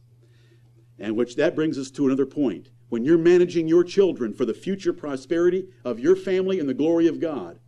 And 0.98 1.16
which 1.16 1.36
that 1.36 1.54
brings 1.54 1.78
us 1.78 1.90
to 1.92 2.06
another 2.06 2.26
point. 2.26 2.70
When 2.88 3.04
you're 3.04 3.18
managing 3.18 3.66
your 3.66 3.82
children 3.82 4.32
for 4.32 4.44
the 4.44 4.54
future 4.54 4.92
prosperity 4.92 5.66
of 5.84 5.98
your 5.98 6.14
family 6.14 6.60
and 6.60 6.68
the 6.68 6.74
glory 6.74 7.06
of 7.08 7.20
God, 7.20 7.58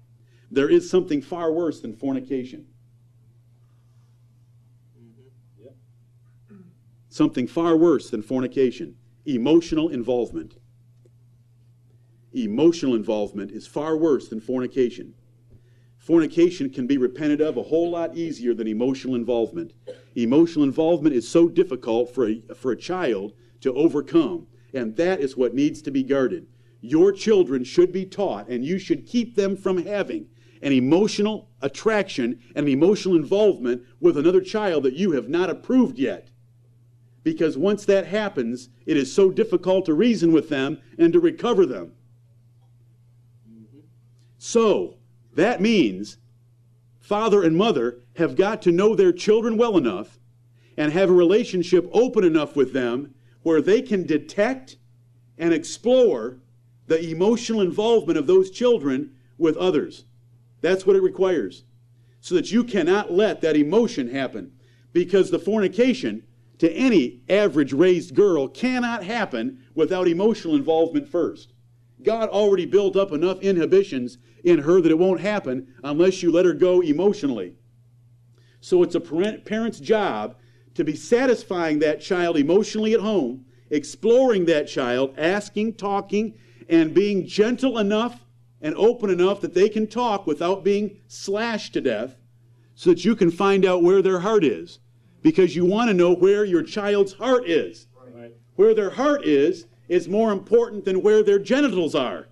there 0.50 0.68
is 0.68 0.88
something 0.88 1.20
far 1.20 1.52
worse 1.52 1.80
than 1.80 1.94
fornication. 1.94 2.66
Mm-hmm. 5.00 6.60
Something 7.08 7.46
far 7.48 7.76
worse 7.76 8.10
than 8.10 8.22
fornication 8.22 8.96
emotional 9.26 9.88
involvement. 9.88 10.54
Emotional 12.32 12.94
involvement 12.94 13.50
is 13.50 13.66
far 13.66 13.96
worse 13.96 14.28
than 14.28 14.40
fornication. 14.40 15.14
Fornication 16.06 16.70
can 16.70 16.86
be 16.86 16.98
repented 16.98 17.40
of 17.40 17.56
a 17.56 17.64
whole 17.64 17.90
lot 17.90 18.16
easier 18.16 18.54
than 18.54 18.68
emotional 18.68 19.16
involvement. 19.16 19.72
Emotional 20.14 20.64
involvement 20.64 21.16
is 21.16 21.28
so 21.28 21.48
difficult 21.48 22.14
for 22.14 22.28
a, 22.28 22.40
for 22.54 22.70
a 22.70 22.76
child 22.76 23.32
to 23.60 23.74
overcome, 23.74 24.46
and 24.72 24.94
that 24.94 25.18
is 25.18 25.36
what 25.36 25.52
needs 25.52 25.82
to 25.82 25.90
be 25.90 26.04
guarded. 26.04 26.46
Your 26.80 27.10
children 27.10 27.64
should 27.64 27.92
be 27.92 28.04
taught, 28.04 28.48
and 28.48 28.64
you 28.64 28.78
should 28.78 29.04
keep 29.04 29.34
them 29.34 29.56
from 29.56 29.84
having 29.84 30.28
an 30.62 30.70
emotional 30.70 31.50
attraction 31.60 32.38
and 32.54 32.68
an 32.68 32.72
emotional 32.72 33.16
involvement 33.16 33.82
with 33.98 34.16
another 34.16 34.40
child 34.40 34.84
that 34.84 34.94
you 34.94 35.10
have 35.10 35.28
not 35.28 35.50
approved 35.50 35.98
yet. 35.98 36.30
Because 37.24 37.58
once 37.58 37.84
that 37.84 38.06
happens, 38.06 38.68
it 38.86 38.96
is 38.96 39.12
so 39.12 39.32
difficult 39.32 39.86
to 39.86 39.94
reason 39.94 40.30
with 40.30 40.50
them 40.50 40.78
and 41.00 41.12
to 41.12 41.18
recover 41.18 41.66
them. 41.66 41.94
Mm-hmm. 43.50 43.80
So, 44.38 44.95
that 45.36 45.60
means 45.60 46.18
father 46.98 47.42
and 47.42 47.56
mother 47.56 48.00
have 48.16 48.36
got 48.36 48.60
to 48.62 48.72
know 48.72 48.94
their 48.94 49.12
children 49.12 49.56
well 49.56 49.76
enough 49.76 50.18
and 50.76 50.92
have 50.92 51.08
a 51.08 51.14
relationship 51.14 51.88
open 51.92 52.24
enough 52.24 52.56
with 52.56 52.72
them 52.72 53.14
where 53.42 53.62
they 53.62 53.80
can 53.80 54.04
detect 54.04 54.76
and 55.38 55.54
explore 55.54 56.38
the 56.86 57.10
emotional 57.10 57.60
involvement 57.60 58.18
of 58.18 58.26
those 58.26 58.50
children 58.50 59.14
with 59.38 59.56
others. 59.56 60.04
That's 60.60 60.86
what 60.86 60.96
it 60.96 61.02
requires. 61.02 61.64
So 62.20 62.34
that 62.34 62.50
you 62.50 62.64
cannot 62.64 63.12
let 63.12 63.40
that 63.42 63.56
emotion 63.56 64.08
happen. 64.08 64.52
Because 64.92 65.30
the 65.30 65.38
fornication 65.38 66.24
to 66.58 66.72
any 66.72 67.20
average 67.28 67.72
raised 67.72 68.14
girl 68.14 68.48
cannot 68.48 69.04
happen 69.04 69.62
without 69.74 70.08
emotional 70.08 70.56
involvement 70.56 71.08
first. 71.08 71.52
God 72.06 72.28
already 72.28 72.66
built 72.66 72.94
up 72.94 73.10
enough 73.10 73.40
inhibitions 73.40 74.18
in 74.44 74.60
her 74.60 74.80
that 74.80 74.92
it 74.92 74.98
won't 74.98 75.20
happen 75.20 75.74
unless 75.82 76.22
you 76.22 76.30
let 76.30 76.46
her 76.46 76.54
go 76.54 76.80
emotionally. 76.80 77.54
So 78.60 78.84
it's 78.84 78.94
a 78.94 79.00
parent's 79.00 79.80
job 79.80 80.36
to 80.74 80.84
be 80.84 80.94
satisfying 80.94 81.80
that 81.80 82.00
child 82.00 82.36
emotionally 82.36 82.94
at 82.94 83.00
home, 83.00 83.44
exploring 83.70 84.44
that 84.44 84.68
child, 84.68 85.14
asking, 85.18 85.74
talking, 85.74 86.38
and 86.68 86.94
being 86.94 87.26
gentle 87.26 87.76
enough 87.76 88.24
and 88.62 88.76
open 88.76 89.10
enough 89.10 89.40
that 89.40 89.54
they 89.54 89.68
can 89.68 89.88
talk 89.88 90.28
without 90.28 90.62
being 90.62 91.00
slashed 91.08 91.72
to 91.72 91.80
death 91.80 92.16
so 92.76 92.90
that 92.90 93.04
you 93.04 93.16
can 93.16 93.32
find 93.32 93.64
out 93.64 93.82
where 93.82 94.00
their 94.00 94.20
heart 94.20 94.44
is. 94.44 94.78
Because 95.22 95.56
you 95.56 95.64
want 95.64 95.88
to 95.88 95.94
know 95.94 96.14
where 96.14 96.44
your 96.44 96.62
child's 96.62 97.14
heart 97.14 97.48
is. 97.48 97.88
Right. 98.14 98.32
Where 98.54 98.74
their 98.74 98.90
heart 98.90 99.24
is 99.24 99.66
is 99.88 100.08
more 100.08 100.32
important 100.32 100.84
than 100.84 101.02
where 101.02 101.22
their 101.22 101.38
genitals 101.38 101.94
are. 101.94 102.28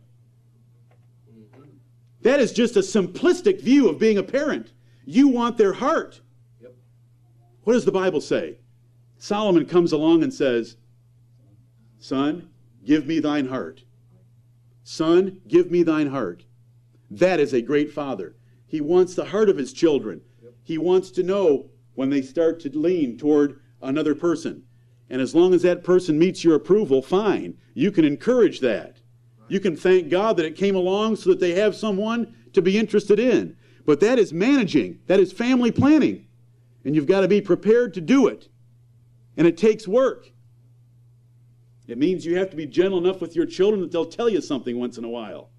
That 2.22 2.40
is 2.40 2.52
just 2.52 2.76
a 2.76 2.80
simplistic 2.80 3.60
view 3.60 3.88
of 3.88 3.98
being 3.98 4.18
a 4.18 4.22
parent. 4.22 4.72
You 5.04 5.28
want 5.28 5.58
their 5.58 5.74
heart. 5.74 6.20
Yep. 6.60 6.74
What 7.64 7.74
does 7.74 7.84
the 7.84 7.92
Bible 7.92 8.20
say? 8.20 8.58
Solomon 9.18 9.66
comes 9.66 9.92
along 9.92 10.22
and 10.22 10.32
says, 10.32 10.76
Son, 11.98 12.48
give 12.84 13.06
me 13.06 13.20
thine 13.20 13.46
heart. 13.46 13.84
Son, 14.82 15.40
give 15.48 15.70
me 15.70 15.82
thine 15.82 16.08
heart. 16.08 16.44
That 17.10 17.40
is 17.40 17.52
a 17.52 17.62
great 17.62 17.92
father. 17.92 18.36
He 18.66 18.80
wants 18.80 19.14
the 19.14 19.26
heart 19.26 19.48
of 19.48 19.56
his 19.56 19.72
children. 19.72 20.20
Yep. 20.42 20.52
He 20.64 20.78
wants 20.78 21.10
to 21.12 21.22
know 21.22 21.70
when 21.94 22.10
they 22.10 22.22
start 22.22 22.58
to 22.60 22.78
lean 22.78 23.16
toward 23.16 23.60
another 23.82 24.14
person. 24.14 24.64
And 25.14 25.22
as 25.22 25.32
long 25.32 25.54
as 25.54 25.62
that 25.62 25.84
person 25.84 26.18
meets 26.18 26.42
your 26.42 26.56
approval, 26.56 27.00
fine. 27.00 27.56
You 27.72 27.92
can 27.92 28.04
encourage 28.04 28.58
that. 28.58 28.96
You 29.46 29.60
can 29.60 29.76
thank 29.76 30.08
God 30.08 30.36
that 30.36 30.44
it 30.44 30.56
came 30.56 30.74
along 30.74 31.14
so 31.14 31.30
that 31.30 31.38
they 31.38 31.52
have 31.54 31.76
someone 31.76 32.34
to 32.52 32.60
be 32.60 32.76
interested 32.76 33.20
in. 33.20 33.56
But 33.86 34.00
that 34.00 34.18
is 34.18 34.32
managing, 34.32 34.98
that 35.06 35.20
is 35.20 35.32
family 35.32 35.70
planning. 35.70 36.26
And 36.84 36.96
you've 36.96 37.06
got 37.06 37.20
to 37.20 37.28
be 37.28 37.40
prepared 37.40 37.94
to 37.94 38.00
do 38.00 38.26
it. 38.26 38.48
And 39.36 39.46
it 39.46 39.56
takes 39.56 39.86
work. 39.86 40.32
It 41.86 41.96
means 41.96 42.26
you 42.26 42.36
have 42.38 42.50
to 42.50 42.56
be 42.56 42.66
gentle 42.66 42.98
enough 42.98 43.20
with 43.20 43.36
your 43.36 43.46
children 43.46 43.82
that 43.82 43.92
they'll 43.92 44.06
tell 44.06 44.28
you 44.28 44.40
something 44.40 44.76
once 44.80 44.98
in 44.98 45.04
a 45.04 45.08
while. 45.08 45.50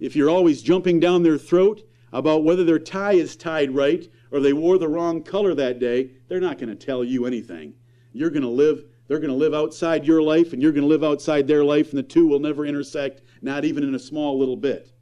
If 0.00 0.16
you're 0.16 0.30
always 0.30 0.62
jumping 0.62 0.98
down 0.98 1.22
their 1.22 1.38
throat 1.38 1.88
about 2.12 2.42
whether 2.42 2.64
their 2.64 2.80
tie 2.80 3.12
is 3.12 3.36
tied 3.36 3.70
right 3.70 4.10
or 4.32 4.40
they 4.40 4.52
wore 4.52 4.78
the 4.78 4.88
wrong 4.88 5.22
color 5.22 5.54
that 5.54 5.78
day, 5.78 6.10
they're 6.26 6.40
not 6.40 6.58
going 6.58 6.76
to 6.76 6.86
tell 6.86 7.04
you 7.04 7.24
anything. 7.24 7.74
You're 8.12 8.30
going 8.30 8.42
to 8.42 8.48
live, 8.48 8.84
they're 9.06 9.18
going 9.18 9.30
to 9.30 9.36
live 9.36 9.54
outside 9.54 10.06
your 10.06 10.22
life, 10.22 10.52
and 10.52 10.60
you're 10.60 10.72
going 10.72 10.82
to 10.82 10.88
live 10.88 11.04
outside 11.04 11.46
their 11.46 11.64
life, 11.64 11.90
and 11.90 11.98
the 11.98 12.02
two 12.02 12.26
will 12.26 12.40
never 12.40 12.66
intersect, 12.66 13.22
not 13.42 13.64
even 13.64 13.84
in 13.84 13.94
a 13.94 13.98
small 13.98 14.38
little 14.38 14.56
bit. 14.56 14.92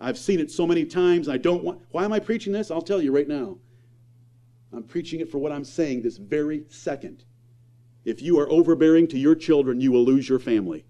I've 0.00 0.18
seen 0.18 0.40
it 0.40 0.50
so 0.50 0.66
many 0.66 0.84
times. 0.84 1.28
I 1.28 1.36
don't 1.36 1.62
want, 1.62 1.80
why 1.90 2.04
am 2.04 2.12
I 2.12 2.18
preaching 2.18 2.52
this? 2.52 2.70
I'll 2.70 2.82
tell 2.82 3.00
you 3.00 3.12
right 3.14 3.28
now. 3.28 3.58
I'm 4.72 4.82
preaching 4.82 5.20
it 5.20 5.30
for 5.30 5.38
what 5.38 5.52
I'm 5.52 5.64
saying 5.64 6.02
this 6.02 6.16
very 6.16 6.64
second. 6.68 7.24
If 8.04 8.20
you 8.20 8.38
are 8.40 8.50
overbearing 8.50 9.06
to 9.08 9.18
your 9.18 9.34
children, 9.34 9.80
you 9.80 9.92
will 9.92 10.04
lose 10.04 10.28
your 10.28 10.38
family. 10.38 10.84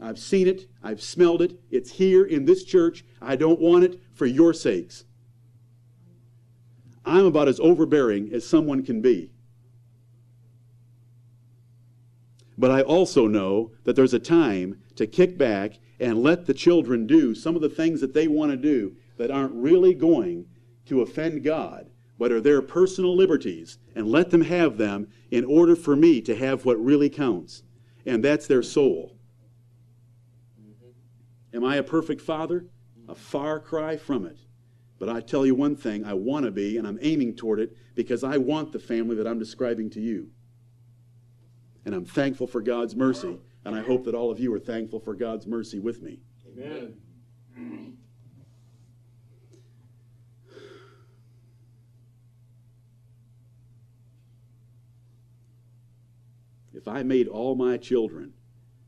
I've 0.00 0.18
seen 0.18 0.48
it. 0.48 0.68
I've 0.82 1.00
smelled 1.00 1.40
it. 1.40 1.60
It's 1.70 1.90
here 1.90 2.24
in 2.24 2.44
this 2.44 2.64
church. 2.64 3.04
I 3.22 3.36
don't 3.36 3.60
want 3.60 3.84
it 3.84 4.00
for 4.12 4.26
your 4.26 4.52
sakes. 4.52 5.04
I'm 7.04 7.26
about 7.26 7.48
as 7.48 7.60
overbearing 7.60 8.32
as 8.32 8.46
someone 8.46 8.84
can 8.84 9.00
be. 9.00 9.30
But 12.56 12.70
I 12.70 12.82
also 12.82 13.26
know 13.26 13.72
that 13.84 13.96
there's 13.96 14.14
a 14.14 14.18
time 14.18 14.80
to 14.96 15.06
kick 15.06 15.36
back 15.36 15.78
and 15.98 16.22
let 16.22 16.46
the 16.46 16.54
children 16.54 17.06
do 17.06 17.34
some 17.34 17.56
of 17.56 17.62
the 17.62 17.68
things 17.68 18.00
that 18.00 18.14
they 18.14 18.28
want 18.28 18.50
to 18.50 18.56
do 18.56 18.96
that 19.16 19.30
aren't 19.30 19.54
really 19.54 19.94
going 19.94 20.46
to 20.86 21.00
offend 21.00 21.42
God, 21.42 21.90
but 22.18 22.32
are 22.32 22.40
their 22.40 22.62
personal 22.62 23.16
liberties, 23.16 23.78
and 23.94 24.06
let 24.06 24.30
them 24.30 24.42
have 24.42 24.76
them 24.76 25.08
in 25.30 25.44
order 25.44 25.74
for 25.74 25.96
me 25.96 26.20
to 26.20 26.36
have 26.36 26.64
what 26.64 26.82
really 26.82 27.08
counts, 27.08 27.62
and 28.04 28.22
that's 28.22 28.46
their 28.46 28.62
soul. 28.62 29.16
Mm-hmm. 30.60 31.56
Am 31.56 31.64
I 31.64 31.76
a 31.76 31.82
perfect 31.82 32.20
father? 32.20 32.66
A 33.08 33.14
far 33.14 33.60
cry 33.60 33.96
from 33.96 34.26
it. 34.26 34.38
But 34.98 35.08
I 35.08 35.20
tell 35.20 35.44
you 35.44 35.54
one 35.54 35.76
thing, 35.76 36.04
I 36.04 36.14
want 36.14 36.44
to 36.44 36.50
be, 36.50 36.76
and 36.76 36.86
I'm 36.86 36.98
aiming 37.02 37.34
toward 37.34 37.60
it 37.60 37.76
because 37.94 38.24
I 38.24 38.36
want 38.36 38.72
the 38.72 38.78
family 38.78 39.16
that 39.16 39.26
I'm 39.26 39.38
describing 39.38 39.90
to 39.90 40.00
you. 40.00 40.30
And 41.84 41.94
I'm 41.94 42.04
thankful 42.04 42.46
for 42.46 42.62
God's 42.62 42.96
mercy, 42.96 43.38
and 43.64 43.74
I 43.74 43.82
hope 43.82 44.04
that 44.04 44.14
all 44.14 44.30
of 44.30 44.40
you 44.40 44.52
are 44.54 44.60
thankful 44.60 45.00
for 45.00 45.14
God's 45.14 45.46
mercy 45.46 45.78
with 45.78 46.02
me. 46.02 46.20
Amen. 46.48 46.94
If 56.72 56.88
I 56.88 57.02
made 57.02 57.28
all 57.28 57.54
my 57.54 57.76
children 57.76 58.34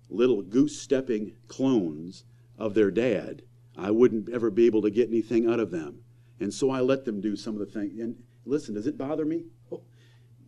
little 0.08 0.42
goose 0.42 0.78
stepping 0.80 1.32
clones 1.48 2.24
of 2.58 2.74
their 2.74 2.90
dad, 2.90 3.42
I 3.76 3.90
wouldn't 3.90 4.28
ever 4.28 4.50
be 4.50 4.66
able 4.66 4.82
to 4.82 4.90
get 4.90 5.08
anything 5.08 5.50
out 5.50 5.60
of 5.60 5.70
them. 5.70 6.00
And 6.38 6.52
so 6.52 6.70
I 6.70 6.80
let 6.80 7.04
them 7.04 7.20
do 7.20 7.36
some 7.36 7.54
of 7.54 7.60
the 7.60 7.66
things. 7.66 7.98
And 7.98 8.16
listen, 8.44 8.74
does 8.74 8.86
it 8.86 8.98
bother 8.98 9.24
me? 9.24 9.44
Oh, 9.72 9.82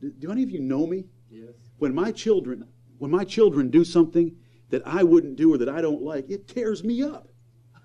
do, 0.01 0.11
do 0.11 0.31
any 0.31 0.43
of 0.43 0.51
you 0.51 0.61
know 0.61 0.87
me? 0.87 1.05
Yes. 1.31 1.55
When 1.79 1.95
my 1.95 2.13
children, 2.13 2.67
when 2.99 3.11
my 3.11 3.25
children 3.25 3.71
do 3.71 3.85
something 3.85 4.37
that 4.71 4.83
I 4.87 5.03
wouldn't 5.03 5.37
do 5.37 5.55
or 5.55 5.59
that 5.59 5.69
I 5.69 5.81
don't 5.81 6.03
like, 6.03 6.29
it 6.31 6.49
tears 6.49 6.85
me 6.85 7.03
up. 7.03 7.29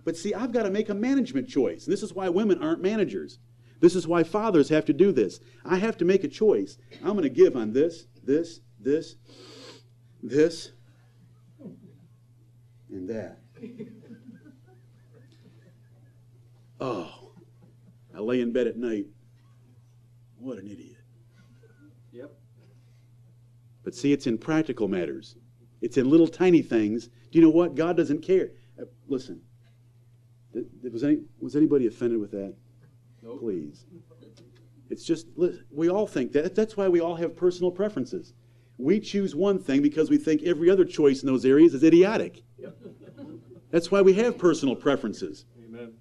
But 0.06 0.18
see, 0.18 0.34
I've 0.34 0.52
got 0.52 0.64
to 0.64 0.70
make 0.70 0.90
a 0.90 0.94
management 0.94 1.48
choice. 1.48 1.86
And 1.86 1.94
This 1.94 2.04
is 2.04 2.14
why 2.14 2.30
women 2.30 2.62
aren't 2.62 2.82
managers. 2.82 3.40
This 3.80 3.96
is 3.96 4.08
why 4.08 4.24
fathers 4.24 4.70
have 4.70 4.86
to 4.86 4.94
do 4.94 5.12
this. 5.12 5.40
I 5.66 5.78
have 5.78 5.98
to 5.98 6.06
make 6.06 6.24
a 6.24 6.28
choice. 6.28 6.78
I'm 7.02 7.12
going 7.12 7.24
to 7.24 7.30
give 7.30 7.56
on 7.56 7.74
this, 7.74 8.08
this, 8.24 8.62
this, 8.80 9.16
this, 10.22 10.72
and 12.90 13.10
that. 13.10 13.40
Oh, 16.80 17.32
I 18.16 18.20
lay 18.20 18.42
in 18.42 18.52
bed 18.52 18.68
at 18.68 18.78
night. 18.78 19.06
What 20.38 20.58
an 20.58 20.68
idiot. 20.68 20.93
But 23.84 23.96
see, 23.96 24.14
it's 24.14 24.28
in 24.28 24.38
practical 24.38 24.88
matters. 24.88 25.36
It's 25.82 25.98
in 25.98 26.10
little 26.10 26.28
tiny 26.28 26.62
things. 26.62 27.08
Do 27.08 27.40
you 27.40 27.42
know 27.42 27.50
what? 27.50 27.76
God 27.76 27.98
doesn't 27.98 28.22
care. 28.22 28.52
Uh, 28.80 28.86
listen, 29.08 29.42
th- 30.54 30.66
th- 30.82 30.94
was, 30.94 31.04
any, 31.04 31.20
was 31.40 31.56
anybody 31.56 31.88
offended 31.88 32.20
with 32.20 32.32
that? 32.32 32.54
Nope. 33.22 33.40
Please. 33.42 33.86
It's 34.90 35.04
just, 35.04 35.28
we 35.72 35.90
all 35.90 36.08
think 36.08 36.32
that. 36.34 36.56
That's 36.56 36.78
why 36.78 36.88
we 36.88 37.00
all 37.00 37.16
have 37.16 37.36
personal 37.36 37.72
preferences. 37.72 38.34
We 38.78 39.00
choose 39.00 39.36
one 39.36 39.60
thing 39.60 39.82
because 39.82 40.10
we 40.10 40.18
think 40.18 40.44
every 40.44 40.70
other 40.70 40.86
choice 40.86 41.22
in 41.24 41.28
those 41.28 41.46
areas 41.46 41.74
is 41.74 41.84
idiotic. 41.84 42.44
Yep. 42.58 42.78
That's 43.72 43.90
why 43.92 44.02
we 44.02 44.14
have 44.14 44.38
personal 44.38 44.76
preferences. 44.76 45.46
Amen. 45.66 45.94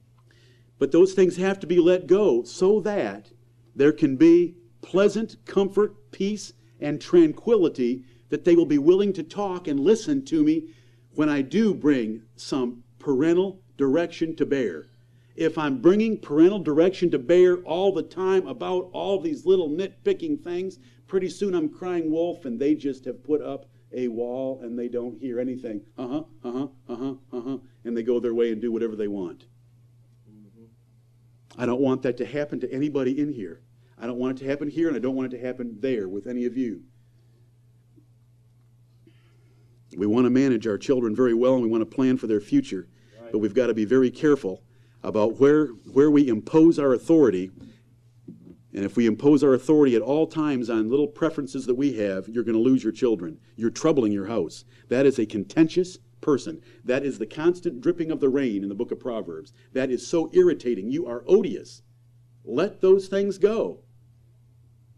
But 0.78 0.92
those 0.92 1.14
things 1.14 1.36
have 1.36 1.58
to 1.60 1.66
be 1.66 1.78
let 1.78 2.06
go 2.06 2.42
so 2.42 2.80
that 2.80 3.30
there 3.74 3.92
can 3.92 4.16
be 4.16 4.56
pleasant 4.82 5.36
comfort, 5.46 6.10
peace, 6.10 6.52
and 6.82 7.00
tranquility 7.00 8.04
that 8.28 8.44
they 8.44 8.54
will 8.54 8.66
be 8.66 8.78
willing 8.78 9.12
to 9.12 9.22
talk 9.22 9.68
and 9.68 9.80
listen 9.80 10.24
to 10.24 10.42
me 10.42 10.68
when 11.14 11.28
I 11.28 11.42
do 11.42 11.74
bring 11.74 12.22
some 12.36 12.82
parental 12.98 13.60
direction 13.76 14.34
to 14.36 14.46
bear. 14.46 14.86
If 15.36 15.56
I'm 15.56 15.80
bringing 15.80 16.18
parental 16.18 16.58
direction 16.58 17.10
to 17.10 17.18
bear 17.18 17.58
all 17.58 17.92
the 17.92 18.02
time 18.02 18.46
about 18.46 18.90
all 18.92 19.20
these 19.20 19.46
little 19.46 19.70
nitpicking 19.70 20.42
things, 20.42 20.78
pretty 21.06 21.28
soon 21.28 21.54
I'm 21.54 21.68
crying 21.68 22.10
wolf 22.10 22.44
and 22.44 22.58
they 22.58 22.74
just 22.74 23.04
have 23.06 23.22
put 23.24 23.42
up 23.42 23.66
a 23.92 24.08
wall 24.08 24.60
and 24.62 24.78
they 24.78 24.88
don't 24.88 25.18
hear 25.18 25.38
anything. 25.38 25.82
Uh 25.96 26.08
huh, 26.08 26.22
uh 26.44 26.52
huh, 26.52 26.66
uh 26.88 26.96
huh, 26.96 27.14
uh 27.32 27.40
huh. 27.40 27.58
And 27.84 27.96
they 27.96 28.02
go 28.02 28.20
their 28.20 28.34
way 28.34 28.52
and 28.52 28.60
do 28.60 28.72
whatever 28.72 28.96
they 28.96 29.08
want. 29.08 29.44
I 31.58 31.66
don't 31.66 31.80
want 31.80 32.02
that 32.02 32.16
to 32.18 32.26
happen 32.26 32.60
to 32.60 32.72
anybody 32.72 33.18
in 33.18 33.32
here. 33.32 33.60
I 34.02 34.06
don't 34.06 34.18
want 34.18 34.36
it 34.36 34.42
to 34.42 34.50
happen 34.50 34.68
here, 34.68 34.88
and 34.88 34.96
I 34.96 35.00
don't 35.00 35.14
want 35.14 35.32
it 35.32 35.36
to 35.38 35.46
happen 35.46 35.76
there 35.78 36.08
with 36.08 36.26
any 36.26 36.44
of 36.44 36.56
you. 36.56 36.82
We 39.96 40.08
want 40.08 40.26
to 40.26 40.30
manage 40.30 40.66
our 40.66 40.76
children 40.76 41.14
very 41.14 41.34
well, 41.34 41.54
and 41.54 41.62
we 41.62 41.68
want 41.68 41.88
to 41.88 41.96
plan 41.96 42.16
for 42.16 42.26
their 42.26 42.40
future, 42.40 42.88
but 43.30 43.38
we've 43.38 43.54
got 43.54 43.68
to 43.68 43.74
be 43.74 43.84
very 43.84 44.10
careful 44.10 44.64
about 45.04 45.38
where, 45.38 45.66
where 45.92 46.10
we 46.10 46.26
impose 46.26 46.80
our 46.80 46.94
authority. 46.94 47.52
And 48.74 48.84
if 48.84 48.96
we 48.96 49.06
impose 49.06 49.44
our 49.44 49.54
authority 49.54 49.94
at 49.94 50.02
all 50.02 50.26
times 50.26 50.68
on 50.68 50.90
little 50.90 51.06
preferences 51.06 51.64
that 51.66 51.76
we 51.76 51.92
have, 51.98 52.28
you're 52.28 52.42
going 52.42 52.56
to 52.56 52.60
lose 52.60 52.82
your 52.82 52.92
children. 52.92 53.38
You're 53.54 53.70
troubling 53.70 54.10
your 54.10 54.26
house. 54.26 54.64
That 54.88 55.06
is 55.06 55.20
a 55.20 55.26
contentious 55.26 55.98
person. 56.20 56.60
That 56.84 57.04
is 57.04 57.20
the 57.20 57.26
constant 57.26 57.80
dripping 57.80 58.10
of 58.10 58.18
the 58.18 58.28
rain 58.28 58.64
in 58.64 58.68
the 58.68 58.74
book 58.74 58.90
of 58.90 58.98
Proverbs. 58.98 59.52
That 59.74 59.92
is 59.92 60.04
so 60.04 60.28
irritating. 60.32 60.90
You 60.90 61.06
are 61.06 61.22
odious. 61.28 61.82
Let 62.44 62.80
those 62.80 63.06
things 63.06 63.38
go. 63.38 63.84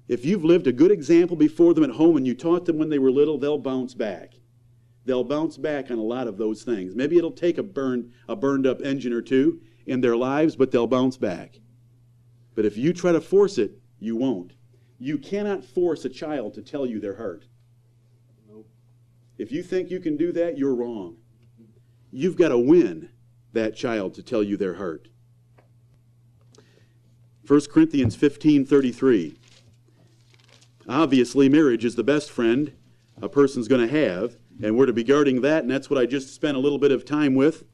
If 0.06 0.24
you've 0.24 0.44
lived 0.44 0.66
a 0.66 0.72
good 0.72 0.90
example 0.90 1.36
before 1.36 1.72
them 1.72 1.84
at 1.84 1.90
home 1.90 2.16
and 2.16 2.26
you 2.26 2.34
taught 2.34 2.66
them 2.66 2.78
when 2.78 2.90
they 2.90 2.98
were 2.98 3.10
little, 3.10 3.38
they'll 3.38 3.58
bounce 3.58 3.94
back. 3.94 4.34
They'll 5.06 5.24
bounce 5.24 5.56
back 5.56 5.90
on 5.90 5.98
a 5.98 6.02
lot 6.02 6.28
of 6.28 6.36
those 6.36 6.62
things. 6.62 6.94
Maybe 6.94 7.16
it'll 7.16 7.30
take 7.30 7.58
a 7.58 7.62
burned, 7.62 8.12
a 8.28 8.36
burned 8.36 8.66
up 8.66 8.82
engine 8.82 9.12
or 9.12 9.22
two 9.22 9.60
in 9.86 10.00
their 10.00 10.16
lives, 10.16 10.56
but 10.56 10.70
they'll 10.70 10.86
bounce 10.86 11.16
back. 11.16 11.60
But 12.54 12.64
if 12.64 12.76
you 12.76 12.92
try 12.92 13.12
to 13.12 13.20
force 13.20 13.58
it, 13.58 13.78
you 13.98 14.16
won't. 14.16 14.52
You 14.98 15.18
cannot 15.18 15.64
force 15.64 16.04
a 16.04 16.08
child 16.08 16.54
to 16.54 16.62
tell 16.62 16.86
you 16.86 17.00
their 17.00 17.16
heart. 17.16 17.46
Nope. 18.48 18.68
If 19.38 19.52
you 19.52 19.62
think 19.62 19.90
you 19.90 20.00
can 20.00 20.16
do 20.16 20.32
that, 20.32 20.56
you're 20.56 20.74
wrong. 20.74 21.16
You've 22.10 22.36
got 22.36 22.50
to 22.50 22.58
win 22.58 23.10
that 23.52 23.74
child 23.74 24.14
to 24.14 24.22
tell 24.22 24.42
you 24.42 24.56
they're 24.56 24.74
hurt. 24.74 25.08
1 27.46 27.60
Corinthians 27.70 28.16
15:33. 28.16 29.36
Obviously, 30.88 31.48
marriage 31.48 31.84
is 31.84 31.94
the 31.94 32.04
best 32.04 32.30
friend 32.30 32.72
a 33.20 33.28
person's 33.28 33.68
going 33.68 33.86
to 33.86 33.92
have, 33.92 34.36
and 34.62 34.76
we're 34.76 34.86
to 34.86 34.92
be 34.92 35.04
guarding 35.04 35.40
that, 35.42 35.62
and 35.62 35.70
that's 35.70 35.88
what 35.88 35.98
I 35.98 36.06
just 36.06 36.34
spent 36.34 36.56
a 36.56 36.60
little 36.60 36.78
bit 36.78 36.92
of 36.92 37.04
time 37.04 37.34
with. 37.34 37.64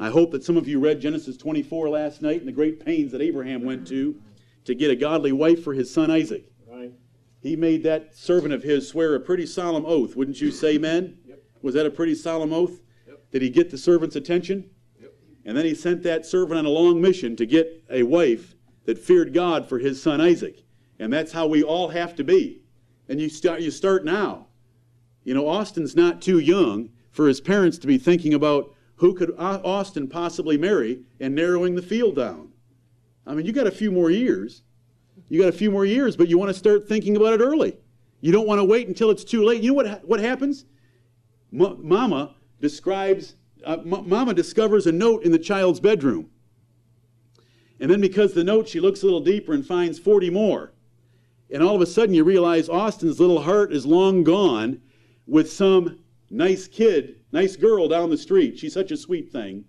I 0.00 0.10
hope 0.10 0.32
that 0.32 0.42
some 0.42 0.56
of 0.56 0.66
you 0.66 0.80
read 0.80 1.00
Genesis 1.00 1.36
24 1.36 1.88
last 1.88 2.20
night 2.20 2.40
and 2.40 2.48
the 2.48 2.52
great 2.52 2.84
pains 2.84 3.12
that 3.12 3.20
Abraham 3.20 3.62
went 3.64 3.86
to 3.88 4.20
to 4.64 4.74
get 4.74 4.90
a 4.90 4.96
godly 4.96 5.30
wife 5.30 5.62
for 5.62 5.72
his 5.72 5.92
son 5.92 6.10
Isaac. 6.10 6.50
Right. 6.68 6.92
He 7.40 7.54
made 7.54 7.84
that 7.84 8.16
servant 8.16 8.52
of 8.52 8.62
his 8.62 8.88
swear 8.88 9.14
a 9.14 9.20
pretty 9.20 9.46
solemn 9.46 9.86
oath, 9.86 10.16
wouldn't 10.16 10.40
you 10.40 10.50
say, 10.50 10.78
men? 10.78 11.18
Yep. 11.26 11.42
Was 11.62 11.74
that 11.74 11.86
a 11.86 11.90
pretty 11.90 12.14
solemn 12.14 12.52
oath? 12.52 12.80
Yep. 13.06 13.20
Did 13.30 13.42
he 13.42 13.50
get 13.50 13.70
the 13.70 13.78
servant's 13.78 14.16
attention? 14.16 14.68
Yep. 15.00 15.12
And 15.44 15.56
then 15.56 15.64
he 15.64 15.74
sent 15.74 16.02
that 16.02 16.26
servant 16.26 16.58
on 16.58 16.66
a 16.66 16.70
long 16.70 17.00
mission 17.00 17.36
to 17.36 17.46
get 17.46 17.84
a 17.88 18.02
wife 18.02 18.56
that 18.86 18.98
feared 18.98 19.32
God 19.32 19.68
for 19.68 19.78
his 19.78 20.02
son 20.02 20.20
Isaac. 20.20 20.63
And 20.98 21.12
that's 21.12 21.32
how 21.32 21.46
we 21.46 21.62
all 21.62 21.88
have 21.88 22.14
to 22.16 22.24
be. 22.24 22.62
And 23.08 23.20
you 23.20 23.28
start 23.28 23.60
you 23.60 23.70
start 23.70 24.04
now. 24.04 24.46
You 25.24 25.34
know, 25.34 25.48
Austin's 25.48 25.96
not 25.96 26.22
too 26.22 26.38
young 26.38 26.90
for 27.10 27.28
his 27.28 27.40
parents 27.40 27.78
to 27.78 27.86
be 27.86 27.98
thinking 27.98 28.34
about 28.34 28.74
who 28.96 29.14
could 29.14 29.34
Austin 29.38 30.08
possibly 30.08 30.56
marry 30.56 31.00
and 31.20 31.34
narrowing 31.34 31.74
the 31.74 31.82
field 31.82 32.16
down. 32.16 32.50
I 33.26 33.34
mean, 33.34 33.46
you 33.46 33.52
got 33.52 33.66
a 33.66 33.72
few 33.72 33.90
more 33.90 34.10
years. 34.10 34.62
You 35.28 35.40
got 35.40 35.48
a 35.48 35.56
few 35.56 35.70
more 35.70 35.84
years, 35.84 36.16
but 36.16 36.28
you 36.28 36.38
want 36.38 36.50
to 36.50 36.58
start 36.58 36.86
thinking 36.86 37.16
about 37.16 37.34
it 37.34 37.40
early. 37.40 37.76
You 38.20 38.32
don't 38.32 38.46
want 38.46 38.60
to 38.60 38.64
wait 38.64 38.88
until 38.88 39.10
it's 39.10 39.24
too 39.24 39.44
late. 39.44 39.62
You 39.62 39.70
know 39.70 39.74
what, 39.74 40.04
what 40.04 40.20
happens? 40.20 40.64
M- 41.52 41.78
mama 41.86 42.34
describes, 42.60 43.36
uh, 43.64 43.78
M- 43.80 44.08
Mama 44.08 44.34
discovers 44.34 44.86
a 44.86 44.92
note 44.92 45.24
in 45.24 45.32
the 45.32 45.38
child's 45.38 45.80
bedroom. 45.80 46.30
And 47.80 47.90
then 47.90 48.00
because 48.00 48.34
the 48.34 48.44
note, 48.44 48.68
she 48.68 48.80
looks 48.80 49.02
a 49.02 49.06
little 49.06 49.20
deeper 49.20 49.52
and 49.52 49.66
finds 49.66 49.98
40 49.98 50.30
more. 50.30 50.72
And 51.54 51.62
all 51.62 51.76
of 51.76 51.80
a 51.80 51.86
sudden, 51.86 52.16
you 52.16 52.24
realize 52.24 52.68
Austin's 52.68 53.20
little 53.20 53.40
heart 53.40 53.72
is 53.72 53.86
long 53.86 54.24
gone 54.24 54.80
with 55.24 55.52
some 55.52 56.00
nice 56.28 56.66
kid, 56.66 57.20
nice 57.30 57.54
girl 57.54 57.86
down 57.86 58.10
the 58.10 58.18
street. 58.18 58.58
She's 58.58 58.74
such 58.74 58.90
a 58.90 58.96
sweet 58.96 59.30
thing. 59.30 59.64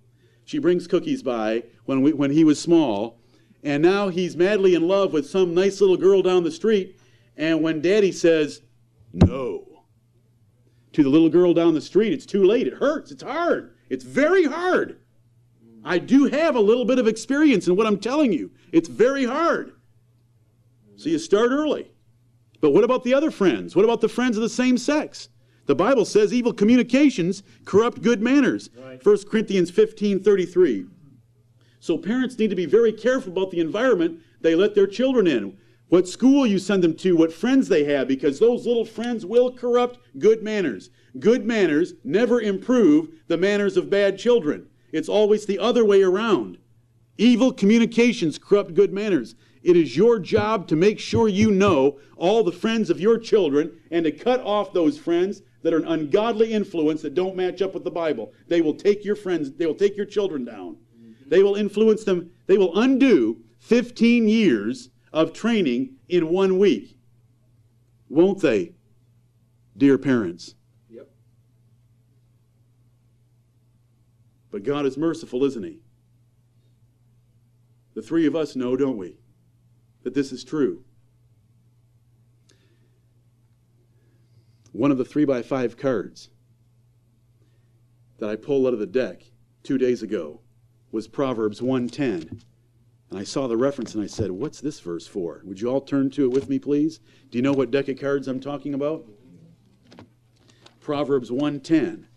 She 0.46 0.58
brings 0.58 0.88
cookies 0.88 1.22
by 1.22 1.62
when, 1.86 2.02
we, 2.02 2.12
when 2.12 2.32
he 2.32 2.44
was 2.44 2.60
small. 2.60 3.20
And 3.64 3.84
now 3.84 4.08
he's 4.08 4.36
madly 4.36 4.74
in 4.74 4.88
love 4.88 5.14
with 5.14 5.30
some 5.30 5.54
nice 5.54 5.80
little 5.80 5.96
girl 5.96 6.24
down 6.24 6.44
the 6.44 6.50
street. 6.50 7.00
And 7.38 7.62
when 7.62 7.82
daddy 7.82 8.12
says, 8.12 8.64
no, 9.14 9.84
to 10.94 11.04
the 11.04 11.10
little 11.10 11.30
girl 11.30 11.54
down 11.54 11.76
the 11.76 11.82
street, 11.82 12.14
it's 12.14 12.26
too 12.26 12.46
late. 12.46 12.66
It 12.66 12.74
hurts. 12.74 13.12
It's 13.12 13.22
hard. 13.22 13.76
It's 13.90 14.04
very 14.04 14.46
hard. 14.46 15.02
I 15.84 16.00
do 16.00 16.26
have 16.26 16.56
a 16.56 16.60
little 16.60 16.86
bit 16.86 16.98
of 16.98 17.08
experience 17.08 17.68
in 17.68 17.76
what 17.76 17.86
I'm 17.86 18.00
telling 18.00 18.34
you. 18.34 18.50
It's 18.72 18.90
very 18.90 19.26
hard. 19.26 19.74
So 20.98 21.10
you 21.10 21.20
start 21.20 21.52
early. 21.52 21.92
But 22.62 22.72
what 22.72 22.84
about 22.84 23.04
the 23.04 23.14
other 23.14 23.32
friends? 23.32 23.76
What 23.76 23.86
about 23.86 24.02
the 24.02 24.10
friends 24.10 24.38
of 24.38 24.44
the 24.44 24.50
same 24.50 24.78
sex? 24.78 25.30
The 25.66 25.76
Bible 25.76 26.06
says 26.06 26.34
evil 26.34 26.54
communications 26.54 27.44
corrupt 27.66 28.02
good 28.02 28.22
manners. 28.22 28.70
Right. 28.78 29.04
1 29.04 29.18
Corinthians 29.30 29.72
15 29.72 30.24
33. 30.24 30.86
So 31.80 31.98
parents 31.98 32.38
need 32.40 32.50
to 32.50 32.56
be 32.56 32.66
very 32.66 32.92
careful 32.92 33.32
about 33.32 33.52
the 33.52 33.60
environment 33.60 34.20
they 34.42 34.56
let 34.56 34.74
their 34.74 34.88
children 34.88 35.28
in. 35.28 35.58
What 35.90 36.08
school 36.08 36.48
you 36.48 36.58
send 36.58 36.84
them 36.84 36.96
to, 36.96 37.16
what 37.16 37.32
friends 37.32 37.68
they 37.68 37.84
have, 37.84 38.08
because 38.08 38.40
those 38.40 38.66
little 38.66 38.86
friends 38.86 39.26
will 39.26 39.52
corrupt 39.52 40.00
good 40.18 40.42
manners. 40.42 40.90
Good 41.20 41.46
manners 41.46 41.94
never 42.04 42.42
improve 42.42 43.10
the 43.28 43.38
manners 43.38 43.78
of 43.78 43.90
bad 43.90 44.18
children. 44.18 44.68
It's 44.92 45.10
always 45.10 45.46
the 45.46 45.60
other 45.60 45.86
way 45.86 46.02
around. 46.02 46.58
Evil 47.18 47.54
communications 47.54 48.38
corrupt 48.38 48.74
good 48.74 48.92
manners. 48.92 49.36
It 49.66 49.76
is 49.76 49.98
your 49.98 50.20
job 50.20 50.68
to 50.68 50.76
make 50.76 51.00
sure 51.00 51.28
you 51.28 51.50
know 51.50 51.98
all 52.18 52.44
the 52.44 52.52
friends 52.52 52.92
of 52.92 53.00
your 53.00 53.18
children 53.18 53.80
and 53.90 54.06
to 54.06 54.12
cut 54.12 54.40
off 54.42 54.72
those 54.72 55.00
friends 55.00 55.42
that 55.64 55.74
are 55.74 55.80
an 55.80 55.88
ungodly 55.88 56.54
influence 56.54 57.02
that 57.02 57.16
don't 57.16 57.36
match 57.36 57.64
up 57.64 57.74
with 57.74 57.84
the 57.84 57.90
Bible. 57.90 58.32
They 58.48 58.62
will 58.62 58.76
take 58.76 59.04
your 59.04 59.16
friends, 59.16 59.52
they 59.54 59.66
will 59.66 59.74
take 59.74 59.98
your 59.98 60.06
children 60.06 60.46
down. 60.46 60.78
Mm-hmm. 60.96 61.30
They 61.30 61.42
will 61.42 61.56
influence 61.56 62.04
them, 62.04 62.30
they 62.46 62.60
will 62.60 62.80
undo 62.80 63.42
15 63.58 64.30
years 64.30 64.92
of 65.12 65.34
training 65.34 65.96
in 66.10 66.30
one 66.30 66.60
week. 66.60 67.00
Won't 68.08 68.42
they, 68.42 68.76
dear 69.76 69.98
parents? 69.98 70.54
Yep. 70.92 71.10
But 74.52 74.62
God 74.62 74.86
is 74.86 74.96
merciful, 74.96 75.44
isn't 75.44 75.64
He? 75.64 75.80
The 77.96 78.04
three 78.04 78.28
of 78.28 78.36
us 78.36 78.56
know, 78.56 78.76
don't 78.76 78.98
we, 78.98 79.18
that 80.06 80.14
this 80.14 80.32
is 80.32 80.44
true. 80.44 80.84
One 84.72 84.92
of 84.92 84.98
the 84.98 85.04
three 85.04 85.26
by 85.26 85.42
five 85.42 85.78
cards 85.78 86.30
that 88.20 88.30
I 88.30 88.36
pulled 88.36 88.68
out 88.68 88.74
of 88.74 88.80
the 88.80 88.86
deck 88.86 89.24
two 89.64 89.80
days 89.80 90.04
ago 90.04 90.42
was 90.92 91.08
Proverbs 91.08 91.60
110. 91.60 92.42
And 93.10 93.20
I 93.20 93.24
saw 93.24 93.48
the 93.48 93.58
reference 93.58 93.96
and 93.96 94.04
I 94.04 94.08
said, 94.08 94.30
What's 94.30 94.62
this 94.62 94.80
verse 94.80 95.08
for? 95.08 95.42
Would 95.44 95.60
you 95.60 95.70
all 95.70 95.82
turn 95.82 96.12
to 96.12 96.26
it 96.26 96.32
with 96.32 96.50
me, 96.50 96.60
please? 96.60 97.00
Do 97.32 97.38
you 97.38 97.42
know 97.42 97.54
what 97.54 97.72
deck 97.72 97.88
of 97.88 98.00
cards 98.00 98.28
I'm 98.28 98.40
talking 98.40 98.76
about? 98.76 99.06
Proverbs 100.82 101.32
110 101.32 102.08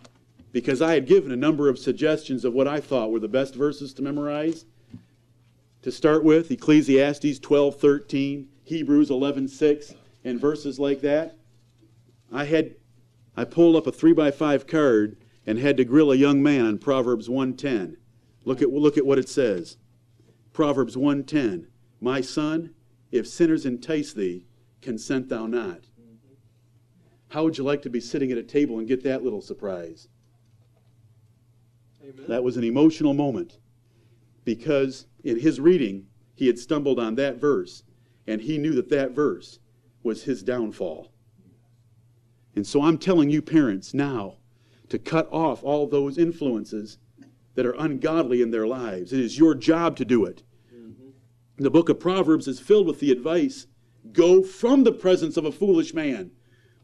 because 0.52 0.82
I 0.82 0.94
had 0.94 1.06
given 1.06 1.30
a 1.30 1.36
number 1.36 1.68
of 1.68 1.78
suggestions 1.78 2.44
of 2.44 2.54
what 2.54 2.66
I 2.66 2.80
thought 2.80 3.10
were 3.10 3.20
the 3.20 3.28
best 3.28 3.54
verses 3.54 3.92
to 3.94 4.02
memorize. 4.02 4.64
To 5.82 5.92
start 5.92 6.24
with, 6.24 6.50
Ecclesiastes 6.50 7.38
12:13, 7.38 8.48
Hebrews 8.64 9.10
11:6, 9.10 9.94
and 10.24 10.40
verses 10.40 10.78
like 10.78 11.00
that. 11.02 11.38
I 12.32 12.44
had 12.44 12.74
I 13.36 13.44
pulled 13.44 13.76
up 13.76 13.86
a 13.86 13.92
three 13.92 14.12
by 14.12 14.32
five 14.32 14.66
card 14.66 15.16
and 15.46 15.58
had 15.58 15.76
to 15.76 15.84
grill 15.84 16.10
a 16.10 16.16
young 16.16 16.42
man 16.42 16.66
on 16.66 16.78
Proverbs 16.78 17.30
110. 17.30 17.96
Look 18.44 18.60
at 18.60 18.70
look 18.72 18.98
at 18.98 19.06
what 19.06 19.18
it 19.18 19.28
says. 19.28 19.76
Proverbs 20.52 20.96
110. 20.96 21.68
My 22.00 22.20
son, 22.20 22.74
if 23.12 23.28
sinners 23.28 23.64
entice 23.64 24.12
thee, 24.12 24.44
consent 24.80 25.28
thou 25.28 25.46
not. 25.46 25.88
How 27.28 27.44
would 27.44 27.58
you 27.58 27.64
like 27.64 27.82
to 27.82 27.90
be 27.90 28.00
sitting 28.00 28.32
at 28.32 28.38
a 28.38 28.42
table 28.42 28.78
and 28.78 28.88
get 28.88 29.04
that 29.04 29.22
little 29.22 29.42
surprise? 29.42 30.08
Amen. 32.02 32.24
That 32.26 32.42
was 32.42 32.56
an 32.56 32.64
emotional 32.64 33.14
moment 33.14 33.58
because 34.44 35.06
in 35.28 35.40
his 35.40 35.60
reading, 35.60 36.06
he 36.34 36.46
had 36.46 36.58
stumbled 36.58 36.98
on 36.98 37.14
that 37.16 37.40
verse. 37.40 37.82
And 38.26 38.40
he 38.40 38.58
knew 38.58 38.72
that 38.74 38.90
that 38.90 39.12
verse 39.12 39.58
was 40.02 40.24
his 40.24 40.42
downfall. 40.42 41.12
And 42.54 42.66
so 42.66 42.82
I'm 42.82 42.98
telling 42.98 43.30
you, 43.30 43.40
parents, 43.40 43.94
now 43.94 44.36
to 44.88 44.98
cut 44.98 45.28
off 45.30 45.62
all 45.62 45.86
those 45.86 46.18
influences 46.18 46.98
that 47.54 47.66
are 47.66 47.74
ungodly 47.78 48.40
in 48.40 48.50
their 48.50 48.66
lives. 48.66 49.12
It 49.12 49.20
is 49.20 49.38
your 49.38 49.54
job 49.54 49.96
to 49.96 50.04
do 50.04 50.24
it. 50.24 50.42
Mm-hmm. 50.74 51.62
The 51.62 51.70
book 51.70 51.88
of 51.88 52.00
Proverbs 52.00 52.48
is 52.48 52.60
filled 52.60 52.86
with 52.86 53.00
the 53.00 53.10
advice 53.10 53.66
go 54.12 54.42
from 54.42 54.84
the 54.84 54.92
presence 54.92 55.36
of 55.36 55.44
a 55.44 55.52
foolish 55.52 55.92
man 55.92 56.30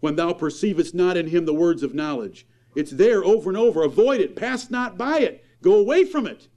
when 0.00 0.16
thou 0.16 0.32
perceivest 0.32 0.94
not 0.94 1.16
in 1.16 1.28
him 1.28 1.46
the 1.46 1.54
words 1.54 1.82
of 1.82 1.94
knowledge. 1.94 2.46
It's 2.74 2.90
there 2.90 3.24
over 3.24 3.48
and 3.48 3.56
over. 3.56 3.82
Avoid 3.82 4.20
it, 4.20 4.36
pass 4.36 4.70
not 4.70 4.98
by 4.98 5.20
it, 5.20 5.44
go 5.62 5.76
away 5.76 6.04
from 6.04 6.26
it. 6.26 6.48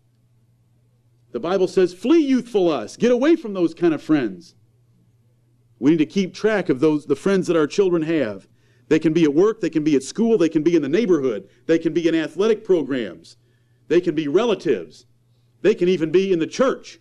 The 1.38 1.42
Bible 1.42 1.68
says, 1.68 1.94
flee 1.94 2.26
youthful 2.26 2.66
lust. 2.66 2.98
Get 2.98 3.12
away 3.12 3.36
from 3.36 3.54
those 3.54 3.76
kind 3.76 3.94
of 3.94 4.02
friends. 4.02 4.56
We 5.78 5.92
need 5.92 6.00
to 6.00 6.06
keep 6.08 6.34
track 6.34 6.68
of 6.68 6.80
those 6.80 7.06
the 7.06 7.16
friends 7.16 7.46
that 7.46 7.56
our 7.56 7.68
children 7.68 8.02
have. 8.02 8.48
They 8.88 8.98
can 8.98 9.14
be 9.14 9.24
at 9.24 9.36
work, 9.36 9.62
they 9.62 9.70
can 9.70 9.84
be 9.84 9.96
at 9.96 10.02
school, 10.02 10.40
they 10.40 10.50
can 10.50 10.64
be 10.64 10.76
in 10.76 10.82
the 10.82 10.90
neighborhood, 10.90 11.48
they 11.68 11.78
can 11.78 11.94
be 11.94 12.08
in 12.08 12.16
athletic 12.16 12.66
programs, 12.66 13.38
they 13.88 14.02
can 14.02 14.16
be 14.16 14.28
relatives, 14.28 15.06
they 15.62 15.76
can 15.76 15.88
even 15.88 16.12
be 16.12 16.34
in 16.34 16.40
the 16.40 16.48
church. 16.48 16.98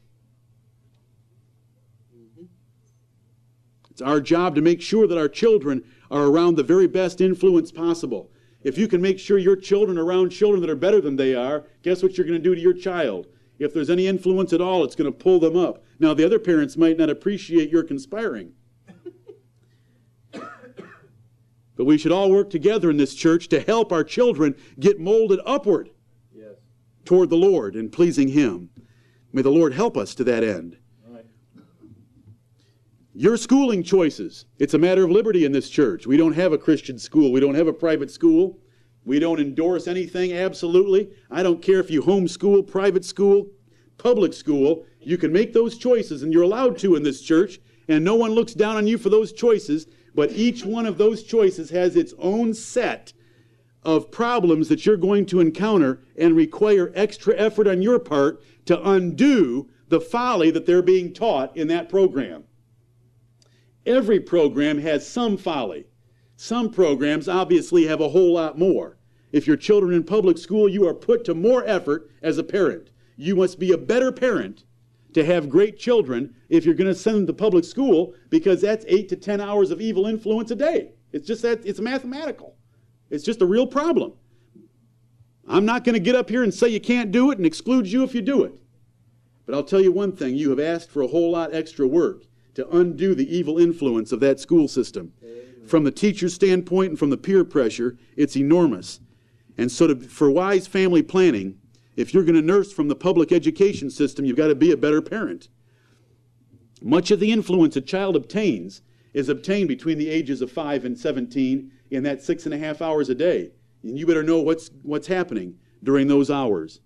It's 3.90 4.02
our 4.02 4.20
job 4.20 4.54
to 4.56 4.60
make 4.60 4.82
sure 4.82 5.06
that 5.06 5.16
our 5.16 5.30
children 5.30 5.82
are 6.10 6.24
around 6.24 6.56
the 6.56 6.62
very 6.62 6.88
best 6.88 7.22
influence 7.22 7.72
possible. 7.72 8.30
If 8.62 8.76
you 8.76 8.86
can 8.86 9.00
make 9.00 9.18
sure 9.18 9.38
your 9.38 9.56
children 9.56 9.96
are 9.96 10.04
around 10.04 10.28
children 10.28 10.60
that 10.60 10.68
are 10.68 10.76
better 10.76 11.00
than 11.00 11.16
they 11.16 11.34
are, 11.34 11.64
guess 11.82 12.02
what 12.02 12.18
you're 12.18 12.26
going 12.26 12.38
to 12.38 12.44
do 12.44 12.54
to 12.54 12.60
your 12.60 12.74
child? 12.74 13.28
If 13.58 13.72
there's 13.72 13.90
any 13.90 14.06
influence 14.06 14.52
at 14.52 14.60
all, 14.60 14.84
it's 14.84 14.94
going 14.94 15.10
to 15.10 15.16
pull 15.18 15.40
them 15.40 15.56
up. 15.56 15.82
Now, 15.98 16.12
the 16.14 16.24
other 16.24 16.38
parents 16.38 16.76
might 16.76 16.98
not 16.98 17.08
appreciate 17.08 17.70
your 17.70 17.82
conspiring. 17.82 18.52
but 20.32 21.84
we 21.84 21.96
should 21.96 22.12
all 22.12 22.30
work 22.30 22.50
together 22.50 22.90
in 22.90 22.98
this 22.98 23.14
church 23.14 23.48
to 23.48 23.60
help 23.60 23.92
our 23.92 24.04
children 24.04 24.54
get 24.78 25.00
molded 25.00 25.40
upward 25.46 25.90
Yes. 26.34 26.56
toward 27.04 27.30
the 27.30 27.36
Lord 27.36 27.76
and 27.76 27.90
pleasing 27.90 28.28
Him. 28.28 28.68
May 29.32 29.42
the 29.42 29.50
Lord 29.50 29.72
help 29.72 29.96
us 29.96 30.14
to 30.16 30.24
that 30.24 30.44
end. 30.44 30.76
Right. 31.08 31.24
Your 33.14 33.38
schooling 33.38 33.82
choices. 33.82 34.44
It's 34.58 34.74
a 34.74 34.78
matter 34.78 35.04
of 35.04 35.10
liberty 35.10 35.46
in 35.46 35.52
this 35.52 35.70
church. 35.70 36.06
We 36.06 36.18
don't 36.18 36.34
have 36.34 36.52
a 36.52 36.58
Christian 36.58 36.98
school. 36.98 37.32
We 37.32 37.40
don't 37.40 37.54
have 37.54 37.68
a 37.68 37.72
private 37.72 38.10
school. 38.10 38.58
We 39.06 39.20
don't 39.20 39.38
endorse 39.38 39.86
anything, 39.86 40.32
absolutely. 40.32 41.10
I 41.30 41.44
don't 41.44 41.62
care 41.62 41.78
if 41.78 41.92
you 41.92 42.02
homeschool, 42.02 42.66
private 42.66 43.04
school, 43.04 43.46
public 43.98 44.32
school. 44.32 44.84
You 45.00 45.16
can 45.16 45.32
make 45.32 45.52
those 45.52 45.78
choices, 45.78 46.24
and 46.24 46.32
you're 46.32 46.42
allowed 46.42 46.76
to 46.78 46.96
in 46.96 47.04
this 47.04 47.22
church, 47.22 47.60
and 47.86 48.04
no 48.04 48.16
one 48.16 48.32
looks 48.32 48.52
down 48.52 48.74
on 48.74 48.88
you 48.88 48.98
for 48.98 49.08
those 49.08 49.32
choices. 49.32 49.86
But 50.12 50.32
each 50.32 50.64
one 50.64 50.86
of 50.86 50.98
those 50.98 51.22
choices 51.22 51.70
has 51.70 51.94
its 51.94 52.14
own 52.18 52.52
set 52.52 53.12
of 53.84 54.10
problems 54.10 54.68
that 54.68 54.84
you're 54.84 54.96
going 54.96 55.24
to 55.26 55.38
encounter 55.38 56.00
and 56.18 56.34
require 56.34 56.90
extra 56.96 57.36
effort 57.36 57.68
on 57.68 57.82
your 57.82 58.00
part 58.00 58.42
to 58.64 58.90
undo 58.90 59.70
the 59.88 60.00
folly 60.00 60.50
that 60.50 60.66
they're 60.66 60.82
being 60.82 61.12
taught 61.12 61.56
in 61.56 61.68
that 61.68 61.88
program. 61.88 62.42
Every 63.86 64.18
program 64.18 64.78
has 64.78 65.06
some 65.06 65.36
folly. 65.36 65.86
Some 66.36 66.70
programs 66.70 67.28
obviously 67.28 67.86
have 67.86 68.00
a 68.00 68.10
whole 68.10 68.34
lot 68.34 68.58
more. 68.58 68.98
If 69.32 69.46
your 69.46 69.56
children 69.56 69.94
in 69.94 70.04
public 70.04 70.36
school, 70.36 70.68
you 70.68 70.86
are 70.86 70.94
put 70.94 71.24
to 71.24 71.34
more 71.34 71.66
effort 71.66 72.10
as 72.22 72.36
a 72.36 72.44
parent. 72.44 72.90
You 73.16 73.36
must 73.36 73.58
be 73.58 73.72
a 73.72 73.78
better 73.78 74.12
parent 74.12 74.64
to 75.14 75.24
have 75.24 75.48
great 75.48 75.78
children 75.78 76.34
if 76.50 76.66
you're 76.66 76.74
going 76.74 76.92
to 76.92 76.94
send 76.94 77.16
them 77.16 77.26
to 77.26 77.32
public 77.32 77.64
school 77.64 78.14
because 78.28 78.60
that's 78.60 78.84
8 78.86 79.08
to 79.08 79.16
10 79.16 79.40
hours 79.40 79.70
of 79.70 79.80
evil 79.80 80.06
influence 80.06 80.50
a 80.50 80.56
day. 80.56 80.92
It's 81.12 81.26
just 81.26 81.40
that 81.42 81.64
it's 81.64 81.80
mathematical. 81.80 82.54
It's 83.08 83.24
just 83.24 83.40
a 83.40 83.46
real 83.46 83.66
problem. 83.66 84.12
I'm 85.48 85.64
not 85.64 85.84
going 85.84 85.94
to 85.94 86.00
get 86.00 86.16
up 86.16 86.28
here 86.28 86.42
and 86.42 86.52
say 86.52 86.68
you 86.68 86.80
can't 86.80 87.10
do 87.10 87.30
it 87.30 87.38
and 87.38 87.46
exclude 87.46 87.86
you 87.86 88.02
if 88.02 88.14
you 88.14 88.20
do 88.20 88.44
it. 88.44 88.52
But 89.46 89.54
I'll 89.54 89.64
tell 89.64 89.80
you 89.80 89.92
one 89.92 90.12
thing 90.12 90.34
you 90.34 90.50
have 90.50 90.60
asked 90.60 90.90
for 90.90 91.00
a 91.00 91.06
whole 91.06 91.30
lot 91.30 91.54
extra 91.54 91.86
work 91.86 92.24
to 92.54 92.68
undo 92.68 93.14
the 93.14 93.34
evil 93.34 93.58
influence 93.58 94.12
of 94.12 94.20
that 94.20 94.38
school 94.40 94.68
system. 94.68 95.12
From 95.66 95.84
the 95.84 95.90
teacher's 95.90 96.34
standpoint 96.34 96.90
and 96.90 96.98
from 96.98 97.10
the 97.10 97.16
peer 97.16 97.44
pressure, 97.44 97.96
it's 98.16 98.36
enormous. 98.36 99.00
And 99.58 99.70
so, 99.70 99.88
to, 99.88 99.96
for 99.96 100.30
wise 100.30 100.66
family 100.66 101.02
planning, 101.02 101.58
if 101.96 102.12
you're 102.12 102.24
going 102.24 102.34
to 102.34 102.42
nurse 102.42 102.72
from 102.72 102.88
the 102.88 102.94
public 102.94 103.32
education 103.32 103.90
system, 103.90 104.24
you've 104.24 104.36
got 104.36 104.48
to 104.48 104.54
be 104.54 104.70
a 104.70 104.76
better 104.76 105.02
parent. 105.02 105.48
Much 106.82 107.10
of 107.10 107.20
the 107.20 107.32
influence 107.32 107.74
a 107.76 107.80
child 107.80 108.14
obtains 108.16 108.82
is 109.14 109.28
obtained 109.28 109.68
between 109.68 109.96
the 109.96 110.10
ages 110.10 110.42
of 110.42 110.52
5 110.52 110.84
and 110.84 110.98
17 110.98 111.72
in 111.90 112.02
that 112.02 112.22
six 112.22 112.44
and 112.44 112.54
a 112.54 112.58
half 112.58 112.82
hours 112.82 113.08
a 113.08 113.14
day. 113.14 113.50
And 113.82 113.98
you 113.98 114.06
better 114.06 114.22
know 114.22 114.40
what's, 114.40 114.70
what's 114.82 115.06
happening 115.06 115.56
during 115.82 116.06
those 116.06 116.30
hours. 116.30 116.80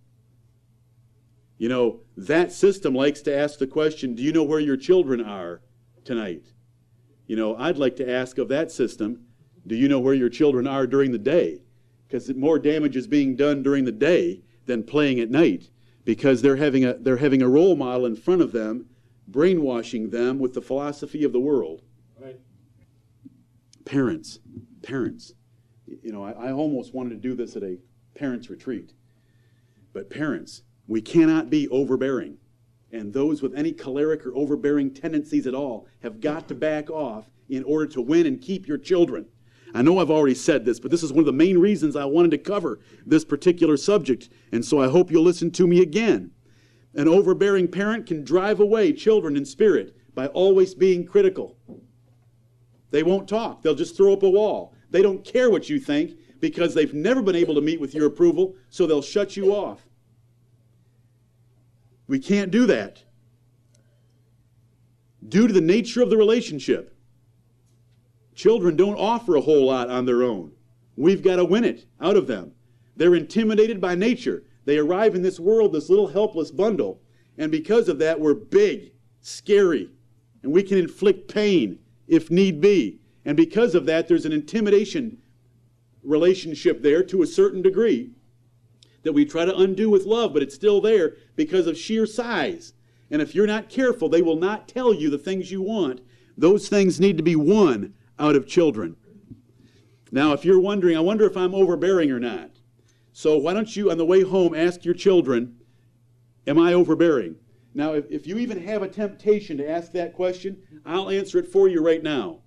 You 1.59 1.69
know, 1.69 2.01
that 2.17 2.53
system 2.53 2.95
likes 2.95 3.21
to 3.23 3.37
ask 3.37 3.59
the 3.59 3.67
question 3.67 4.15
Do 4.15 4.23
you 4.23 4.33
know 4.33 4.45
where 4.45 4.61
your 4.61 4.77
children 4.77 5.21
are 5.21 5.61
tonight? 6.05 6.53
You 7.31 7.37
know, 7.37 7.55
I'd 7.55 7.79
like 7.79 7.95
to 7.99 8.11
ask 8.11 8.39
of 8.39 8.49
that 8.49 8.73
system 8.73 9.27
Do 9.65 9.77
you 9.77 9.87
know 9.87 10.01
where 10.01 10.15
your 10.15 10.29
children 10.29 10.67
are 10.67 10.85
during 10.85 11.13
the 11.13 11.19
day? 11.19 11.61
Because 12.09 12.35
more 12.35 12.59
damage 12.59 12.97
is 12.97 13.07
being 13.07 13.37
done 13.37 13.63
during 13.63 13.85
the 13.85 13.93
day 13.93 14.43
than 14.67 14.83
playing 14.83 15.21
at 15.21 15.31
night 15.31 15.71
because 16.05 16.43
they're 16.43 16.57
having 16.57 16.85
a, 16.85 16.95
they're 16.95 17.19
having 17.19 17.41
a 17.41 17.49
role 17.49 17.77
model 17.77 18.05
in 18.05 18.17
front 18.17 18.43
of 18.43 18.51
them, 18.51 18.87
brainwashing 19.29 20.11
them 20.11 20.41
with 20.41 20.55
the 20.55 20.61
philosophy 20.61 21.23
of 21.23 21.33
the 21.33 21.39
world. 21.39 21.83
Right. 22.19 22.41
Parents, 23.85 24.41
parents. 24.83 25.35
You 25.87 26.11
know, 26.11 26.25
I, 26.25 26.33
I 26.33 26.53
almost 26.53 26.95
wanted 26.95 27.11
to 27.11 27.29
do 27.29 27.37
this 27.37 27.55
at 27.55 27.63
a 27.63 27.79
parents' 28.17 28.51
retreat. 28.51 28.93
But 29.93 30.11
parents, 30.11 30.63
we 30.89 31.01
cannot 31.01 31.49
be 31.49 31.69
overbearing. 31.69 32.39
And 32.93 33.13
those 33.13 33.41
with 33.41 33.55
any 33.55 33.73
choleric 33.73 34.27
or 34.27 34.35
overbearing 34.35 34.93
tendencies 34.93 35.47
at 35.47 35.55
all 35.55 35.87
have 36.03 36.21
got 36.21 36.49
to 36.49 36.55
back 36.55 36.91
off 36.91 37.31
in 37.49 37.65
order 37.65 37.87
to 37.87 38.01
win 38.01 38.27
and 38.27 38.41
keep 38.41 38.67
your 38.67 38.79
children. 38.79 39.27
I 39.73 39.83
know 39.83 39.99
I've 39.99 40.11
already 40.11 40.35
said 40.35 40.65
this, 40.65 40.81
but 40.81 40.91
this 40.91 41.03
is 41.03 41.13
one 41.13 41.21
of 41.21 41.27
the 41.27 41.33
main 41.33 41.59
reasons 41.59 41.95
I 41.95 42.05
wanted 42.05 42.33
to 42.33 42.39
cover 42.39 42.81
this 43.07 43.25
particular 43.25 43.77
subject, 43.77 44.29
and 44.51 44.65
so 44.65 44.81
I 44.81 44.89
hope 44.89 45.11
you'll 45.11 45.23
listen 45.23 45.51
to 45.53 45.67
me 45.67 45.81
again. 45.81 46.33
An 46.95 47.07
overbearing 47.07 47.69
parent 47.69 48.07
can 48.07 48.25
drive 48.25 48.59
away 48.59 48.93
children 48.93 49.37
in 49.37 49.45
spirit 49.45 49.95
by 50.15 50.27
always 50.29 50.75
being 50.75 51.07
critical. 51.07 51.57
They 52.91 53.05
won't 53.05 53.29
talk, 53.29 53.63
they'll 53.63 53.77
just 53.77 53.97
throw 53.97 54.13
up 54.13 54.25
a 54.25 54.31
wall. 54.31 54.75
They 54.91 55.03
don't 55.03 55.25
care 55.25 55.51
what 55.51 55.69
you 55.69 55.79
think 55.79 56.19
because 56.41 56.75
they've 56.75 56.93
never 56.93 57.23
been 57.23 57.37
able 57.37 57.55
to 57.55 57.61
meet 57.61 57.81
with 57.81 57.95
your 57.95 58.07
approval, 58.07 58.57
so 58.71 58.87
they'll 58.87 59.03
shut 59.03 59.37
you 59.37 59.55
off. 59.55 59.87
We 62.11 62.19
can't 62.19 62.51
do 62.51 62.67
that. 62.67 63.05
Due 65.29 65.47
to 65.47 65.53
the 65.53 65.61
nature 65.61 66.03
of 66.03 66.11
the 66.11 66.17
relationship, 66.17 66.93
children 68.35 68.75
don't 68.75 68.99
offer 68.99 69.37
a 69.37 69.41
whole 69.41 69.67
lot 69.67 69.89
on 69.89 70.07
their 70.07 70.25
own. 70.25 70.51
We've 70.97 71.23
got 71.23 71.37
to 71.37 71.45
win 71.45 71.63
it 71.63 71.87
out 72.01 72.17
of 72.17 72.27
them. 72.27 72.51
They're 72.97 73.15
intimidated 73.15 73.81
by 73.81 73.95
nature. 73.95 74.43
They 74.65 74.79
arrive 74.79 75.15
in 75.15 75.23
this 75.23 75.39
world, 75.39 75.73
this 75.73 75.89
little 75.89 76.09
helpless 76.09 76.51
bundle, 76.51 77.01
and 77.39 77.53
because 77.53 77.89
of 77.89 78.01
that, 78.01 78.19
we're 78.19 78.35
big, 78.35 78.91
scary, 79.21 79.89
and 80.43 80.51
we 80.51 80.65
can 80.65 80.79
inflict 80.79 81.33
pain 81.33 81.79
if 82.09 82.29
need 82.29 82.61
be. 82.61 82.99
And 83.25 83.37
because 83.37 83.77
of 83.77 83.87
that, 83.87 84.09
there's 84.09 84.27
an 84.27 84.33
intimidation 84.33 85.19
relationship 86.03 86.83
there 86.83 87.05
to 87.05 87.23
a 87.23 87.27
certain 87.29 87.63
degree 87.63 88.11
that 89.03 89.13
we 89.13 89.25
try 89.25 89.45
to 89.45 89.57
undo 89.57 89.91
with 89.91 90.07
love, 90.07 90.33
but 90.33 90.43
it's 90.43 90.55
still 90.55 90.81
there 90.81 91.17
because 91.37 91.67
of 91.67 91.79
sheer 91.79 92.07
size. 92.07 92.73
And 93.11 93.21
if 93.21 93.35
you're 93.35 93.47
not 93.47 93.69
careful, 93.69 94.09
they 94.09 94.23
will 94.23 94.37
not 94.37 94.69
tell 94.69 94.95
you 94.95 95.11
the 95.11 95.19
things 95.19 95.51
you 95.51 95.63
want. 95.63 96.01
Those 96.37 96.69
things 96.69 97.01
need 97.01 97.17
to 97.17 97.23
be 97.23 97.37
won 97.37 97.95
out 98.19 98.37
of 98.37 98.47
children. 98.47 98.97
Now, 100.13 100.33
if 100.33 100.45
you're 100.45 100.61
wondering, 100.61 100.97
I 100.97 101.01
wonder 101.01 101.27
if 101.27 101.37
I'm 101.37 101.55
overbearing 101.55 102.11
or 102.11 102.21
not. 102.21 102.51
So, 103.13 103.37
why 103.39 103.53
don't 103.53 103.75
you, 103.77 103.91
on 103.91 103.99
the 103.99 104.05
way 104.05 104.23
home, 104.23 104.55
ask 104.55 104.85
your 104.85 104.95
children, 104.95 105.57
Am 106.47 106.59
I 106.59 106.73
overbearing? 106.73 107.37
Now, 107.75 107.93
if, 107.93 108.11
if 108.11 108.27
you 108.27 108.39
even 108.39 108.63
have 108.67 108.83
a 108.83 108.89
temptation 108.89 109.57
to 109.59 109.71
ask 109.71 109.93
that 109.93 110.15
question, 110.15 110.57
I'll 110.85 111.11
answer 111.11 111.39
it 111.39 111.47
for 111.47 111.69
you 111.69 111.85
right 111.85 112.03
now. 112.03 112.41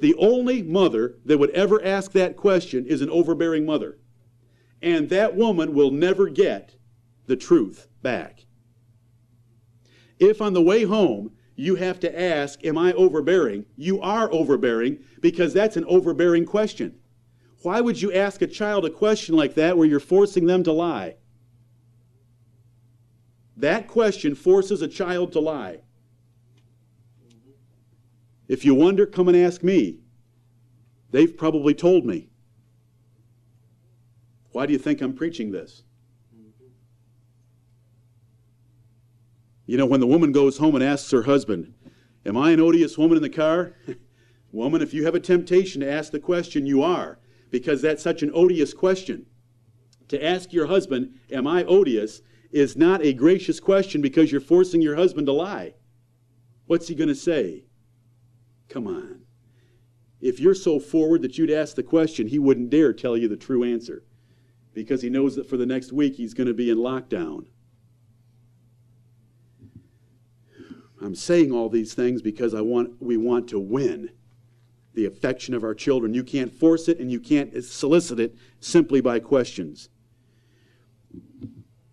The 0.00 0.14
only 0.14 0.62
mother 0.62 1.16
that 1.24 1.38
would 1.38 1.50
ever 1.50 1.84
ask 1.84 2.12
that 2.12 2.36
question 2.36 2.86
is 2.86 3.02
an 3.02 3.10
overbearing 3.10 3.66
mother. 3.66 3.98
And 4.82 5.08
that 5.10 5.36
woman 5.36 5.74
will 5.74 5.92
never 5.92 6.28
get 6.28 6.74
the 7.26 7.36
truth 7.36 7.86
back. 8.02 8.46
If 10.18 10.42
on 10.42 10.52
the 10.52 10.62
way 10.62 10.84
home 10.84 11.32
you 11.54 11.76
have 11.76 12.00
to 12.00 12.20
ask, 12.20 12.64
Am 12.64 12.76
I 12.76 12.92
overbearing? 12.92 13.66
You 13.76 14.00
are 14.00 14.32
overbearing 14.32 14.98
because 15.20 15.52
that's 15.52 15.76
an 15.76 15.84
overbearing 15.84 16.44
question. 16.44 16.98
Why 17.62 17.80
would 17.80 18.02
you 18.02 18.12
ask 18.12 18.42
a 18.42 18.46
child 18.48 18.84
a 18.84 18.90
question 18.90 19.36
like 19.36 19.54
that 19.54 19.78
where 19.78 19.86
you're 19.86 20.00
forcing 20.00 20.46
them 20.46 20.64
to 20.64 20.72
lie? 20.72 21.14
That 23.56 23.86
question 23.86 24.34
forces 24.34 24.82
a 24.82 24.88
child 24.88 25.32
to 25.32 25.40
lie. 25.40 25.82
If 28.48 28.64
you 28.64 28.74
wonder, 28.74 29.06
come 29.06 29.28
and 29.28 29.36
ask 29.36 29.62
me. 29.62 30.00
They've 31.12 31.36
probably 31.36 31.74
told 31.74 32.04
me. 32.04 32.31
Why 34.52 34.66
do 34.66 34.72
you 34.72 34.78
think 34.78 35.00
I'm 35.00 35.14
preaching 35.14 35.50
this? 35.50 35.82
You 39.66 39.78
know, 39.78 39.86
when 39.86 40.00
the 40.00 40.06
woman 40.06 40.32
goes 40.32 40.58
home 40.58 40.74
and 40.74 40.84
asks 40.84 41.10
her 41.10 41.22
husband, 41.22 41.74
Am 42.24 42.36
I 42.36 42.52
an 42.52 42.60
odious 42.60 42.96
woman 42.98 43.16
in 43.16 43.22
the 43.22 43.30
car? 43.30 43.74
woman, 44.52 44.82
if 44.82 44.92
you 44.92 45.04
have 45.04 45.14
a 45.14 45.20
temptation 45.20 45.80
to 45.80 45.90
ask 45.90 46.12
the 46.12 46.20
question, 46.20 46.66
you 46.66 46.82
are, 46.82 47.18
because 47.50 47.80
that's 47.80 48.02
such 48.02 48.22
an 48.22 48.30
odious 48.34 48.74
question. 48.74 49.26
To 50.08 50.22
ask 50.22 50.52
your 50.52 50.66
husband, 50.66 51.18
Am 51.30 51.46
I 51.46 51.64
odious? 51.64 52.20
is 52.52 52.76
not 52.76 53.02
a 53.02 53.14
gracious 53.14 53.58
question 53.58 54.02
because 54.02 54.30
you're 54.30 54.40
forcing 54.40 54.82
your 54.82 54.96
husband 54.96 55.26
to 55.26 55.32
lie. 55.32 55.72
What's 56.66 56.88
he 56.88 56.94
going 56.94 57.08
to 57.08 57.14
say? 57.14 57.64
Come 58.68 58.86
on. 58.86 59.22
If 60.20 60.38
you're 60.38 60.54
so 60.54 60.78
forward 60.78 61.22
that 61.22 61.38
you'd 61.38 61.50
ask 61.50 61.74
the 61.74 61.82
question, 61.82 62.28
he 62.28 62.38
wouldn't 62.38 62.70
dare 62.70 62.92
tell 62.92 63.16
you 63.16 63.26
the 63.26 63.36
true 63.36 63.64
answer 63.64 64.04
because 64.74 65.02
he 65.02 65.10
knows 65.10 65.36
that 65.36 65.48
for 65.48 65.56
the 65.56 65.66
next 65.66 65.92
week 65.92 66.16
he's 66.16 66.34
going 66.34 66.46
to 66.46 66.54
be 66.54 66.70
in 66.70 66.78
lockdown. 66.78 67.46
I'm 71.00 71.14
saying 71.14 71.52
all 71.52 71.68
these 71.68 71.94
things 71.94 72.22
because 72.22 72.54
I 72.54 72.60
want 72.60 73.02
we 73.02 73.16
want 73.16 73.48
to 73.48 73.58
win 73.58 74.10
the 74.94 75.06
affection 75.06 75.54
of 75.54 75.64
our 75.64 75.74
children. 75.74 76.14
You 76.14 76.22
can't 76.22 76.52
force 76.52 76.88
it 76.88 76.98
and 76.98 77.10
you 77.10 77.18
can't 77.18 77.64
solicit 77.64 78.20
it 78.20 78.36
simply 78.60 79.00
by 79.00 79.18
questions. 79.18 79.88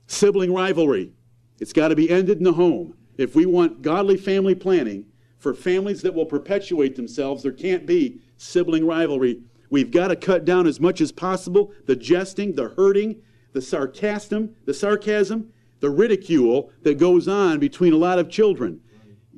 Sibling 0.08 0.54
rivalry. 0.54 1.14
It's 1.60 1.74
got 1.74 1.90
to 1.90 1.96
be 1.96 2.10
ended 2.10 2.38
in 2.38 2.44
the 2.44 2.54
home. 2.54 2.96
If 3.18 3.36
we 3.36 3.46
want 3.46 3.82
godly 3.82 4.18
family 4.18 4.56
planning 4.56 5.06
for 5.38 5.54
families 5.54 6.02
that 6.02 6.14
will 6.14 6.26
perpetuate 6.26 6.96
themselves, 6.96 7.44
there 7.44 7.52
can't 7.52 7.86
be 7.86 8.22
sibling 8.38 8.86
rivalry. 8.86 9.42
We've 9.70 9.92
got 9.92 10.08
to 10.08 10.16
cut 10.16 10.46
down 10.46 10.68
as 10.68 10.80
much 10.80 11.02
as 11.02 11.12
possible 11.12 11.72
the 11.86 11.96
jesting, 11.96 12.56
the 12.56 12.70
hurting, 12.70 13.22
the 13.54 13.62
sarcasm, 13.62 14.56
the 14.66 14.74
sarcasm, 14.74 15.52
the 15.80 15.90
ridicule 15.90 16.72
that 16.84 16.98
goes 16.98 17.28
on 17.28 17.60
between 17.60 17.94
a 17.94 17.98
lot 17.98 18.20
of 18.20 18.30
children. 18.30 18.82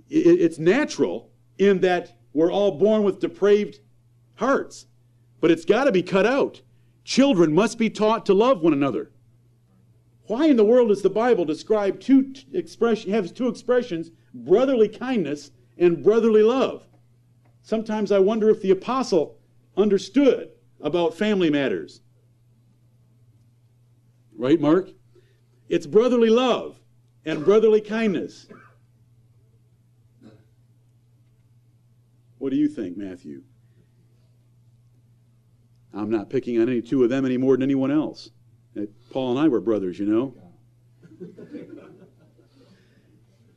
It's 0.10 0.60
natural 0.60 1.30
in 1.58 1.82
that 1.82 2.18
we're 2.34 2.52
all 2.52 2.78
born 2.78 3.04
with 3.04 3.20
depraved 3.20 3.80
hearts, 4.36 4.88
but 5.40 5.52
it's 5.52 5.66
got 5.66 5.86
to 5.86 5.92
be 5.92 6.04
cut 6.04 6.26
out. 6.26 6.62
Children 7.04 7.54
must 7.54 7.78
be 7.78 7.90
taught 7.90 8.26
to 8.26 8.34
love 8.34 8.62
one 8.62 8.74
another. 8.74 9.12
Why 10.28 10.48
in 10.48 10.56
the 10.56 10.66
world 10.66 10.90
does 10.90 11.02
the 11.02 11.10
Bible 11.10 11.46
describe 11.46 12.00
two 12.00 12.34
expression 12.54 13.12
have 13.12 13.34
two 13.34 13.48
expressions, 13.48 14.12
brotherly 14.34 14.88
kindness 14.88 15.52
and 15.78 16.04
brotherly 16.04 16.44
love? 16.44 16.88
Sometimes 17.62 18.12
I 18.12 18.20
wonder 18.20 18.50
if 18.50 18.62
the 18.62 18.72
apostle 18.72 19.38
understood 19.78 20.50
about 20.82 21.16
family 21.16 21.50
matters. 21.50 22.02
Right, 24.38 24.60
Mark? 24.60 24.90
It's 25.70 25.86
brotherly 25.88 26.30
love 26.30 26.80
and 27.26 27.46
brotherly 27.46 27.82
kindness. 27.82 28.48
What 32.40 32.50
do 32.50 32.58
you 32.58 32.68
think, 32.68 32.98
Matthew? 32.98 33.44
I'm 35.94 36.10
not 36.10 36.30
picking 36.30 36.60
on 36.60 36.70
any 36.70 36.82
two 36.82 37.04
of 37.04 37.10
them 37.10 37.26
any 37.26 37.38
more 37.38 37.56
than 37.56 37.64
anyone 37.64 37.92
else. 37.92 38.32
Uh, 38.76 38.86
Paul 39.12 39.32
and 39.32 39.40
I 39.40 39.48
were 39.48 39.60
brothers, 39.60 40.00
you 40.00 40.06
know. 40.06 40.34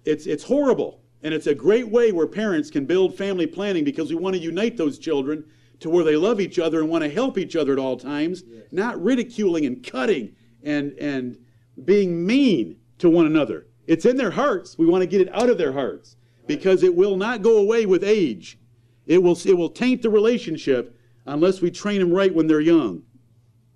It's, 0.05 0.27
it's 0.27 0.45
horrible. 0.45 1.01
And 1.23 1.33
it's 1.33 1.47
a 1.47 1.55
great 1.55 1.89
way 1.89 2.13
where 2.13 2.27
parents 2.27 2.71
can 2.71 2.85
build 2.85 3.17
family 3.17 3.47
planning 3.47 3.85
because 3.85 4.11
we 4.11 4.17
want 4.17 4.37
to 4.37 4.43
unite 4.43 4.77
those 4.77 4.99
children 4.99 5.45
to 5.85 5.91
where 5.91 6.03
they 6.03 6.17
love 6.17 6.41
each 6.41 6.59
other 6.59 6.81
and 6.81 6.89
want 6.89 7.05
to 7.05 7.11
help 7.11 7.37
each 7.37 7.55
other 7.55 7.71
at 7.71 7.79
all 7.79 7.99
times, 7.99 8.43
yes. 8.49 8.63
not 8.73 9.01
ridiculing 9.05 9.67
and 9.67 9.85
cutting 9.85 10.35
and, 10.63 10.93
and 10.93 11.37
being 11.85 12.25
mean 12.25 12.77
to 12.97 13.11
one 13.11 13.27
another. 13.27 13.67
It's 13.87 14.07
in 14.07 14.17
their 14.17 14.31
hearts. 14.31 14.79
We 14.79 14.87
want 14.87 15.03
to 15.03 15.07
get 15.07 15.21
it 15.21 15.29
out 15.35 15.51
of 15.51 15.59
their 15.59 15.75
hearts 15.75 16.17
because 16.47 16.83
it 16.83 16.95
will 16.95 17.19
not 17.19 17.43
go 17.43 17.59
away 17.59 17.85
with 17.85 18.03
age. 18.03 18.59
It 19.07 19.23
will, 19.23 19.39
it 19.45 19.53
will 19.53 19.69
taint 19.69 20.01
the 20.01 20.09
relationship 20.09 20.99
unless 21.27 21.61
we 21.61 21.71
train 21.71 22.01
them 22.01 22.11
right 22.11 22.35
when 22.35 22.47
they're 22.47 22.61
young. 22.61 23.03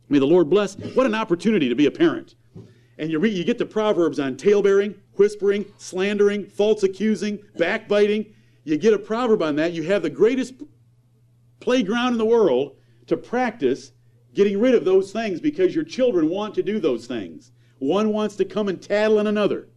May 0.09 0.18
the 0.18 0.26
Lord 0.26 0.48
bless. 0.48 0.76
What 0.94 1.04
an 1.04 1.14
opportunity 1.14 1.68
to 1.68 1.74
be 1.74 1.84
a 1.84 1.90
parent. 1.90 2.36
And 2.96 3.11
you, 3.11 3.18
read, 3.18 3.34
you 3.34 3.44
get 3.44 3.59
the 3.59 3.66
Proverbs 3.66 4.18
on 4.18 4.38
talebearing, 4.38 4.94
whispering, 5.16 5.66
slandering, 5.76 6.46
false 6.46 6.84
accusing, 6.84 7.38
backbiting. 7.59 8.32
You 8.64 8.78
get 8.78 8.94
a 8.94 8.98
proverb 8.98 9.42
on 9.42 9.56
that. 9.56 9.72
You 9.72 9.82
have 9.82 10.00
the 10.00 10.11
greatest 10.11 10.54
playground 11.61 12.12
in 12.12 12.18
the 12.18 12.24
world 12.24 12.76
to 13.06 13.16
practice 13.16 13.92
getting 14.34 14.61
rid 14.61 14.74
of 14.74 14.84
those 14.84 15.12
things 15.12 15.40
because 15.40 15.74
your 15.74 15.84
children 15.84 16.28
want 16.28 16.54
to 16.54 16.62
do 16.62 16.78
those 16.78 17.06
things. 17.06 17.52
One 17.78 18.12
wants 18.12 18.36
to 18.36 18.44
come 18.44 18.68
and 18.68 18.80
tattle 18.80 19.18
on 19.18 19.26
another. 19.26 19.68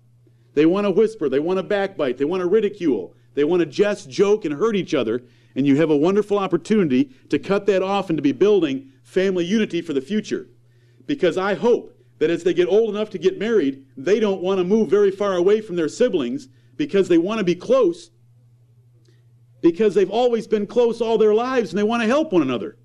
They 0.54 0.66
want 0.66 0.86
to 0.86 0.92
whisper, 0.92 1.30
they 1.30 1.40
want 1.40 1.58
to 1.58 1.64
backbite, 1.64 2.18
they 2.18 2.26
want 2.26 2.42
to 2.42 2.48
ridicule, 2.48 3.16
they 3.34 3.44
want 3.44 3.62
to 3.62 3.66
jest, 3.66 4.10
joke, 4.10 4.44
and 4.46 4.54
hurt 4.54 4.76
each 4.76 4.94
other. 4.94 5.24
And 5.56 5.66
you 5.66 5.78
have 5.78 5.90
a 5.90 5.98
wonderful 5.98 6.38
opportunity 6.38 7.12
to 7.30 7.40
cut 7.40 7.66
that 7.66 7.84
off 7.84 8.10
and 8.10 8.18
to 8.18 8.22
be 8.22 8.32
building 8.32 8.92
family 9.04 9.46
unity 9.46 9.82
for 9.82 9.94
the 9.94 10.02
future. 10.02 10.48
Because 11.06 11.38
I 11.38 11.56
hope 11.56 11.98
that 12.20 12.30
as 12.30 12.44
they 12.44 12.54
get 12.54 12.68
old 12.68 12.94
enough 12.94 13.10
to 13.10 13.18
get 13.18 13.40
married, 13.40 13.84
they 13.98 14.20
don't 14.20 14.42
want 14.42 14.60
to 14.60 14.64
move 14.64 14.90
very 14.90 15.12
far 15.12 15.36
away 15.36 15.60
from 15.60 15.76
their 15.76 15.90
siblings 15.90 16.48
because 16.78 17.08
they 17.08 17.18
want 17.18 17.40
to 17.40 17.44
be 17.44 17.56
close 17.56 18.11
because 19.62 19.94
they've 19.94 20.10
always 20.10 20.48
been 20.48 20.68
close 20.68 21.02
all 21.02 21.18
their 21.18 21.34
lives 21.34 21.72
and 21.72 21.80
they 21.80 21.84
want 21.84 22.02
to 22.02 22.08
help 22.08 22.34
one 22.34 22.42
another. 22.42 22.78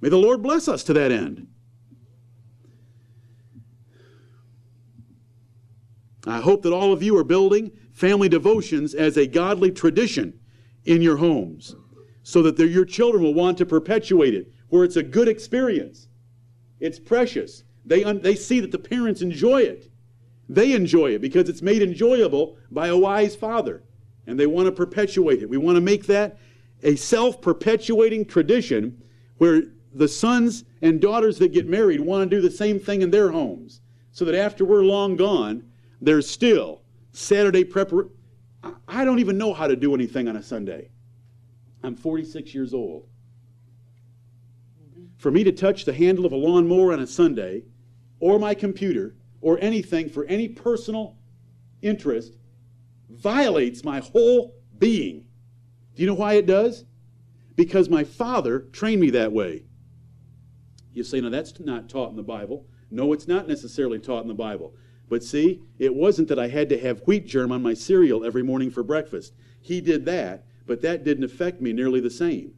May 0.00 0.08
the 0.08 0.16
Lord 0.16 0.42
bless 0.42 0.68
us 0.68 0.84
to 0.84 0.92
that 0.94 1.12
end. 1.12 1.48
I 6.26 6.40
hope 6.40 6.62
that 6.62 6.72
all 6.72 6.92
of 6.92 7.02
you 7.02 7.16
are 7.16 7.24
building 7.24 7.72
family 7.92 8.28
devotions 8.28 8.94
as 8.94 9.16
a 9.16 9.26
godly 9.26 9.70
tradition 9.70 10.38
in 10.84 11.02
your 11.02 11.16
homes 11.16 11.74
so 12.22 12.42
that 12.42 12.58
your 12.58 12.84
children 12.84 13.22
will 13.22 13.34
want 13.34 13.58
to 13.58 13.66
perpetuate 13.66 14.34
it 14.34 14.50
where 14.68 14.84
it's 14.84 14.96
a 14.96 15.02
good 15.02 15.28
experience. 15.28 16.08
It's 16.80 16.98
precious. 16.98 17.64
They, 17.84 18.02
they 18.14 18.34
see 18.34 18.60
that 18.60 18.72
the 18.72 18.78
parents 18.78 19.20
enjoy 19.22 19.62
it. 19.62 19.90
They 20.48 20.72
enjoy 20.72 21.14
it 21.14 21.20
because 21.20 21.48
it's 21.48 21.62
made 21.62 21.82
enjoyable 21.82 22.56
by 22.70 22.88
a 22.88 22.96
wise 22.96 23.36
father. 23.36 23.84
And 24.26 24.38
they 24.38 24.46
want 24.46 24.66
to 24.66 24.72
perpetuate 24.72 25.42
it. 25.42 25.48
We 25.48 25.58
want 25.58 25.76
to 25.76 25.80
make 25.80 26.06
that 26.06 26.38
a 26.82 26.96
self 26.96 27.40
perpetuating 27.40 28.26
tradition 28.26 29.02
where 29.38 29.62
the 29.92 30.08
sons 30.08 30.64
and 30.82 31.00
daughters 31.00 31.38
that 31.38 31.52
get 31.52 31.66
married 31.66 32.00
want 32.00 32.28
to 32.28 32.36
do 32.36 32.42
the 32.42 32.50
same 32.50 32.78
thing 32.78 33.02
in 33.02 33.10
their 33.10 33.30
homes. 33.30 33.80
So 34.12 34.24
that 34.26 34.34
after 34.34 34.64
we're 34.64 34.84
long 34.84 35.16
gone, 35.16 35.64
there's 36.00 36.28
still 36.28 36.82
Saturday 37.12 37.64
preparation. 37.64 38.10
I 38.88 39.04
don't 39.04 39.18
even 39.18 39.36
know 39.36 39.52
how 39.52 39.66
to 39.66 39.76
do 39.76 39.94
anything 39.94 40.28
on 40.28 40.36
a 40.36 40.42
Sunday. 40.42 40.90
I'm 41.82 41.96
46 41.96 42.54
years 42.54 42.72
old. 42.72 43.08
For 45.18 45.30
me 45.30 45.44
to 45.44 45.52
touch 45.52 45.84
the 45.84 45.92
handle 45.92 46.26
of 46.26 46.32
a 46.32 46.36
lawnmower 46.36 46.92
on 46.92 47.00
a 47.00 47.06
Sunday, 47.06 47.64
or 48.20 48.38
my 48.38 48.54
computer, 48.54 49.14
or 49.40 49.58
anything 49.60 50.08
for 50.08 50.24
any 50.26 50.48
personal 50.48 51.16
interest, 51.82 52.36
violates 53.16 53.84
my 53.84 54.00
whole 54.00 54.54
being. 54.78 55.26
Do 55.94 56.02
you 56.02 56.06
know 56.06 56.14
why 56.14 56.34
it 56.34 56.46
does? 56.46 56.84
Because 57.56 57.88
my 57.88 58.04
father 58.04 58.60
trained 58.72 59.00
me 59.00 59.10
that 59.10 59.32
way. 59.32 59.64
You 60.92 61.04
say, 61.04 61.20
no, 61.20 61.30
that's 61.30 61.58
not 61.60 61.88
taught 61.88 62.10
in 62.10 62.16
the 62.16 62.22
Bible. 62.22 62.66
No, 62.90 63.12
it's 63.12 63.28
not 63.28 63.48
necessarily 63.48 63.98
taught 63.98 64.22
in 64.22 64.28
the 64.28 64.34
Bible. 64.34 64.74
But 65.08 65.22
see, 65.22 65.60
it 65.78 65.94
wasn't 65.94 66.28
that 66.28 66.38
I 66.38 66.48
had 66.48 66.68
to 66.70 66.78
have 66.78 67.02
wheat 67.06 67.26
germ 67.26 67.52
on 67.52 67.62
my 67.62 67.74
cereal 67.74 68.24
every 68.24 68.42
morning 68.42 68.70
for 68.70 68.82
breakfast. 68.82 69.34
He 69.60 69.80
did 69.80 70.04
that, 70.06 70.44
but 70.66 70.80
that 70.82 71.04
didn't 71.04 71.24
affect 71.24 71.60
me 71.60 71.72
nearly 71.72 72.00
the 72.00 72.10
same. 72.10 72.54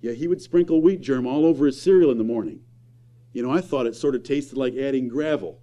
Yeah, 0.00 0.12
he 0.12 0.28
would 0.28 0.40
sprinkle 0.40 0.80
wheat 0.80 1.00
germ 1.00 1.26
all 1.26 1.44
over 1.44 1.66
his 1.66 1.80
cereal 1.80 2.10
in 2.10 2.18
the 2.18 2.24
morning. 2.24 2.60
You 3.32 3.42
know, 3.42 3.50
I 3.50 3.60
thought 3.60 3.86
it 3.86 3.94
sort 3.94 4.14
of 4.14 4.22
tasted 4.22 4.56
like 4.56 4.76
adding 4.76 5.08
gravel. 5.08 5.59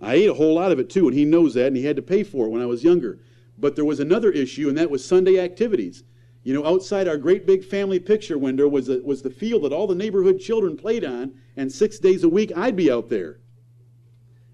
I 0.00 0.14
ate 0.14 0.28
a 0.28 0.34
whole 0.34 0.54
lot 0.54 0.72
of 0.72 0.78
it 0.78 0.90
too, 0.90 1.08
and 1.08 1.16
he 1.16 1.24
knows 1.24 1.54
that, 1.54 1.68
and 1.68 1.76
he 1.76 1.84
had 1.84 1.96
to 1.96 2.02
pay 2.02 2.22
for 2.22 2.46
it 2.46 2.50
when 2.50 2.62
I 2.62 2.66
was 2.66 2.84
younger. 2.84 3.18
But 3.58 3.76
there 3.76 3.84
was 3.84 4.00
another 4.00 4.30
issue, 4.30 4.68
and 4.68 4.76
that 4.76 4.90
was 4.90 5.04
Sunday 5.04 5.38
activities. 5.38 6.04
You 6.42 6.54
know, 6.54 6.66
outside 6.66 7.08
our 7.08 7.16
great 7.16 7.46
big 7.46 7.64
family 7.64 7.98
picture 7.98 8.38
window 8.38 8.68
was, 8.68 8.88
a, 8.88 8.98
was 8.98 9.22
the 9.22 9.30
field 9.30 9.64
that 9.64 9.72
all 9.72 9.86
the 9.86 9.94
neighborhood 9.94 10.38
children 10.38 10.76
played 10.76 11.04
on, 11.04 11.34
and 11.56 11.72
six 11.72 11.98
days 11.98 12.22
a 12.22 12.28
week 12.28 12.52
I'd 12.54 12.76
be 12.76 12.90
out 12.90 13.08
there. 13.08 13.40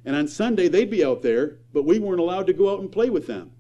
And 0.05 0.17
on 0.17 0.29
Sunday 0.29 0.69
they'd 0.69 0.91
be 0.91 1.05
out 1.05 1.23
there, 1.23 1.59
but 1.73 1.85
we 1.85 1.99
weren't 1.99 2.21
allowed 2.21 2.47
to 2.47 2.53
go 2.53 2.73
out 2.73 2.81
and 2.81 2.91
play 2.91 3.11
with 3.11 3.27
them. 3.27 3.51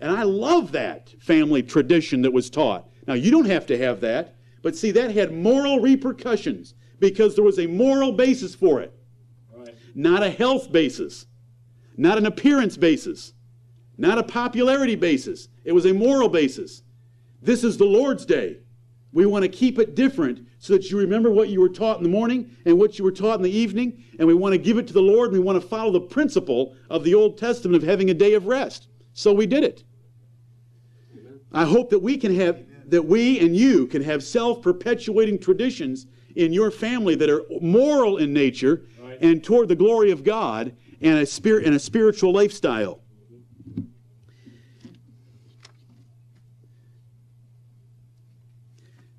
And 0.00 0.10
I 0.10 0.22
love 0.24 0.72
that 0.72 1.14
family 1.18 1.62
tradition 1.62 2.22
that 2.22 2.32
was 2.32 2.50
taught. 2.50 2.88
Now, 3.06 3.14
you 3.14 3.30
don't 3.30 3.46
have 3.46 3.66
to 3.66 3.78
have 3.78 4.00
that, 4.00 4.36
but 4.62 4.76
see, 4.76 4.90
that 4.92 5.12
had 5.12 5.32
moral 5.32 5.80
repercussions 5.80 6.74
because 6.98 7.34
there 7.34 7.44
was 7.44 7.58
a 7.58 7.66
moral 7.66 8.12
basis 8.12 8.54
for 8.54 8.80
it. 8.80 8.95
Not 9.96 10.22
a 10.22 10.30
health 10.30 10.70
basis, 10.70 11.26
not 11.96 12.18
an 12.18 12.26
appearance 12.26 12.76
basis, 12.76 13.32
not 13.96 14.18
a 14.18 14.22
popularity 14.22 14.94
basis. 14.94 15.48
It 15.64 15.72
was 15.72 15.86
a 15.86 15.94
moral 15.94 16.28
basis. 16.28 16.82
This 17.40 17.64
is 17.64 17.78
the 17.78 17.86
Lord's 17.86 18.26
day. 18.26 18.58
We 19.12 19.24
want 19.24 19.44
to 19.44 19.48
keep 19.48 19.78
it 19.78 19.94
different 19.94 20.46
so 20.58 20.74
that 20.74 20.90
you 20.90 20.98
remember 20.98 21.30
what 21.30 21.48
you 21.48 21.62
were 21.62 21.70
taught 21.70 21.96
in 21.96 22.02
the 22.02 22.10
morning 22.10 22.54
and 22.66 22.78
what 22.78 22.98
you 22.98 23.04
were 23.04 23.10
taught 23.10 23.36
in 23.36 23.42
the 23.42 23.50
evening, 23.50 24.04
and 24.18 24.28
we 24.28 24.34
want 24.34 24.52
to 24.52 24.58
give 24.58 24.76
it 24.76 24.86
to 24.88 24.92
the 24.92 25.00
Lord, 25.00 25.30
and 25.30 25.38
we 25.38 25.44
want 25.44 25.60
to 25.60 25.66
follow 25.66 25.90
the 25.90 26.00
principle 26.00 26.76
of 26.90 27.02
the 27.02 27.14
Old 27.14 27.38
Testament 27.38 27.82
of 27.82 27.88
having 27.88 28.10
a 28.10 28.14
day 28.14 28.34
of 28.34 28.46
rest. 28.46 28.88
So 29.14 29.32
we 29.32 29.46
did 29.46 29.64
it. 29.64 29.82
I 31.52 31.64
hope 31.64 31.88
that 31.88 32.00
we 32.00 32.18
can 32.18 32.34
have, 32.36 32.62
that 32.90 33.06
we 33.06 33.40
and 33.40 33.56
you 33.56 33.86
can 33.86 34.02
have 34.02 34.22
self 34.22 34.60
perpetuating 34.60 35.38
traditions 35.38 36.06
in 36.34 36.52
your 36.52 36.70
family 36.70 37.14
that 37.14 37.30
are 37.30 37.42
moral 37.62 38.18
in 38.18 38.32
nature. 38.32 38.84
And 39.20 39.42
toward 39.42 39.68
the 39.68 39.76
glory 39.76 40.10
of 40.10 40.24
God 40.24 40.74
and 41.00 41.18
a, 41.18 41.26
spirit, 41.26 41.64
and 41.64 41.74
a 41.74 41.78
spiritual 41.78 42.32
lifestyle. 42.32 43.00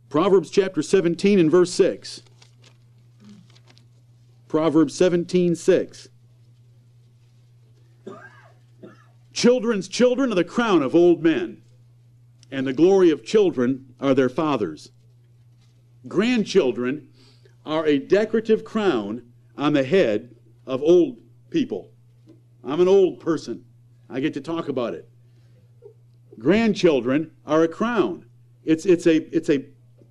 Proverbs 0.09 0.49
chapter 0.49 0.81
17 0.81 1.37
and 1.39 1.51
verse 1.51 1.71
6. 1.73 2.23
Proverbs 4.47 4.95
17, 4.95 5.55
6. 5.55 6.07
Children's 9.33 9.87
children 9.87 10.31
are 10.31 10.35
the 10.35 10.43
crown 10.43 10.81
of 10.81 10.95
old 10.95 11.21
men, 11.21 11.61
and 12.49 12.65
the 12.65 12.73
glory 12.73 13.11
of 13.11 13.23
children 13.23 13.93
are 13.99 14.15
their 14.15 14.29
fathers. 14.29 14.91
Grandchildren 16.07 17.09
are 17.65 17.85
a 17.85 17.99
decorative 17.99 18.63
crown 18.63 19.21
on 19.57 19.73
the 19.73 19.83
head 19.83 20.35
of 20.65 20.81
old 20.81 21.17
people. 21.49 21.91
I'm 22.63 22.79
an 22.79 22.87
old 22.87 23.19
person. 23.19 23.63
I 24.09 24.19
get 24.19 24.33
to 24.35 24.41
talk 24.41 24.69
about 24.69 24.93
it. 24.93 25.09
Grandchildren 26.39 27.31
are 27.45 27.63
a 27.63 27.67
crown. 27.67 28.25
It's, 28.63 28.85
it's, 28.85 29.07
a, 29.07 29.15
it's, 29.35 29.49
a, 29.49 29.65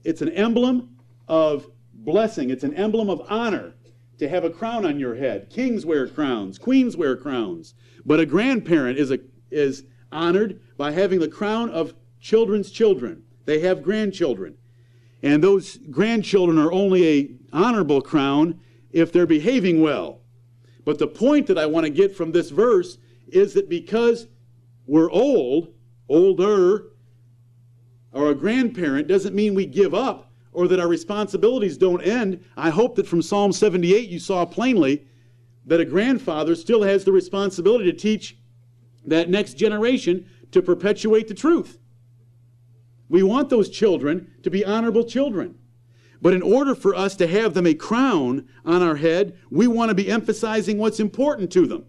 it's 0.04 0.22
an 0.22 0.30
emblem 0.30 0.96
of 1.28 1.70
blessing, 1.92 2.50
it's 2.50 2.64
an 2.64 2.74
emblem 2.74 3.10
of 3.10 3.22
honor 3.28 3.74
to 4.18 4.28
have 4.28 4.44
a 4.44 4.50
crown 4.50 4.86
on 4.86 4.98
your 4.98 5.14
head. 5.14 5.50
Kings 5.50 5.84
wear 5.84 6.06
crowns, 6.08 6.58
queens 6.58 6.96
wear 6.96 7.16
crowns. 7.16 7.74
But 8.04 8.20
a 8.20 8.26
grandparent 8.26 8.98
is, 8.98 9.10
a, 9.10 9.18
is 9.50 9.84
honored 10.10 10.60
by 10.78 10.92
having 10.92 11.20
the 11.20 11.28
crown 11.28 11.70
of 11.70 11.94
children's 12.20 12.70
children. 12.70 13.22
They 13.44 13.60
have 13.60 13.82
grandchildren. 13.82 14.56
And 15.22 15.42
those 15.42 15.76
grandchildren 15.90 16.58
are 16.58 16.72
only 16.72 17.06
a 17.08 17.30
honorable 17.52 18.00
crown 18.00 18.60
if 18.96 19.12
they're 19.12 19.26
behaving 19.26 19.82
well. 19.82 20.22
But 20.86 20.98
the 20.98 21.06
point 21.06 21.48
that 21.48 21.58
I 21.58 21.66
want 21.66 21.84
to 21.84 21.90
get 21.90 22.16
from 22.16 22.32
this 22.32 22.48
verse 22.48 22.96
is 23.28 23.52
that 23.52 23.68
because 23.68 24.26
we're 24.86 25.10
old, 25.10 25.74
older, 26.08 26.92
or 28.12 28.30
a 28.30 28.34
grandparent 28.34 29.06
doesn't 29.06 29.34
mean 29.34 29.54
we 29.54 29.66
give 29.66 29.92
up 29.92 30.32
or 30.50 30.66
that 30.68 30.80
our 30.80 30.88
responsibilities 30.88 31.76
don't 31.76 32.00
end. 32.00 32.42
I 32.56 32.70
hope 32.70 32.96
that 32.96 33.06
from 33.06 33.20
Psalm 33.20 33.52
78 33.52 34.08
you 34.08 34.18
saw 34.18 34.46
plainly 34.46 35.06
that 35.66 35.80
a 35.80 35.84
grandfather 35.84 36.54
still 36.54 36.82
has 36.82 37.04
the 37.04 37.12
responsibility 37.12 37.84
to 37.84 37.98
teach 37.98 38.38
that 39.04 39.28
next 39.28 39.54
generation 39.54 40.26
to 40.52 40.62
perpetuate 40.62 41.28
the 41.28 41.34
truth. 41.34 41.78
We 43.10 43.22
want 43.22 43.50
those 43.50 43.68
children 43.68 44.32
to 44.42 44.48
be 44.48 44.64
honorable 44.64 45.04
children. 45.04 45.56
But 46.26 46.34
in 46.34 46.42
order 46.42 46.74
for 46.74 46.92
us 46.92 47.14
to 47.18 47.28
have 47.28 47.54
them 47.54 47.68
a 47.68 47.74
crown 47.74 48.48
on 48.64 48.82
our 48.82 48.96
head, 48.96 49.38
we 49.48 49.68
want 49.68 49.90
to 49.90 49.94
be 49.94 50.10
emphasizing 50.10 50.76
what's 50.76 50.98
important 50.98 51.52
to 51.52 51.68
them. 51.68 51.84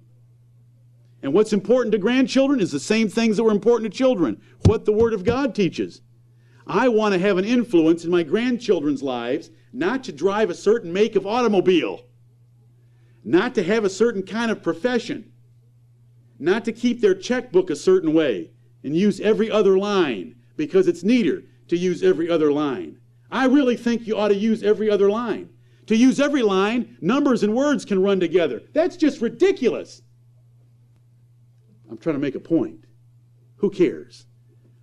And 1.24 1.34
what's 1.34 1.54
important 1.54 1.92
to 1.94 1.98
grandchildren 1.98 2.60
is 2.60 2.72
the 2.72 2.80
same 2.80 3.10
things 3.10 3.38
that 3.38 3.44
were 3.44 3.50
important 3.50 3.92
to 3.92 3.98
children, 3.98 4.40
what 4.66 4.86
the 4.86 4.92
Word 4.92 5.16
of 5.16 5.24
God 5.24 5.56
teaches. 5.56 6.04
I 6.68 6.88
want 6.88 7.16
to 7.16 7.20
have 7.20 7.40
an 7.40 7.46
influence 7.46 8.06
in 8.06 8.12
my 8.12 8.22
grandchildren's 8.22 9.02
lives, 9.02 9.50
not 9.74 10.04
to 10.04 10.12
drive 10.12 10.52
a 10.52 10.54
certain 10.54 10.94
make 10.94 11.16
of 11.16 11.26
automobile, 11.26 12.06
not 13.24 13.56
to 13.56 13.64
have 13.64 13.86
a 13.86 13.90
certain 13.90 14.22
kind 14.22 14.52
of 14.52 14.62
profession, 14.62 15.32
not 16.38 16.64
to 16.66 16.72
keep 16.72 17.02
their 17.02 17.16
checkbook 17.16 17.72
a 17.72 17.76
certain 17.76 18.14
way 18.14 18.52
and 18.84 18.96
use 18.96 19.20
every 19.20 19.50
other 19.50 19.80
line 19.80 20.36
because 20.56 20.88
it's 20.88 21.04
neater 21.04 21.42
to 21.70 21.76
use 21.76 22.04
every 22.04 22.30
other 22.30 22.52
line. 22.52 23.00
I 23.32 23.46
really 23.46 23.76
think 23.76 24.08
you 24.08 24.18
ought 24.18 24.30
to 24.30 24.36
use 24.36 24.64
every 24.64 24.90
other 24.90 25.10
line. 25.10 25.50
To 25.88 25.96
use 25.96 26.20
every 26.20 26.42
line, 26.42 26.98
numbers 27.02 27.44
and 27.44 27.56
words 27.56 27.86
can 27.86 28.02
run 28.02 28.20
together. 28.20 28.62
That's 28.74 28.98
just 28.98 29.22
ridiculous. 29.22 30.02
I'm 31.90 31.98
trying 31.98 32.16
to 32.16 32.22
make 32.22 32.36
a 32.36 32.40
point. 32.40 32.86
Who 33.58 33.70
cares? 33.70 34.26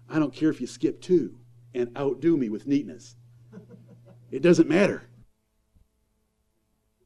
I 0.09 0.19
don't 0.19 0.35
care 0.35 0.51
if 0.51 0.61
you 0.61 0.67
skip 0.67 1.01
two 1.01 1.39
and 1.75 1.97
outdo 1.97 2.37
me 2.37 2.49
with 2.49 2.67
neatness. 2.67 3.17
It 4.31 4.43
doesn't 4.43 4.69
matter. 4.69 5.09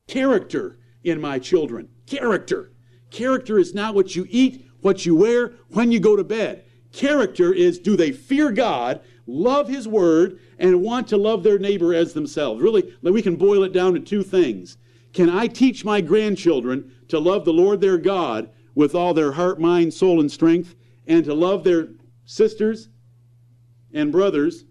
Character 0.06 0.78
in 1.04 1.20
my 1.20 1.38
children. 1.38 1.88
Character. 2.06 2.72
Character 3.10 3.58
is 3.58 3.74
not 3.74 3.94
what 3.94 4.14
you 4.14 4.26
eat, 4.30 4.66
what 4.80 5.04
you 5.04 5.14
wear, 5.14 5.54
when 5.68 5.92
you 5.92 6.00
go 6.00 6.16
to 6.16 6.24
bed. 6.24 6.64
Character 6.92 7.52
is 7.52 7.78
do 7.78 7.96
they 7.96 8.12
fear 8.12 8.50
God, 8.50 9.02
love 9.28 9.68
His 9.68 9.86
Word, 9.86 10.40
and 10.58 10.82
want 10.82 11.06
to 11.08 11.16
love 11.16 11.44
their 11.44 11.58
neighbor 11.58 11.94
as 11.94 12.14
themselves? 12.14 12.60
Really, 12.60 12.92
we 13.02 13.22
can 13.22 13.36
boil 13.36 13.62
it 13.62 13.72
down 13.72 13.94
to 13.94 14.00
two 14.00 14.24
things. 14.24 14.78
Can 15.12 15.28
I 15.30 15.46
teach 15.46 15.84
my 15.84 16.00
grandchildren 16.00 16.90
to 17.08 17.18
love 17.18 17.44
the 17.44 17.52
Lord 17.52 17.80
their 17.80 17.98
God 17.98 18.50
with 18.74 18.94
all 18.94 19.14
their 19.14 19.32
heart, 19.32 19.60
mind, 19.60 19.94
soul, 19.94 20.20
and 20.20 20.30
strength, 20.30 20.74
and 21.06 21.24
to 21.24 21.34
love 21.34 21.62
their 21.62 21.88
sisters 22.24 22.88
and 23.92 24.10
brothers 24.10 24.64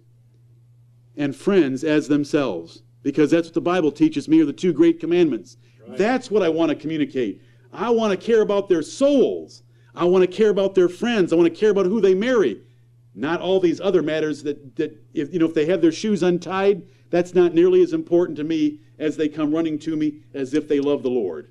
and 1.16 1.36
friends 1.36 1.84
as 1.84 2.08
themselves? 2.08 2.84
Because 3.04 3.32
that's 3.32 3.48
what 3.48 3.54
the 3.54 3.62
Bible 3.62 3.92
teaches 3.92 4.28
me 4.28 4.42
are 4.42 4.46
the 4.46 4.54
two 4.54 4.74
great 4.74 5.00
commandments. 5.00 5.58
That's 5.90 6.30
what 6.30 6.44
I 6.44 6.50
want 6.50 6.70
to 6.70 6.76
communicate. 6.76 7.42
I 7.72 7.90
want 7.90 8.12
to 8.12 8.26
care 8.26 8.42
about 8.42 8.68
their 8.68 8.82
souls. 8.82 9.64
I 9.96 10.04
want 10.04 10.24
to 10.24 10.28
care 10.28 10.50
about 10.50 10.76
their 10.76 10.90
friends. 10.90 11.32
I 11.32 11.38
want 11.38 11.54
to 11.54 11.60
care 11.60 11.70
about 11.70 11.86
who 11.86 12.02
they 12.02 12.14
marry. 12.14 12.62
Not 13.18 13.42
all 13.42 13.60
these 13.60 13.82
other 13.82 14.04
matters 14.04 14.44
that, 14.44 14.76
that 14.76 14.96
if, 15.12 15.34
you 15.34 15.40
know, 15.40 15.48
if 15.48 15.56
they 15.56 15.66
have 15.66 15.82
their 15.82 15.92
shoes 15.92 16.22
untied, 16.22 16.84
that's 17.10 17.34
not 17.34 17.56
nearly 17.56 17.82
as 17.82 17.92
important 17.92 18.38
to 18.38 18.44
me 18.44 18.80
as 19.00 19.18
they 19.18 19.28
come 19.28 19.52
running 19.52 19.80
to 19.80 19.96
me 19.96 20.22
as 20.36 20.54
if 20.54 20.68
they 20.68 20.80
love 20.80 21.02
the 21.02 21.10
Lord. 21.10 21.50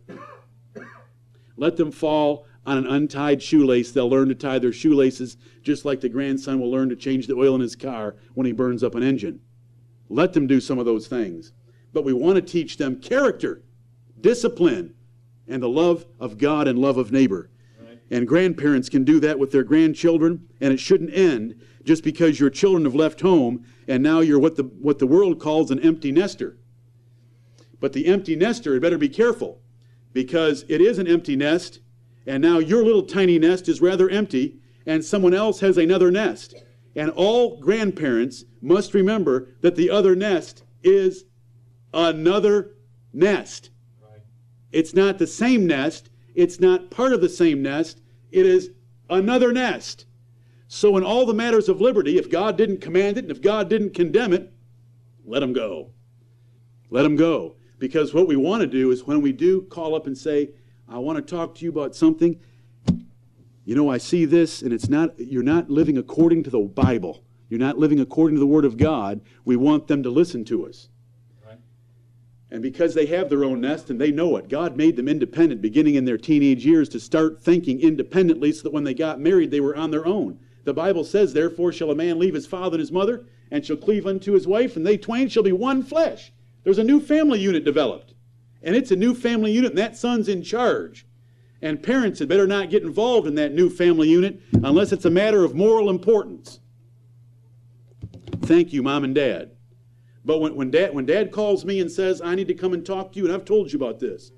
Let 1.56 1.76
them 1.76 1.90
fall 1.90 2.46
on 2.64 2.78
an 2.78 2.86
untied 2.86 3.42
shoelace. 3.42 3.90
They'll 3.90 4.08
learn 4.08 4.28
to 4.28 4.34
tie 4.36 4.60
their 4.60 4.72
shoelaces 4.72 5.38
just 5.60 5.84
like 5.84 6.00
the 6.00 6.08
grandson 6.08 6.60
will 6.60 6.70
learn 6.70 6.88
to 6.90 6.96
change 6.96 7.26
the 7.26 7.34
oil 7.34 7.56
in 7.56 7.60
his 7.60 7.74
car 7.74 8.14
when 8.34 8.46
he 8.46 8.52
burns 8.52 8.84
up 8.84 8.94
an 8.94 9.02
engine. 9.02 9.40
Let 10.08 10.34
them 10.34 10.46
do 10.46 10.60
some 10.60 10.78
of 10.78 10.86
those 10.86 11.08
things. 11.08 11.52
But 11.92 12.04
we 12.04 12.12
want 12.12 12.36
to 12.36 12.42
teach 12.42 12.76
them 12.76 13.00
character, 13.00 13.64
discipline, 14.20 14.94
and 15.48 15.60
the 15.60 15.68
love 15.68 16.06
of 16.20 16.38
God 16.38 16.68
and 16.68 16.78
love 16.78 16.96
of 16.96 17.10
neighbor. 17.10 17.50
And 18.10 18.28
grandparents 18.28 18.88
can 18.88 19.04
do 19.04 19.18
that 19.20 19.38
with 19.38 19.50
their 19.50 19.64
grandchildren, 19.64 20.48
and 20.60 20.72
it 20.72 20.80
shouldn't 20.80 21.12
end 21.12 21.60
just 21.84 22.04
because 22.04 22.38
your 22.38 22.50
children 22.50 22.84
have 22.84 22.94
left 22.94 23.20
home 23.20 23.64
and 23.88 24.02
now 24.02 24.20
you're 24.20 24.38
what 24.38 24.56
the, 24.56 24.64
what 24.64 24.98
the 24.98 25.06
world 25.06 25.38
calls 25.38 25.70
an 25.70 25.80
empty 25.80 26.12
nester. 26.12 26.56
But 27.80 27.92
the 27.92 28.06
empty 28.06 28.36
nester 28.36 28.72
had 28.72 28.82
better 28.82 28.98
be 28.98 29.08
careful 29.08 29.60
because 30.12 30.64
it 30.68 30.80
is 30.80 30.98
an 30.98 31.06
empty 31.06 31.36
nest, 31.36 31.80
and 32.26 32.42
now 32.42 32.58
your 32.58 32.82
little 32.84 33.02
tiny 33.02 33.38
nest 33.38 33.68
is 33.68 33.80
rather 33.80 34.08
empty, 34.08 34.58
and 34.86 35.04
someone 35.04 35.34
else 35.34 35.60
has 35.60 35.76
another 35.76 36.10
nest. 36.10 36.54
And 36.94 37.10
all 37.10 37.60
grandparents 37.60 38.44
must 38.62 38.94
remember 38.94 39.48
that 39.60 39.76
the 39.76 39.90
other 39.90 40.16
nest 40.16 40.64
is 40.82 41.24
another 41.92 42.76
nest. 43.12 43.70
Right. 44.02 44.22
It's 44.72 44.94
not 44.94 45.18
the 45.18 45.26
same 45.26 45.66
nest. 45.66 46.08
It's 46.36 46.60
not 46.60 46.90
part 46.90 47.12
of 47.12 47.20
the 47.20 47.28
same 47.28 47.62
nest. 47.62 48.00
It 48.30 48.46
is 48.46 48.70
another 49.08 49.52
nest. 49.52 50.04
So, 50.68 50.96
in 50.96 51.02
all 51.02 51.24
the 51.24 51.34
matters 51.34 51.68
of 51.68 51.80
liberty, 51.80 52.18
if 52.18 52.30
God 52.30 52.58
didn't 52.58 52.80
command 52.80 53.16
it 53.16 53.24
and 53.24 53.30
if 53.30 53.40
God 53.40 53.70
didn't 53.70 53.94
condemn 53.94 54.32
it, 54.32 54.52
let 55.24 55.40
them 55.40 55.52
go. 55.52 55.92
Let 56.90 57.02
them 57.02 57.16
go. 57.16 57.56
Because 57.78 58.12
what 58.12 58.28
we 58.28 58.36
want 58.36 58.60
to 58.60 58.66
do 58.66 58.90
is 58.90 59.04
when 59.04 59.22
we 59.22 59.32
do 59.32 59.62
call 59.62 59.94
up 59.94 60.06
and 60.06 60.16
say, 60.16 60.50
I 60.88 60.98
want 60.98 61.16
to 61.16 61.36
talk 61.36 61.54
to 61.56 61.64
you 61.64 61.70
about 61.70 61.94
something, 61.94 62.38
you 63.64 63.74
know, 63.74 63.90
I 63.90 63.98
see 63.98 64.24
this, 64.24 64.62
and 64.62 64.72
it's 64.72 64.88
not, 64.88 65.18
you're 65.18 65.42
not 65.42 65.70
living 65.70 65.98
according 65.98 66.44
to 66.44 66.50
the 66.50 66.60
Bible. 66.60 67.24
You're 67.48 67.60
not 67.60 67.78
living 67.78 68.00
according 68.00 68.36
to 68.36 68.40
the 68.40 68.46
Word 68.46 68.64
of 68.64 68.76
God. 68.76 69.20
We 69.44 69.56
want 69.56 69.88
them 69.88 70.02
to 70.02 70.10
listen 70.10 70.44
to 70.46 70.66
us. 70.66 70.88
And 72.56 72.62
because 72.62 72.94
they 72.94 73.04
have 73.04 73.28
their 73.28 73.44
own 73.44 73.60
nest 73.60 73.90
and 73.90 74.00
they 74.00 74.10
know 74.10 74.38
it, 74.38 74.48
God 74.48 74.78
made 74.78 74.96
them 74.96 75.08
independent 75.08 75.60
beginning 75.60 75.96
in 75.96 76.06
their 76.06 76.16
teenage 76.16 76.64
years 76.64 76.88
to 76.88 76.98
start 76.98 77.42
thinking 77.42 77.82
independently 77.82 78.50
so 78.50 78.62
that 78.62 78.72
when 78.72 78.82
they 78.82 78.94
got 78.94 79.20
married, 79.20 79.50
they 79.50 79.60
were 79.60 79.76
on 79.76 79.90
their 79.90 80.06
own. 80.06 80.38
The 80.64 80.72
Bible 80.72 81.04
says, 81.04 81.34
Therefore 81.34 81.70
shall 81.70 81.90
a 81.90 81.94
man 81.94 82.18
leave 82.18 82.32
his 82.32 82.46
father 82.46 82.76
and 82.76 82.80
his 82.80 82.90
mother, 82.90 83.26
and 83.50 83.62
shall 83.62 83.76
cleave 83.76 84.06
unto 84.06 84.32
his 84.32 84.46
wife, 84.46 84.74
and 84.74 84.86
they 84.86 84.96
twain 84.96 85.28
shall 85.28 85.42
be 85.42 85.52
one 85.52 85.82
flesh. 85.82 86.32
There's 86.64 86.78
a 86.78 86.82
new 86.82 86.98
family 86.98 87.40
unit 87.40 87.62
developed. 87.62 88.14
And 88.62 88.74
it's 88.74 88.90
a 88.90 88.96
new 88.96 89.14
family 89.14 89.52
unit, 89.52 89.72
and 89.72 89.78
that 89.78 89.98
son's 89.98 90.26
in 90.26 90.42
charge. 90.42 91.04
And 91.60 91.82
parents 91.82 92.20
had 92.20 92.28
better 92.30 92.46
not 92.46 92.70
get 92.70 92.82
involved 92.82 93.26
in 93.26 93.34
that 93.34 93.52
new 93.52 93.68
family 93.68 94.08
unit 94.08 94.40
unless 94.62 94.92
it's 94.92 95.04
a 95.04 95.10
matter 95.10 95.44
of 95.44 95.54
moral 95.54 95.90
importance. 95.90 96.60
Thank 98.40 98.72
you, 98.72 98.82
mom 98.82 99.04
and 99.04 99.14
dad. 99.14 99.55
But 100.26 100.40
when, 100.40 100.56
when, 100.56 100.72
dad, 100.72 100.92
when 100.92 101.06
dad 101.06 101.30
calls 101.30 101.64
me 101.64 101.80
and 101.80 101.90
says, 101.90 102.20
I 102.20 102.34
need 102.34 102.48
to 102.48 102.54
come 102.54 102.72
and 102.72 102.84
talk 102.84 103.12
to 103.12 103.18
you, 103.18 103.26
and 103.26 103.32
I've 103.32 103.44
told 103.44 103.72
you 103.72 103.78
about 103.78 104.00
this, 104.00 104.32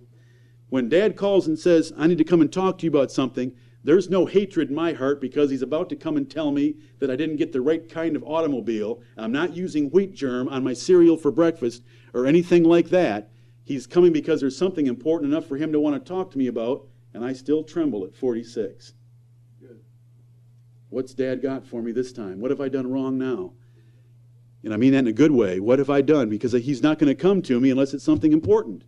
when 0.69 0.91
dad 0.91 1.17
calls 1.17 1.47
and 1.47 1.59
says, 1.59 1.95
I 1.97 2.07
need 2.07 2.19
to 2.19 2.25
come 2.25 2.43
and 2.43 2.53
talk 2.53 2.77
to 2.79 2.85
you 2.85 2.91
about 2.91 3.11
something, 3.11 3.57
there's 3.83 4.11
no 4.11 4.27
hatred 4.27 4.69
in 4.69 4.75
my 4.75 4.93
heart 4.93 5.19
because 5.19 5.51
he's 5.51 5.63
about 5.63 5.89
to 5.89 5.97
come 5.97 6.19
and 6.19 6.31
tell 6.31 6.53
me 6.53 6.75
that 6.99 7.11
I 7.11 7.17
didn't 7.17 7.37
get 7.37 7.53
the 7.53 7.63
right 7.63 7.89
kind 7.89 8.17
of 8.17 8.23
automobile. 8.25 9.01
I'm 9.17 9.33
not 9.33 9.57
using 9.57 9.89
wheat 9.89 10.15
germ 10.15 10.47
on 10.49 10.63
my 10.63 10.75
cereal 10.75 11.17
for 11.17 11.31
breakfast 11.31 11.83
or 12.13 12.27
anything 12.27 12.65
like 12.65 12.91
that. 12.91 13.31
He's 13.65 13.87
coming 13.87 14.13
because 14.13 14.43
there's 14.43 14.59
something 14.59 14.89
important 14.89 15.33
enough 15.33 15.47
for 15.47 15.57
him 15.57 15.73
to 15.73 15.81
want 15.81 16.05
to 16.05 16.07
talk 16.07 16.31
to 16.33 16.39
me 16.39 16.49
about, 16.49 16.87
and 17.15 17.25
I 17.25 17.33
still 17.33 17.65
tremble 17.65 18.05
at 18.05 18.15
46. 18.15 18.93
Good. 19.59 19.81
What's 20.91 21.15
dad 21.15 21.41
got 21.41 21.67
for 21.67 21.81
me 21.81 21.93
this 21.93 22.13
time? 22.13 22.41
What 22.41 22.51
have 22.51 22.61
I 22.61 22.69
done 22.69 22.91
wrong 22.91 23.17
now? 23.17 23.53
And 24.65 24.75
I 24.75 24.77
mean 24.77 24.93
that 24.93 25.01
in 25.01 25.07
a 25.07 25.13
good 25.13 25.31
way. 25.31 25.61
What 25.61 25.79
have 25.79 25.91
I 25.91 26.01
done? 26.01 26.29
Because 26.29 26.53
he's 26.53 26.83
not 26.83 26.99
going 26.99 27.09
to 27.09 27.21
come 27.21 27.43
to 27.43 27.61
me 27.61 27.71
unless 27.71 27.95
it's 27.95 28.05
something 28.05 28.33
important. 28.33 28.85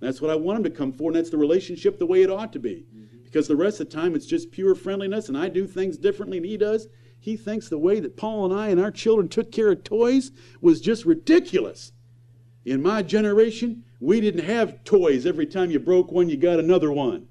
That's 0.00 0.20
what 0.20 0.30
I 0.30 0.36
want 0.36 0.58
him 0.58 0.64
to 0.64 0.70
come 0.70 0.92
for, 0.92 1.10
and 1.10 1.16
that's 1.16 1.30
the 1.30 1.38
relationship 1.38 1.98
the 1.98 2.06
way 2.06 2.22
it 2.22 2.30
ought 2.30 2.52
to 2.52 2.58
be. 2.58 2.86
Mm-hmm. 2.94 3.24
Because 3.24 3.48
the 3.48 3.56
rest 3.56 3.80
of 3.80 3.88
the 3.88 3.96
time 3.96 4.14
it's 4.14 4.26
just 4.26 4.50
pure 4.50 4.74
friendliness, 4.74 5.28
and 5.28 5.36
I 5.36 5.48
do 5.48 5.66
things 5.66 5.96
differently 5.96 6.38
than 6.38 6.48
he 6.48 6.56
does. 6.56 6.88
He 7.18 7.36
thinks 7.36 7.68
the 7.68 7.78
way 7.78 8.00
that 8.00 8.16
Paul 8.16 8.44
and 8.44 8.54
I 8.54 8.68
and 8.68 8.80
our 8.80 8.90
children 8.90 9.28
took 9.28 9.50
care 9.50 9.72
of 9.72 9.84
toys 9.84 10.30
was 10.60 10.80
just 10.80 11.04
ridiculous. 11.04 11.92
In 12.64 12.82
my 12.82 13.02
generation, 13.02 13.84
we 14.00 14.20
didn't 14.20 14.44
have 14.44 14.84
toys. 14.84 15.26
Every 15.26 15.46
time 15.46 15.70
you 15.70 15.78
broke 15.78 16.12
one, 16.12 16.28
you 16.28 16.36
got 16.36 16.58
another 16.58 16.92
one. 16.92 17.28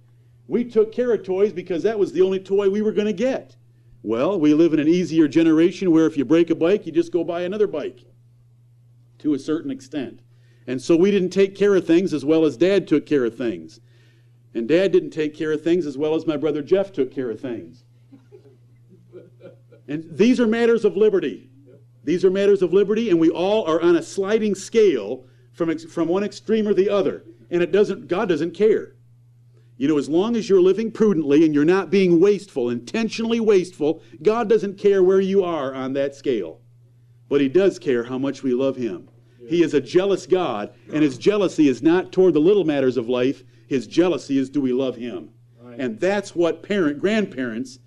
We 0.48 0.64
took 0.64 0.92
care 0.92 1.14
of 1.14 1.24
toys 1.24 1.54
because 1.54 1.84
that 1.84 2.00
was 2.00 2.12
the 2.12 2.22
only 2.22 2.40
toy 2.40 2.70
we 2.70 2.82
were 2.82 2.92
going 2.92 3.08
to 3.08 3.14
get. 3.14 3.56
Well, 4.06 4.40
we 4.40 4.54
live 4.54 4.72
in 4.72 4.80
an 4.80 4.88
easier 4.88 5.28
generation 5.28 5.90
where 5.90 6.06
if 6.06 6.16
you 6.16 6.26
break 6.26 6.52
a 6.52 6.56
bike, 6.56 6.86
you 6.86 6.92
just 6.92 7.12
go 7.12 7.24
buy 7.24 7.42
another 7.42 7.66
bike 7.66 8.06
to 9.18 9.34
a 9.34 9.40
certain 9.40 9.72
extent. 9.72 10.20
And 10.68 10.80
so 10.80 10.96
we 10.96 11.10
didn't 11.10 11.32
take 11.32 11.56
care 11.56 11.74
of 11.74 11.88
things 11.88 12.14
as 12.14 12.24
well 12.24 12.46
as 12.46 12.56
dad 12.56 12.88
took 12.88 13.08
care 13.08 13.26
of 13.26 13.36
things. 13.36 13.80
And 14.54 14.68
dad 14.68 14.92
didn't 14.92 15.10
take 15.10 15.34
care 15.34 15.52
of 15.52 15.64
things 15.64 15.88
as 15.88 15.98
well 15.98 16.14
as 16.14 16.28
my 16.28 16.38
brother 16.38 16.62
Jeff 16.62 16.94
took 16.94 17.12
care 17.12 17.32
of 17.32 17.40
things. 17.40 17.84
And 19.88 20.06
these 20.12 20.40
are 20.40 20.46
matters 20.46 20.86
of 20.86 20.96
liberty. 20.96 21.50
These 22.04 22.24
are 22.24 22.30
matters 22.30 22.62
of 22.62 22.74
liberty, 22.74 23.10
and 23.10 23.20
we 23.20 23.32
all 23.32 23.66
are 23.66 23.82
on 23.82 23.96
a 23.96 24.04
sliding 24.04 24.54
scale 24.54 25.26
from, 25.54 25.72
ex- 25.72 25.84
from 25.84 26.08
one 26.08 26.24
extreme 26.24 26.68
or 26.68 26.76
the 26.76 26.92
other. 26.92 27.24
And 27.50 27.64
it 27.64 27.72
doesn't, 27.72 28.08
God 28.08 28.30
doesn't 28.30 28.54
care. 28.54 28.95
You 29.78 29.90
know, 29.90 29.98
as 29.98 30.08
long 30.08 30.36
as 30.36 30.48
you're 30.48 30.62
living 30.62 30.92
prudently 30.92 31.44
and 31.44 31.54
you're 31.54 31.66
not 31.66 31.90
being 31.90 32.20
wasteful, 32.22 32.70
intentionally 32.70 33.42
wasteful, 33.42 34.02
God 34.22 34.48
doesn't 34.48 34.78
care 34.78 35.04
where 35.04 35.20
you 35.20 35.44
are 35.44 35.74
on 35.74 35.94
that 35.94 36.16
scale. 36.16 36.62
But 37.28 37.42
He 37.42 37.50
does 37.50 37.78
care 37.78 38.04
how 38.04 38.18
much 38.18 38.42
we 38.42 38.54
love 38.54 38.78
Him. 38.78 39.10
He 39.48 39.62
is 39.62 39.74
a 39.74 39.82
jealous 39.82 40.26
God, 40.26 40.74
and 40.92 41.04
His 41.04 41.18
jealousy 41.18 41.68
is 41.68 41.84
not 41.84 42.12
toward 42.12 42.34
the 42.34 42.40
little 42.40 42.64
matters 42.64 42.98
of 42.98 43.10
life. 43.10 43.44
His 43.68 43.86
jealousy 43.86 44.38
is 44.38 44.50
do 44.50 44.62
we 44.62 44.74
love 44.74 44.96
Him? 44.96 45.30
Right. 45.60 45.80
And 45.80 46.00
that's 46.00 46.36
what 46.36 46.64
parent, 46.64 47.00
grandparents 47.00 47.80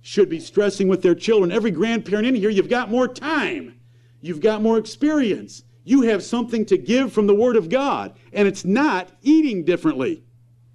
should 0.00 0.28
be 0.28 0.40
stressing 0.40 0.88
with 0.88 1.02
their 1.02 1.14
children. 1.14 1.52
Every 1.52 1.70
grandparent 1.70 2.26
in 2.26 2.34
here, 2.34 2.50
you've 2.50 2.68
got 2.68 2.90
more 2.90 3.08
time, 3.08 3.78
you've 4.20 4.40
got 4.40 4.62
more 4.62 4.78
experience. 4.78 5.62
You 5.84 6.02
have 6.02 6.22
something 6.22 6.66
to 6.66 6.76
give 6.76 7.14
from 7.14 7.26
the 7.26 7.34
Word 7.34 7.56
of 7.56 7.70
God, 7.70 8.14
and 8.32 8.46
it's 8.46 8.64
not 8.64 9.10
eating 9.22 9.64
differently. 9.64 10.22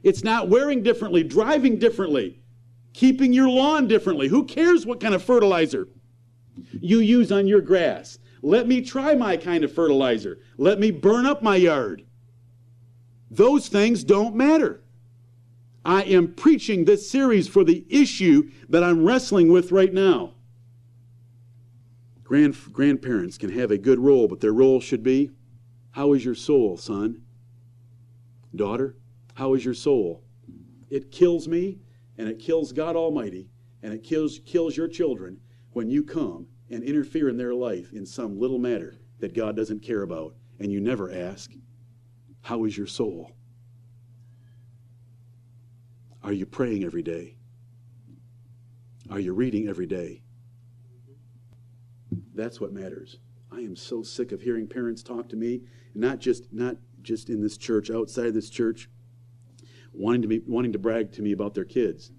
It's 0.04 0.24
not 0.24 0.50
wearing 0.50 0.84
differently, 0.84 1.24
driving 1.24 1.80
differently, 1.80 2.44
keeping 2.94 3.34
your 3.34 3.50
lawn 3.50 3.88
differently. 3.88 4.28
Who 4.28 4.46
cares 4.46 4.86
what 4.86 5.00
kind 5.00 5.16
of 5.16 5.24
fertilizer 5.24 5.88
you 6.80 7.00
use 7.00 7.32
on 7.32 7.48
your 7.48 7.62
grass? 7.62 8.20
Let 8.42 8.68
me 8.68 8.82
try 8.82 9.16
my 9.16 9.38
kind 9.38 9.64
of 9.64 9.74
fertilizer. 9.74 10.40
Let 10.58 10.80
me 10.80 10.92
burn 10.92 11.26
up 11.26 11.42
my 11.42 11.56
yard. 11.56 12.06
Those 13.32 13.70
things 13.70 14.04
don't 14.04 14.36
matter. 14.36 14.84
I 15.86 16.04
am 16.04 16.34
preaching 16.34 16.86
this 16.86 17.10
series 17.10 17.48
for 17.48 17.64
the 17.64 17.86
issue 17.90 18.50
that 18.70 18.84
I'm 18.84 19.06
wrestling 19.06 19.52
with 19.52 19.72
right 19.72 19.94
now. 19.94 20.34
Grand, 22.24 22.56
grandparents 22.72 23.38
can 23.38 23.52
have 23.52 23.72
a 23.72 23.78
good 23.78 24.00
role, 24.00 24.28
but 24.28 24.40
their 24.40 24.54
role 24.54 24.80
should 24.80 25.04
be 25.04 25.32
how 25.92 26.14
is 26.14 26.26
your 26.26 26.36
soul, 26.36 26.76
son? 26.76 27.22
Daughter, 28.56 28.96
how 29.34 29.54
is 29.54 29.66
your 29.66 29.74
soul? 29.74 30.24
It 30.90 31.12
kills 31.12 31.48
me 31.48 31.80
and 32.18 32.28
it 32.28 32.40
kills 32.40 32.72
God 32.72 32.96
Almighty 32.96 33.50
and 33.82 33.94
it 33.94 34.04
kills, 34.04 34.40
kills 34.46 34.78
your 34.78 34.88
children 34.88 35.40
when 35.72 35.90
you 35.90 36.04
come 36.04 36.48
and 36.70 36.84
interfere 36.84 37.30
in 37.30 37.38
their 37.38 37.54
life 37.54 37.94
in 37.94 38.06
some 38.06 38.40
little 38.40 38.60
matter 38.60 39.00
that 39.20 39.34
God 39.34 39.56
doesn't 39.56 39.82
care 39.82 40.04
about 40.04 40.36
and 40.60 40.72
you 40.72 40.80
never 40.80 41.12
ask, 41.12 41.52
How 42.42 42.64
is 42.66 42.78
your 42.78 42.88
soul? 42.88 43.32
Are 46.24 46.34
you 46.34 46.46
praying 46.46 46.84
every 46.84 47.04
day? 47.04 47.36
Are 49.10 49.20
you 49.20 49.34
reading 49.34 49.68
every 49.68 49.86
day? 49.86 50.22
That's 52.34 52.62
what 52.62 52.72
matters. 52.72 53.18
I 53.52 53.58
am 53.58 53.76
so 53.76 54.02
sick 54.02 54.32
of 54.32 54.42
hearing 54.42 54.68
parents 54.68 55.04
talk 55.04 55.28
to 55.30 55.36
me, 55.36 55.62
not 55.94 56.20
just 56.20 56.52
not 56.52 56.78
just 57.02 57.30
in 57.30 57.42
this 57.42 57.58
church, 57.58 57.92
outside 57.92 58.34
this 58.34 58.50
church, 58.50 58.90
wanting 59.94 60.22
to 60.24 60.28
be 60.28 60.42
wanting 60.48 60.74
to 60.74 60.80
brag 60.80 61.12
to 61.14 61.22
me 61.22 61.32
about 61.32 61.54
their 61.54 61.66
kids. 61.66 62.12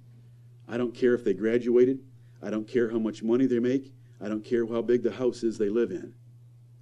I 0.68 0.76
don't 0.76 0.94
care 0.94 1.14
if 1.14 1.24
they 1.24 1.34
graduated. 1.34 2.00
I 2.42 2.50
don't 2.50 2.68
care 2.68 2.90
how 2.90 2.98
much 2.98 3.22
money 3.22 3.46
they 3.46 3.58
make. 3.58 3.92
I 4.20 4.28
don't 4.28 4.44
care 4.44 4.66
how 4.66 4.82
big 4.82 5.02
the 5.02 5.12
house 5.12 5.42
is 5.42 5.58
they 5.58 5.68
live 5.68 5.90
in. 5.90 6.14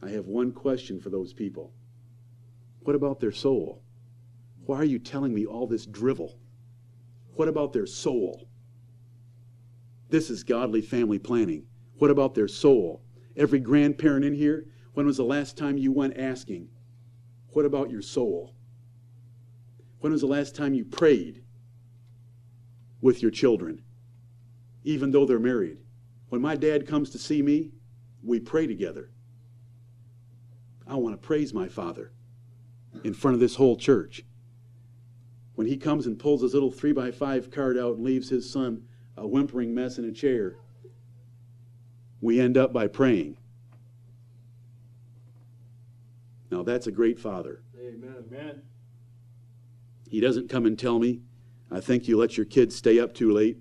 I 0.03 0.11
have 0.11 0.27
one 0.27 0.53
question 0.53 1.01
for 1.01 1.11
those 1.11 1.33
people. 1.33 1.73
What 2.81 2.97
about 2.97 3.21
their 3.21 3.33
soul? 3.33 3.83
Why 4.67 4.79
are 4.79 4.85
you 4.85 4.99
telling 4.99 5.35
me 5.35 5.47
all 5.47 5.67
this 5.67 5.87
drivel? 5.87 6.39
What 7.35 7.49
about 7.49 7.73
their 7.73 7.87
soul? 7.87 8.49
This 10.11 10.31
is 10.31 10.45
godly 10.45 10.83
family 10.83 11.19
planning. 11.19 11.67
What 11.99 12.11
about 12.11 12.35
their 12.35 12.49
soul? 12.49 13.03
Every 13.37 13.61
grandparent 13.61 14.25
in 14.25 14.35
here, 14.35 14.67
when 14.95 15.07
was 15.07 15.17
the 15.17 15.25
last 15.25 15.57
time 15.57 15.79
you 15.79 15.91
went 15.91 16.19
asking, 16.19 16.69
What 17.53 17.65
about 17.65 17.91
your 17.91 18.03
soul? 18.03 18.55
When 20.03 20.11
was 20.11 20.23
the 20.23 20.27
last 20.27 20.57
time 20.57 20.75
you 20.75 20.85
prayed 20.85 21.45
with 23.01 23.23
your 23.23 23.31
children, 23.31 23.83
even 24.83 25.13
though 25.13 25.25
they're 25.25 25.39
married? 25.39 25.79
When 26.29 26.41
my 26.41 26.57
dad 26.57 26.89
comes 26.89 27.11
to 27.11 27.19
see 27.19 27.41
me, 27.41 27.71
we 28.21 28.41
pray 28.41 28.67
together. 28.67 29.11
I 30.89 30.97
want 30.97 31.15
to 31.15 31.25
praise 31.25 31.55
my 31.55 31.69
father 31.69 32.11
in 33.05 33.15
front 33.15 33.37
of 33.37 33.41
this 33.41 33.55
whole 33.55 33.77
church. 33.77 34.25
When 35.55 35.69
he 35.69 35.77
comes 35.77 36.09
and 36.09 36.19
pulls 36.19 36.43
his 36.43 36.53
little 36.53 36.73
three 36.73 36.93
by 36.93 37.13
five 37.13 37.53
card 37.53 37.79
out 37.79 37.95
and 37.95 38.05
leaves 38.05 38.29
his 38.29 38.51
son 38.51 38.83
a 39.17 39.29
whimpering 39.29 39.73
mess 39.73 39.99
in 39.99 40.05
a 40.05 40.13
chair, 40.13 40.57
we 42.21 42.41
end 42.41 42.57
up 42.57 42.73
by 42.73 42.89
praying. 42.89 43.37
Now 46.51 46.65
that's 46.65 46.89
a 46.89 46.93
great 46.93 47.21
father. 47.21 47.63
Amen. 47.79 48.25
Amen. 48.33 48.63
He 50.13 50.21
doesn't 50.21 50.51
come 50.51 50.67
and 50.67 50.79
tell 50.79 50.99
me, 50.99 51.23
I 51.71 51.81
think 51.81 52.07
you 52.07 52.19
let 52.19 52.37
your 52.37 52.45
kids 52.45 52.77
stay 52.77 52.99
up 52.99 53.15
too 53.15 53.33
late. 53.33 53.57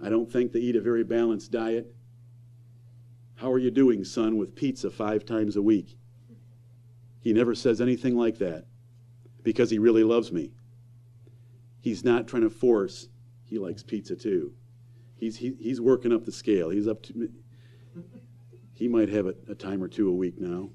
I 0.00 0.08
don't 0.08 0.30
think 0.30 0.52
they 0.52 0.60
eat 0.60 0.76
a 0.76 0.80
very 0.80 1.02
balanced 1.02 1.50
diet. 1.50 1.92
How 3.34 3.50
are 3.50 3.58
you 3.58 3.72
doing, 3.72 4.04
son, 4.04 4.36
with 4.36 4.54
pizza 4.54 4.92
five 4.92 5.26
times 5.26 5.56
a 5.56 5.62
week? 5.62 5.98
He 7.18 7.32
never 7.32 7.52
says 7.52 7.80
anything 7.80 8.16
like 8.16 8.38
that 8.38 8.66
because 9.42 9.70
he 9.70 9.80
really 9.80 10.04
loves 10.04 10.30
me. 10.30 10.52
He's 11.80 12.04
not 12.04 12.28
trying 12.28 12.44
to 12.44 12.50
force. 12.50 13.08
He 13.42 13.58
likes 13.58 13.82
pizza 13.82 14.14
too. 14.14 14.52
He's, 15.16 15.36
he, 15.36 15.56
he's 15.58 15.80
working 15.80 16.12
up 16.12 16.24
the 16.24 16.30
scale. 16.30 16.70
He's 16.70 16.86
up 16.86 17.02
to, 17.02 17.28
he 18.72 18.86
might 18.86 19.08
have 19.08 19.26
it 19.26 19.42
a 19.48 19.56
time 19.56 19.82
or 19.82 19.88
two 19.88 20.08
a 20.08 20.12
week 20.12 20.40
now. 20.40 20.70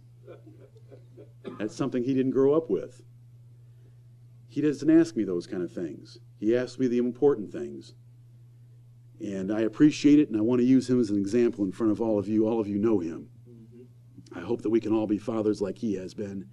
That's 1.57 1.73
something 1.77 2.03
he 2.03 2.13
didn't 2.13 2.33
grow 2.33 2.53
up 2.53 2.69
with. 2.69 3.03
He 4.57 4.63
doesn't 4.63 4.89
ask 4.89 5.15
me 5.15 5.23
those 5.23 5.45
kind 5.45 5.61
of 5.61 5.71
things. 5.71 6.17
He 6.39 6.57
asks 6.57 6.79
me 6.79 6.87
the 6.87 6.97
important 6.97 7.51
things. 7.51 7.93
And 9.23 9.51
I 9.51 9.59
appreciate 9.61 10.17
it, 10.17 10.29
and 10.29 10.35
I 10.35 10.41
want 10.41 10.61
to 10.61 10.65
use 10.65 10.89
him 10.89 10.99
as 10.99 11.11
an 11.11 11.19
example 11.19 11.63
in 11.63 11.71
front 11.71 11.91
of 11.91 12.01
all 12.01 12.17
of 12.17 12.27
you. 12.27 12.47
All 12.47 12.59
of 12.59 12.67
you 12.67 12.79
know 12.79 12.97
him. 12.97 13.29
I 14.35 14.39
hope 14.39 14.63
that 14.63 14.71
we 14.71 14.79
can 14.79 14.95
all 14.95 15.05
be 15.05 15.19
fathers 15.19 15.61
like 15.61 15.77
he 15.77 15.93
has 15.97 16.15
been 16.15 16.49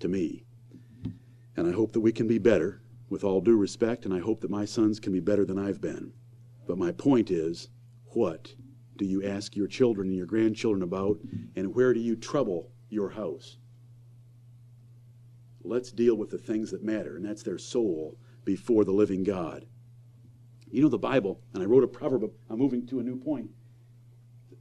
to 0.00 0.08
me. 0.08 0.46
And 1.56 1.68
I 1.68 1.70
hope 1.70 1.92
that 1.92 2.00
we 2.00 2.10
can 2.10 2.26
be 2.26 2.38
better, 2.38 2.82
with 3.08 3.22
all 3.22 3.40
due 3.40 3.56
respect, 3.56 4.04
and 4.04 4.12
I 4.12 4.18
hope 4.18 4.40
that 4.40 4.50
my 4.50 4.64
sons 4.64 4.98
can 4.98 5.12
be 5.12 5.20
better 5.20 5.44
than 5.44 5.60
I've 5.60 5.80
been. 5.80 6.12
But 6.66 6.76
my 6.76 6.90
point 6.90 7.30
is 7.30 7.68
what 8.06 8.52
do 8.96 9.04
you 9.04 9.24
ask 9.24 9.54
your 9.54 9.68
children 9.68 10.08
and 10.08 10.16
your 10.16 10.26
grandchildren 10.26 10.82
about, 10.82 11.20
and 11.54 11.72
where 11.72 11.94
do 11.94 12.00
you 12.00 12.16
trouble 12.16 12.72
your 12.88 13.10
house? 13.10 13.58
Let's 15.68 15.92
deal 15.92 16.14
with 16.14 16.30
the 16.30 16.38
things 16.38 16.70
that 16.70 16.82
matter, 16.82 17.16
and 17.16 17.24
that's 17.24 17.42
their 17.42 17.58
soul, 17.58 18.16
before 18.46 18.86
the 18.86 18.92
living 18.92 19.22
God. 19.22 19.66
You 20.70 20.80
know 20.80 20.88
the 20.88 20.96
Bible, 20.96 21.42
and 21.52 21.62
I 21.62 21.66
wrote 21.66 21.84
a 21.84 21.88
proverb. 21.88 22.30
I'm 22.48 22.58
moving 22.58 22.86
to 22.86 23.00
a 23.00 23.02
new 23.02 23.16
point. 23.16 23.50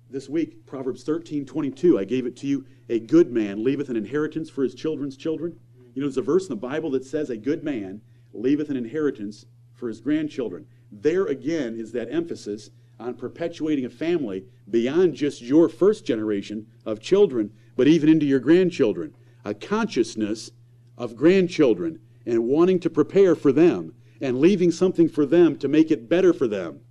This 0.09 0.27
week, 0.27 0.65
Proverbs 0.65 1.03
13 1.03 1.45
22, 1.45 1.97
I 1.97 2.03
gave 2.03 2.25
it 2.25 2.35
to 2.37 2.47
you. 2.47 2.65
A 2.89 2.99
good 2.99 3.31
man 3.31 3.63
leaveth 3.63 3.87
an 3.87 3.95
inheritance 3.95 4.49
for 4.49 4.63
his 4.63 4.75
children's 4.75 5.15
children. 5.15 5.57
You 5.93 6.01
know, 6.01 6.07
there's 6.07 6.17
a 6.17 6.21
verse 6.21 6.43
in 6.43 6.49
the 6.49 6.67
Bible 6.67 6.91
that 6.91 7.05
says, 7.05 7.29
A 7.29 7.37
good 7.37 7.63
man 7.63 8.01
leaveth 8.33 8.69
an 8.69 8.75
inheritance 8.75 9.45
for 9.73 9.87
his 9.87 10.01
grandchildren. 10.01 10.67
There 10.91 11.25
again 11.25 11.79
is 11.79 11.93
that 11.93 12.11
emphasis 12.11 12.69
on 12.99 13.13
perpetuating 13.13 13.85
a 13.85 13.89
family 13.89 14.43
beyond 14.69 15.13
just 15.13 15.41
your 15.41 15.69
first 15.69 16.03
generation 16.05 16.67
of 16.85 16.99
children, 16.99 17.53
but 17.77 17.87
even 17.87 18.09
into 18.09 18.25
your 18.25 18.41
grandchildren. 18.41 19.15
A 19.45 19.53
consciousness 19.53 20.51
of 20.97 21.15
grandchildren 21.15 21.99
and 22.25 22.45
wanting 22.45 22.79
to 22.79 22.89
prepare 22.89 23.35
for 23.35 23.51
them 23.51 23.93
and 24.19 24.39
leaving 24.39 24.71
something 24.71 25.07
for 25.07 25.25
them 25.25 25.55
to 25.57 25.67
make 25.67 25.91
it 25.91 26.09
better 26.09 26.33
for 26.33 26.47
them. 26.47 26.81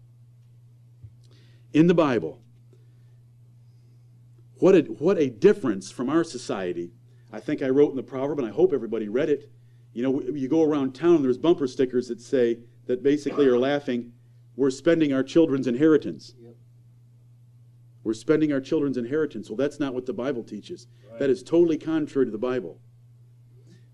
In 1.72 1.88
the 1.88 1.94
Bible, 1.94 2.40
what 4.58 4.74
a, 4.74 4.80
what 4.82 5.18
a 5.18 5.28
difference 5.28 5.90
from 5.90 6.08
our 6.08 6.24
society. 6.24 6.92
I 7.32 7.40
think 7.40 7.62
I 7.62 7.68
wrote 7.68 7.90
in 7.90 7.96
the 7.96 8.02
proverb, 8.02 8.38
and 8.38 8.48
I 8.48 8.52
hope 8.52 8.72
everybody 8.72 9.08
read 9.08 9.28
it. 9.28 9.50
You 9.92 10.02
know, 10.02 10.22
you 10.22 10.48
go 10.48 10.62
around 10.62 10.94
town, 10.94 11.16
and 11.16 11.24
there's 11.24 11.36
bumper 11.36 11.66
stickers 11.66 12.08
that 12.08 12.20
say, 12.20 12.60
that 12.86 13.02
basically 13.02 13.46
are 13.46 13.58
laughing, 13.58 14.12
we're 14.54 14.70
spending 14.70 15.12
our 15.12 15.22
children's 15.22 15.66
inheritance. 15.66 16.34
Yep. 16.40 16.54
We're 18.04 18.14
spending 18.14 18.52
our 18.52 18.60
children's 18.60 18.96
inheritance. 18.96 19.50
Well, 19.50 19.56
that's 19.56 19.80
not 19.80 19.92
what 19.92 20.06
the 20.06 20.12
Bible 20.12 20.44
teaches. 20.44 20.86
Right. 21.10 21.18
That 21.18 21.30
is 21.30 21.42
totally 21.42 21.76
contrary 21.76 22.26
to 22.26 22.30
the 22.30 22.38
Bible. 22.38 22.80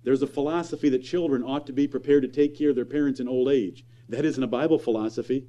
There's 0.04 0.22
a 0.22 0.26
philosophy 0.26 0.88
that 0.88 1.02
children 1.04 1.42
ought 1.42 1.66
to 1.66 1.72
be 1.72 1.86
prepared 1.86 2.22
to 2.22 2.28
take 2.28 2.56
care 2.56 2.70
of 2.70 2.76
their 2.76 2.84
parents 2.84 3.20
in 3.20 3.28
old 3.28 3.48
age. 3.48 3.84
That 4.08 4.24
isn't 4.24 4.42
a 4.42 4.48
Bible 4.48 4.78
philosophy, 4.78 5.46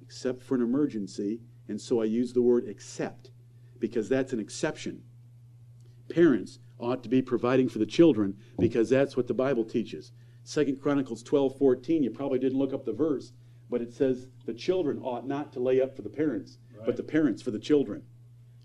except 0.00 0.42
for 0.42 0.54
an 0.54 0.62
emergency. 0.62 1.40
And 1.68 1.80
so 1.80 2.00
I 2.00 2.04
use 2.04 2.32
the 2.32 2.42
word 2.42 2.64
except, 2.68 3.30
because 3.78 4.08
that's 4.08 4.32
an 4.32 4.40
exception. 4.40 5.02
Parents 6.08 6.58
ought 6.78 7.02
to 7.02 7.08
be 7.08 7.22
providing 7.22 7.68
for 7.68 7.78
the 7.78 7.86
children 7.86 8.36
because 8.58 8.90
that's 8.90 9.16
what 9.16 9.26
the 9.26 9.34
Bible 9.34 9.64
teaches. 9.64 10.12
Second 10.44 10.80
Chronicles 10.80 11.22
12, 11.22 11.56
14, 11.56 12.02
you 12.02 12.10
probably 12.10 12.38
didn't 12.38 12.58
look 12.58 12.74
up 12.74 12.84
the 12.84 12.92
verse, 12.92 13.32
but 13.70 13.80
it 13.80 13.92
says 13.94 14.26
the 14.44 14.52
children 14.52 14.98
ought 14.98 15.26
not 15.26 15.52
to 15.54 15.60
lay 15.60 15.80
up 15.80 15.96
for 15.96 16.02
the 16.02 16.10
parents, 16.10 16.58
Right. 16.76 16.84
but 16.86 16.96
the 16.96 17.02
parents 17.02 17.40
for 17.40 17.50
the 17.50 17.58
children. 17.58 18.02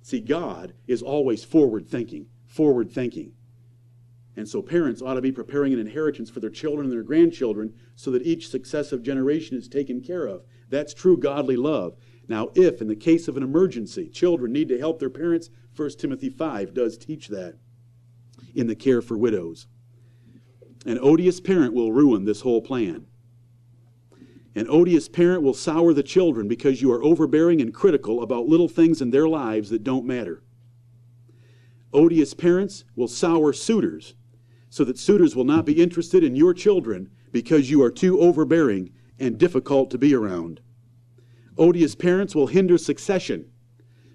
See, 0.01 0.19
God 0.19 0.73
is 0.87 1.01
always 1.01 1.43
forward 1.45 1.87
thinking, 1.87 2.27
forward 2.45 2.91
thinking. 2.91 3.31
And 4.35 4.47
so 4.47 4.61
parents 4.61 5.01
ought 5.01 5.15
to 5.15 5.21
be 5.21 5.31
preparing 5.31 5.73
an 5.73 5.79
inheritance 5.79 6.29
for 6.29 6.39
their 6.39 6.49
children 6.49 6.85
and 6.85 6.93
their 6.93 7.03
grandchildren 7.03 7.73
so 7.95 8.11
that 8.11 8.23
each 8.23 8.49
successive 8.49 9.03
generation 9.03 9.57
is 9.57 9.67
taken 9.67 10.01
care 10.01 10.25
of. 10.25 10.43
That's 10.69 10.93
true 10.93 11.17
godly 11.17 11.57
love. 11.57 11.95
Now, 12.27 12.49
if 12.55 12.81
in 12.81 12.87
the 12.87 12.95
case 12.95 13.27
of 13.27 13.37
an 13.37 13.43
emergency, 13.43 14.07
children 14.07 14.53
need 14.53 14.69
to 14.69 14.77
help 14.77 14.99
their 14.99 15.09
parents, 15.09 15.49
1 15.75 15.89
Timothy 15.97 16.29
5 16.29 16.73
does 16.73 16.97
teach 16.97 17.27
that 17.29 17.55
in 18.53 18.67
the 18.67 18.75
care 18.75 19.01
for 19.01 19.17
widows. 19.17 19.67
An 20.85 20.99
odious 21.01 21.39
parent 21.41 21.73
will 21.73 21.91
ruin 21.91 22.25
this 22.25 22.41
whole 22.41 22.61
plan. 22.61 23.07
An 24.55 24.67
odious 24.69 25.09
parent 25.09 25.41
will 25.41 25.53
sour 25.53 25.93
the 25.93 26.03
children 26.03 26.47
because 26.47 26.81
you 26.81 26.91
are 26.91 27.03
overbearing 27.03 27.61
and 27.61 27.73
critical 27.73 28.21
about 28.23 28.47
little 28.47 28.67
things 28.67 29.01
in 29.01 29.11
their 29.11 29.27
lives 29.27 29.69
that 29.69 29.83
don't 29.83 30.05
matter. 30.05 30.43
Odious 31.93 32.33
parents 32.33 32.83
will 32.95 33.07
sour 33.07 33.51
suitors 33.53 34.15
so 34.69 34.83
that 34.83 34.99
suitors 34.99 35.35
will 35.35 35.43
not 35.43 35.65
be 35.65 35.81
interested 35.81 36.23
in 36.23 36.35
your 36.35 36.53
children 36.53 37.09
because 37.31 37.69
you 37.69 37.81
are 37.81 37.91
too 37.91 38.19
overbearing 38.19 38.91
and 39.19 39.37
difficult 39.37 39.91
to 39.91 39.97
be 39.97 40.13
around. 40.13 40.61
Odious 41.57 41.95
parents 41.95 42.35
will 42.35 42.47
hinder 42.47 42.77
succession 42.77 43.49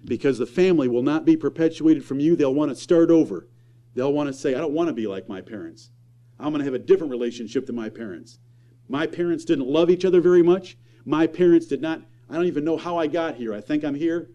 because 0.05 0.37
the 0.37 0.45
family 0.45 0.87
will 0.87 1.03
not 1.03 1.25
be 1.25 1.37
perpetuated 1.37 2.03
from 2.03 2.19
you. 2.19 2.35
They'll 2.35 2.53
want 2.53 2.69
to 2.69 2.75
start 2.75 3.11
over. 3.11 3.47
They'll 3.93 4.13
want 4.13 4.27
to 4.27 4.33
say, 4.33 4.55
I 4.55 4.59
don't 4.59 4.73
want 4.73 4.87
to 4.87 4.93
be 4.93 5.07
like 5.07 5.29
my 5.29 5.41
parents. 5.41 5.91
I'm 6.39 6.49
going 6.49 6.59
to 6.59 6.65
have 6.65 6.73
a 6.73 6.79
different 6.79 7.11
relationship 7.11 7.65
than 7.65 7.75
my 7.75 7.89
parents. 7.89 8.39
My 8.87 9.07
parents 9.07 9.45
didn't 9.45 9.67
love 9.67 9.89
each 9.89 10.05
other 10.05 10.21
very 10.21 10.43
much. 10.43 10.77
My 11.05 11.27
parents 11.27 11.65
did 11.67 11.81
not, 11.81 12.01
I 12.29 12.35
don't 12.35 12.45
even 12.45 12.65
know 12.65 12.77
how 12.77 12.97
I 12.97 13.07
got 13.07 13.35
here. 13.35 13.53
I 13.53 13.61
think 13.61 13.83
I'm 13.83 13.95
here 13.95 14.31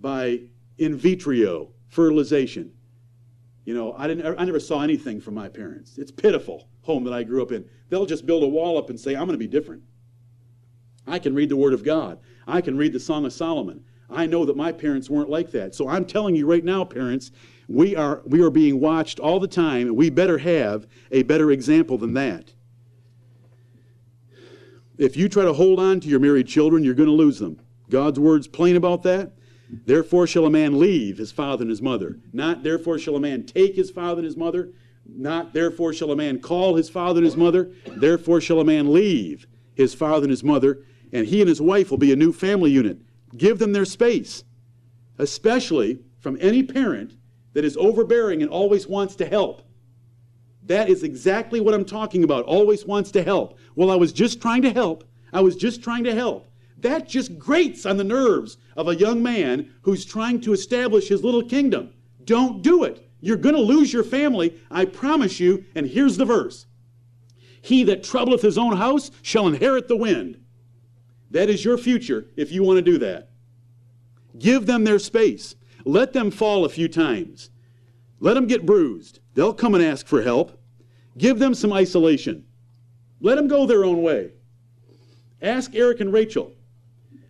by 0.00 0.40
in 0.78 0.96
vitro 0.96 1.68
fertilization. 1.88 2.72
You 3.68 3.74
know, 3.74 3.94
I, 3.98 4.06
didn't, 4.06 4.40
I 4.40 4.44
never 4.46 4.60
saw 4.60 4.80
anything 4.80 5.20
from 5.20 5.34
my 5.34 5.46
parents. 5.46 5.98
It's 5.98 6.10
pitiful 6.10 6.70
home 6.80 7.04
that 7.04 7.12
I 7.12 7.22
grew 7.22 7.42
up 7.42 7.52
in. 7.52 7.68
They'll 7.90 8.06
just 8.06 8.24
build 8.24 8.42
a 8.42 8.48
wall 8.48 8.78
up 8.78 8.88
and 8.88 8.98
say, 8.98 9.10
I'm 9.14 9.26
going 9.26 9.32
to 9.32 9.36
be 9.36 9.46
different. 9.46 9.82
I 11.06 11.18
can 11.18 11.34
read 11.34 11.50
the 11.50 11.56
Word 11.58 11.74
of 11.74 11.84
God. 11.84 12.18
I 12.46 12.62
can 12.62 12.78
read 12.78 12.94
the 12.94 12.98
Song 12.98 13.26
of 13.26 13.32
Solomon. 13.34 13.84
I 14.08 14.24
know 14.24 14.46
that 14.46 14.56
my 14.56 14.72
parents 14.72 15.10
weren't 15.10 15.28
like 15.28 15.50
that. 15.50 15.74
So 15.74 15.86
I'm 15.86 16.06
telling 16.06 16.34
you 16.34 16.46
right 16.46 16.64
now, 16.64 16.82
parents, 16.82 17.30
we 17.68 17.94
are, 17.94 18.22
we 18.24 18.40
are 18.40 18.48
being 18.48 18.80
watched 18.80 19.20
all 19.20 19.38
the 19.38 19.46
time, 19.46 19.88
and 19.88 19.96
we 19.98 20.08
better 20.08 20.38
have 20.38 20.86
a 21.10 21.22
better 21.24 21.50
example 21.50 21.98
than 21.98 22.14
that. 22.14 22.54
If 24.96 25.14
you 25.14 25.28
try 25.28 25.44
to 25.44 25.52
hold 25.52 25.78
on 25.78 26.00
to 26.00 26.08
your 26.08 26.20
married 26.20 26.48
children, 26.48 26.84
you're 26.84 26.94
going 26.94 27.10
to 27.10 27.14
lose 27.14 27.38
them. 27.38 27.60
God's 27.90 28.18
word's 28.18 28.48
plain 28.48 28.76
about 28.76 29.02
that. 29.02 29.32
Therefore 29.70 30.26
shall 30.26 30.46
a 30.46 30.50
man 30.50 30.78
leave 30.78 31.18
his 31.18 31.32
father 31.32 31.62
and 31.62 31.70
his 31.70 31.82
mother. 31.82 32.18
Not 32.32 32.62
therefore 32.62 32.98
shall 32.98 33.16
a 33.16 33.20
man 33.20 33.44
take 33.44 33.74
his 33.74 33.90
father 33.90 34.20
and 34.20 34.24
his 34.24 34.36
mother. 34.36 34.70
Not 35.06 35.52
therefore 35.52 35.92
shall 35.92 36.10
a 36.10 36.16
man 36.16 36.40
call 36.40 36.76
his 36.76 36.88
father 36.88 37.18
and 37.18 37.26
his 37.26 37.36
mother. 37.36 37.70
Therefore 37.86 38.40
shall 38.40 38.60
a 38.60 38.64
man 38.64 38.92
leave 38.92 39.46
his 39.74 39.94
father 39.94 40.24
and 40.24 40.30
his 40.30 40.44
mother, 40.44 40.84
and 41.12 41.26
he 41.26 41.40
and 41.40 41.48
his 41.48 41.60
wife 41.60 41.90
will 41.90 41.98
be 41.98 42.12
a 42.12 42.16
new 42.16 42.32
family 42.32 42.70
unit. 42.70 43.00
Give 43.36 43.58
them 43.58 43.72
their 43.72 43.84
space, 43.84 44.44
especially 45.18 46.00
from 46.18 46.38
any 46.40 46.62
parent 46.62 47.14
that 47.52 47.64
is 47.64 47.76
overbearing 47.76 48.42
and 48.42 48.50
always 48.50 48.86
wants 48.86 49.16
to 49.16 49.26
help. 49.26 49.62
That 50.64 50.88
is 50.88 51.02
exactly 51.02 51.60
what 51.60 51.74
I'm 51.74 51.84
talking 51.84 52.24
about. 52.24 52.44
Always 52.44 52.84
wants 52.84 53.10
to 53.12 53.22
help. 53.22 53.58
Well, 53.74 53.90
I 53.90 53.96
was 53.96 54.12
just 54.12 54.40
trying 54.42 54.62
to 54.62 54.70
help. 54.70 55.04
I 55.32 55.40
was 55.40 55.56
just 55.56 55.82
trying 55.82 56.04
to 56.04 56.14
help. 56.14 56.47
That 56.80 57.08
just 57.08 57.38
grates 57.38 57.84
on 57.84 57.96
the 57.96 58.04
nerves 58.04 58.56
of 58.76 58.88
a 58.88 58.94
young 58.94 59.22
man 59.22 59.74
who's 59.82 60.04
trying 60.04 60.40
to 60.42 60.52
establish 60.52 61.08
his 61.08 61.24
little 61.24 61.42
kingdom. 61.42 61.92
Don't 62.24 62.62
do 62.62 62.84
it. 62.84 63.08
You're 63.20 63.36
going 63.36 63.56
to 63.56 63.60
lose 63.60 63.92
your 63.92 64.04
family, 64.04 64.56
I 64.70 64.84
promise 64.84 65.40
you. 65.40 65.64
And 65.74 65.86
here's 65.86 66.16
the 66.16 66.24
verse 66.24 66.66
He 67.60 67.82
that 67.84 68.04
troubleth 68.04 68.42
his 68.42 68.58
own 68.58 68.76
house 68.76 69.10
shall 69.22 69.48
inherit 69.48 69.88
the 69.88 69.96
wind. 69.96 70.40
That 71.30 71.50
is 71.50 71.64
your 71.64 71.78
future 71.78 72.26
if 72.36 72.52
you 72.52 72.62
want 72.62 72.76
to 72.76 72.82
do 72.82 72.98
that. 72.98 73.30
Give 74.38 74.66
them 74.66 74.84
their 74.84 75.00
space. 75.00 75.56
Let 75.84 76.12
them 76.12 76.30
fall 76.30 76.64
a 76.64 76.68
few 76.68 76.86
times. 76.86 77.50
Let 78.20 78.34
them 78.34 78.46
get 78.46 78.66
bruised. 78.66 79.18
They'll 79.34 79.54
come 79.54 79.74
and 79.74 79.82
ask 79.82 80.06
for 80.06 80.22
help. 80.22 80.60
Give 81.16 81.38
them 81.38 81.54
some 81.54 81.72
isolation. 81.72 82.44
Let 83.20 83.34
them 83.34 83.48
go 83.48 83.66
their 83.66 83.84
own 83.84 84.02
way. 84.02 84.32
Ask 85.42 85.74
Eric 85.74 86.00
and 86.00 86.12
Rachel 86.12 86.52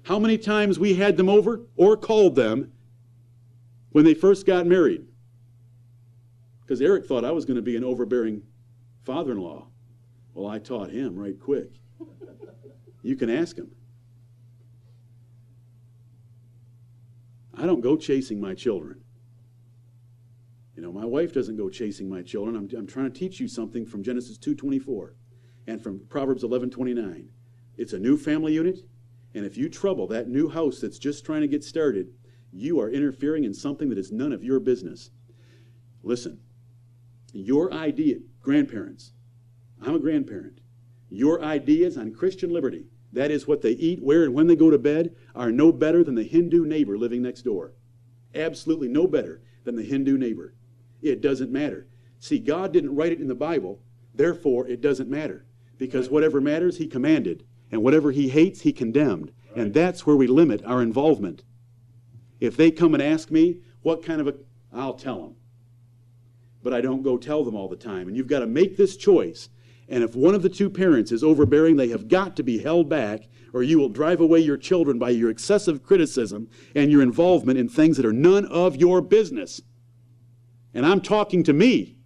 how 0.09 0.18
many 0.18 0.38
times 0.38 0.78
we 0.78 0.94
had 0.94 1.18
them 1.18 1.28
over 1.28 1.66
or 1.76 1.94
called 1.94 2.34
them 2.34 2.72
when 3.90 4.06
they 4.06 4.14
first 4.14 4.46
got 4.46 4.66
married. 4.66 5.04
Because 6.62 6.80
Eric 6.80 7.04
thought 7.04 7.26
I 7.26 7.30
was 7.30 7.44
going 7.44 7.56
to 7.56 7.62
be 7.62 7.76
an 7.76 7.84
overbearing 7.84 8.40
father 9.04 9.32
in 9.32 9.38
law. 9.38 9.66
Well, 10.32 10.50
I 10.50 10.61
taught 10.61 10.90
him 10.90 11.14
right 11.14 11.38
quick. 11.38 11.72
You 13.02 13.16
can 13.16 13.28
ask 13.28 13.54
him. 13.54 13.70
I 17.54 17.66
don't 17.66 17.82
go 17.82 17.94
chasing 17.94 18.40
my 18.40 18.54
children. 18.54 19.02
You 20.74 20.80
know, 20.80 20.92
my 20.92 21.04
wife 21.04 21.34
doesn't 21.34 21.59
go 21.59 21.68
chasing 21.68 22.09
my 22.09 22.22
children. 22.22 22.56
I'm, 22.56 22.70
I'm 22.74 22.86
trying 22.86 23.12
to 23.12 23.18
teach 23.18 23.40
you 23.40 23.48
something 23.48 23.84
from 23.84 24.02
Genesis 24.02 24.38
2.24 24.38 25.11
and 25.66 25.82
from 25.82 26.00
Proverbs 26.09 26.44
11.29. 26.44 27.26
It's 27.76 27.92
a 27.92 27.98
new 27.98 28.16
family 28.16 28.54
unit, 28.54 28.88
and 29.35 29.45
if 29.45 29.57
you 29.57 29.68
trouble 29.68 30.07
that 30.09 30.29
new 30.29 30.49
house 30.49 30.81
that's 30.81 30.99
just 30.99 31.24
trying 31.24 31.43
to 31.43 31.49
get 31.49 31.64
started, 31.64 32.09
you 32.53 32.81
are 32.81 32.91
interfering 32.91 33.45
in 33.45 33.55
something 33.55 33.89
that 33.91 33.99
is 33.99 34.11
none 34.11 34.33
of 34.33 34.43
your 34.43 34.61
business. 34.61 35.11
Listen, 36.03 36.41
your 37.33 37.72
idea, 37.72 38.16
grandparents, 38.41 39.12
I'm 39.81 39.95
a 39.95 40.01
grandparent, 40.01 40.61
your 41.11 41.43
ideas 41.43 41.97
on 41.97 42.14
Christian 42.14 42.51
liberty, 42.51 42.87
that 43.12 43.31
is 43.31 43.47
what 43.47 43.62
they 43.62 43.72
eat, 43.72 44.03
where, 44.03 44.24
and 44.24 44.35
when 44.35 44.47
they 44.47 44.57
go 44.57 44.70
to 44.70 44.79
bed, 44.79 45.14
are 45.35 45.51
no 45.51 45.72
better 45.72 46.05
than 46.05 46.14
the 46.14 46.24
Hindu 46.24 46.64
neighbor 46.64 46.99
living 46.99 47.22
next 47.22 47.43
door. 47.43 47.72
Absolutely 48.35 48.89
no 48.89 49.07
better 49.07 49.41
than 49.64 49.76
the 49.76 49.83
Hindu 49.83 50.18
neighbor. 50.18 50.55
It 51.01 51.20
doesn't 51.20 51.53
matter. 51.53 51.87
See, 52.18 52.39
God 52.39 52.72
didn't 52.72 52.95
write 52.95 53.12
it 53.12 53.20
in 53.20 53.29
the 53.29 53.35
Bible, 53.35 53.81
therefore 54.14 54.66
it 54.68 54.81
doesn't 54.81 55.09
matter. 55.09 55.47
Because 55.79 56.11
whatever 56.11 56.41
matters, 56.41 56.79
He 56.79 56.87
commanded, 56.87 57.45
and 57.71 57.83
whatever 57.83 58.11
He 58.11 58.29
hates, 58.29 58.62
He 58.62 58.73
condemned. 58.73 59.33
And 59.55 59.75
that's 59.75 60.07
where 60.07 60.16
we 60.16 60.27
limit 60.27 60.64
our 60.64 60.83
involvement. 60.83 61.43
If 62.41 62.57
they 62.57 62.71
come 62.71 62.95
and 62.95 63.03
ask 63.03 63.31
me, 63.31 63.61
what 63.83 64.05
kind 64.05 64.21
of 64.21 64.29
a. 64.29 64.35
I'll 64.73 64.95
tell 64.95 65.23
them. 65.23 65.37
But 66.62 66.75
I 66.75 66.81
don't 66.81 67.03
go 67.03 67.16
tell 67.16 67.45
them 67.45 67.55
all 67.55 67.69
the 67.69 67.77
time. 67.77 68.09
And 68.09 68.16
you've 68.16 68.27
got 68.27 68.41
to 68.41 68.47
make 68.47 68.77
this 68.77 68.97
choice. 68.97 69.49
And 69.89 70.05
if 70.05 70.14
one 70.14 70.35
of 70.35 70.43
the 70.43 70.51
two 70.51 70.69
parents 70.69 71.12
is 71.12 71.25
overbearing, 71.25 71.77
they 71.77 71.89
have 71.89 72.09
got 72.09 72.37
to 72.37 72.43
be 72.43 72.59
held 72.59 72.89
back, 72.89 73.23
or 73.55 73.62
you 73.62 73.79
will 73.79 73.89
drive 73.89 74.21
away 74.21 74.41
your 74.41 74.59
children 74.59 74.99
by 74.99 75.11
your 75.11 75.31
excessive 75.31 75.83
criticism 75.83 76.51
and 76.75 76.93
your 76.93 77.01
involvement 77.01 77.59
in 77.59 77.69
things 77.69 77.97
that 77.97 78.05
are 78.05 78.12
none 78.12 78.45
of 78.47 78.77
your 78.77 79.01
business. 79.01 79.62
And 80.75 80.85
I'm 80.85 81.01
talking 81.01 81.43
to 81.45 81.53
me. 81.55 81.97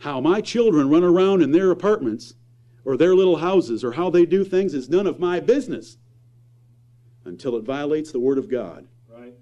How 0.00 0.18
my 0.20 0.40
children 0.40 0.88
run 0.88 1.04
around 1.04 1.42
in 1.42 1.52
their 1.52 1.70
apartments 1.70 2.34
or 2.86 2.96
their 2.96 3.14
little 3.14 3.36
houses 3.36 3.84
or 3.84 3.92
how 3.92 4.08
they 4.08 4.24
do 4.24 4.44
things 4.44 4.72
is 4.72 4.88
none 4.88 5.06
of 5.06 5.20
my 5.20 5.40
business 5.40 5.98
until 7.26 7.54
it 7.56 7.64
violates 7.64 8.10
the 8.10 8.18
Word 8.18 8.38
of 8.38 8.50
God. 8.50 8.88
Right. 9.06 9.34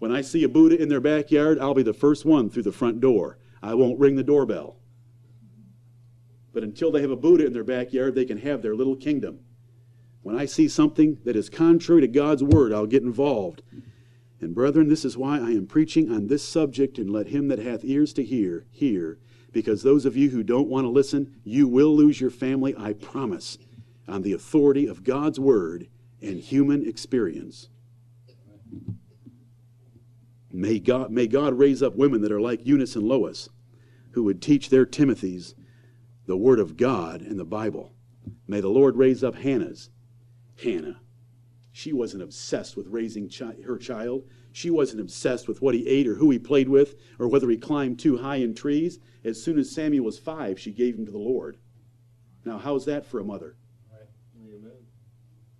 When 0.00 0.10
I 0.10 0.22
see 0.22 0.42
a 0.42 0.48
Buddha 0.48 0.80
in 0.80 0.88
their 0.88 1.00
backyard, 1.00 1.60
I'll 1.60 1.72
be 1.72 1.84
the 1.84 1.92
first 1.92 2.24
one 2.24 2.50
through 2.50 2.64
the 2.64 2.72
front 2.72 3.00
door. 3.00 3.38
I 3.62 3.74
won't 3.74 4.00
ring 4.00 4.16
the 4.16 4.24
doorbell. 4.24 4.76
But 6.52 6.64
until 6.64 6.90
they 6.90 7.00
have 7.02 7.12
a 7.12 7.16
Buddha 7.16 7.46
in 7.46 7.52
their 7.52 7.62
backyard, 7.62 8.16
they 8.16 8.24
can 8.24 8.38
have 8.38 8.60
their 8.60 8.74
little 8.74 8.96
kingdom. 8.96 9.38
When 10.22 10.36
I 10.36 10.46
see 10.46 10.66
something 10.66 11.18
that 11.24 11.36
is 11.36 11.48
contrary 11.48 12.00
to 12.00 12.08
God's 12.08 12.42
Word, 12.42 12.72
I'll 12.72 12.86
get 12.86 13.04
involved. 13.04 13.62
And 14.40 14.52
brethren, 14.52 14.88
this 14.88 15.04
is 15.04 15.16
why 15.16 15.38
I 15.38 15.50
am 15.50 15.68
preaching 15.68 16.10
on 16.10 16.26
this 16.26 16.42
subject, 16.42 16.98
and 16.98 17.08
let 17.08 17.28
him 17.28 17.46
that 17.48 17.60
hath 17.60 17.84
ears 17.84 18.12
to 18.14 18.24
hear, 18.24 18.66
hear. 18.72 19.18
Because 19.54 19.84
those 19.84 20.04
of 20.04 20.16
you 20.16 20.30
who 20.30 20.42
don't 20.42 20.68
want 20.68 20.84
to 20.84 20.90
listen, 20.90 21.40
you 21.44 21.68
will 21.68 21.94
lose 21.94 22.20
your 22.20 22.30
family, 22.30 22.74
I 22.76 22.92
promise, 22.92 23.56
on 24.08 24.22
the 24.22 24.32
authority 24.32 24.86
of 24.86 25.04
God's 25.04 25.38
Word 25.38 25.86
and 26.20 26.40
human 26.40 26.86
experience. 26.86 27.68
May 30.50 30.80
God, 30.80 31.12
may 31.12 31.28
God 31.28 31.56
raise 31.56 31.84
up 31.84 31.94
women 31.94 32.20
that 32.22 32.32
are 32.32 32.40
like 32.40 32.66
Eunice 32.66 32.96
and 32.96 33.06
Lois, 33.06 33.48
who 34.10 34.24
would 34.24 34.42
teach 34.42 34.70
their 34.70 34.84
Timothys 34.84 35.54
the 36.26 36.36
Word 36.36 36.58
of 36.58 36.76
God 36.76 37.20
and 37.20 37.38
the 37.38 37.44
Bible. 37.44 37.92
May 38.48 38.60
the 38.60 38.68
Lord 38.68 38.96
raise 38.96 39.22
up 39.22 39.36
Hannah's. 39.36 39.88
Hannah. 40.62 41.00
She 41.70 41.92
wasn't 41.92 42.24
obsessed 42.24 42.76
with 42.76 42.88
raising 42.88 43.28
chi- 43.28 43.62
her 43.64 43.78
child. 43.78 44.24
She 44.54 44.70
wasn't 44.70 45.00
obsessed 45.00 45.48
with 45.48 45.60
what 45.60 45.74
he 45.74 45.88
ate 45.88 46.06
or 46.06 46.14
who 46.14 46.30
he 46.30 46.38
played 46.38 46.68
with 46.68 46.94
or 47.18 47.26
whether 47.26 47.50
he 47.50 47.56
climbed 47.56 47.98
too 47.98 48.18
high 48.18 48.36
in 48.36 48.54
trees. 48.54 49.00
As 49.24 49.42
soon 49.42 49.58
as 49.58 49.68
Samuel 49.68 50.04
was 50.04 50.16
five, 50.16 50.60
she 50.60 50.70
gave 50.70 50.94
him 50.96 51.04
to 51.06 51.10
the 51.10 51.18
Lord. 51.18 51.56
Now, 52.44 52.58
how's 52.58 52.84
that 52.84 53.04
for 53.04 53.18
a 53.18 53.24
mother? 53.24 53.56
Amen. 54.38 54.86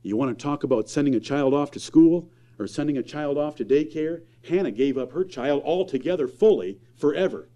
You 0.02 0.16
want 0.16 0.38
to 0.38 0.40
talk 0.40 0.62
about 0.62 0.88
sending 0.88 1.16
a 1.16 1.20
child 1.20 1.52
off 1.52 1.72
to 1.72 1.80
school 1.80 2.30
or 2.56 2.68
sending 2.68 2.96
a 2.96 3.02
child 3.02 3.36
off 3.36 3.56
to 3.56 3.64
daycare? 3.64 4.22
Hannah 4.48 4.70
gave 4.70 4.96
up 4.96 5.10
her 5.10 5.24
child 5.24 5.64
altogether, 5.64 6.28
fully, 6.28 6.78
forever, 6.94 7.48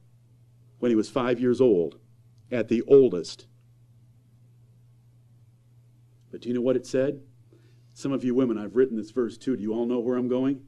when 0.81 0.91
he 0.91 0.97
was 0.97 1.09
five 1.09 1.39
years 1.39 1.61
old, 1.61 2.01
at 2.51 2.67
the 2.67 2.83
oldest. 2.89 3.47
But 6.33 6.41
do 6.41 6.49
you 6.49 6.55
know 6.57 6.63
what 6.63 6.75
it 6.75 6.85
said? 6.85 7.21
Some 7.93 8.11
of 8.11 8.25
you 8.25 8.35
women, 8.35 8.59
I've 8.59 8.75
written 8.75 8.97
this 8.97 9.13
verse 9.13 9.39
too. 9.39 9.57
Do 9.57 9.63
you 9.63 9.73
all 9.73 9.87
know 9.87 10.01
where 10.01 10.17
I'm 10.17 10.29
going? 10.29 10.63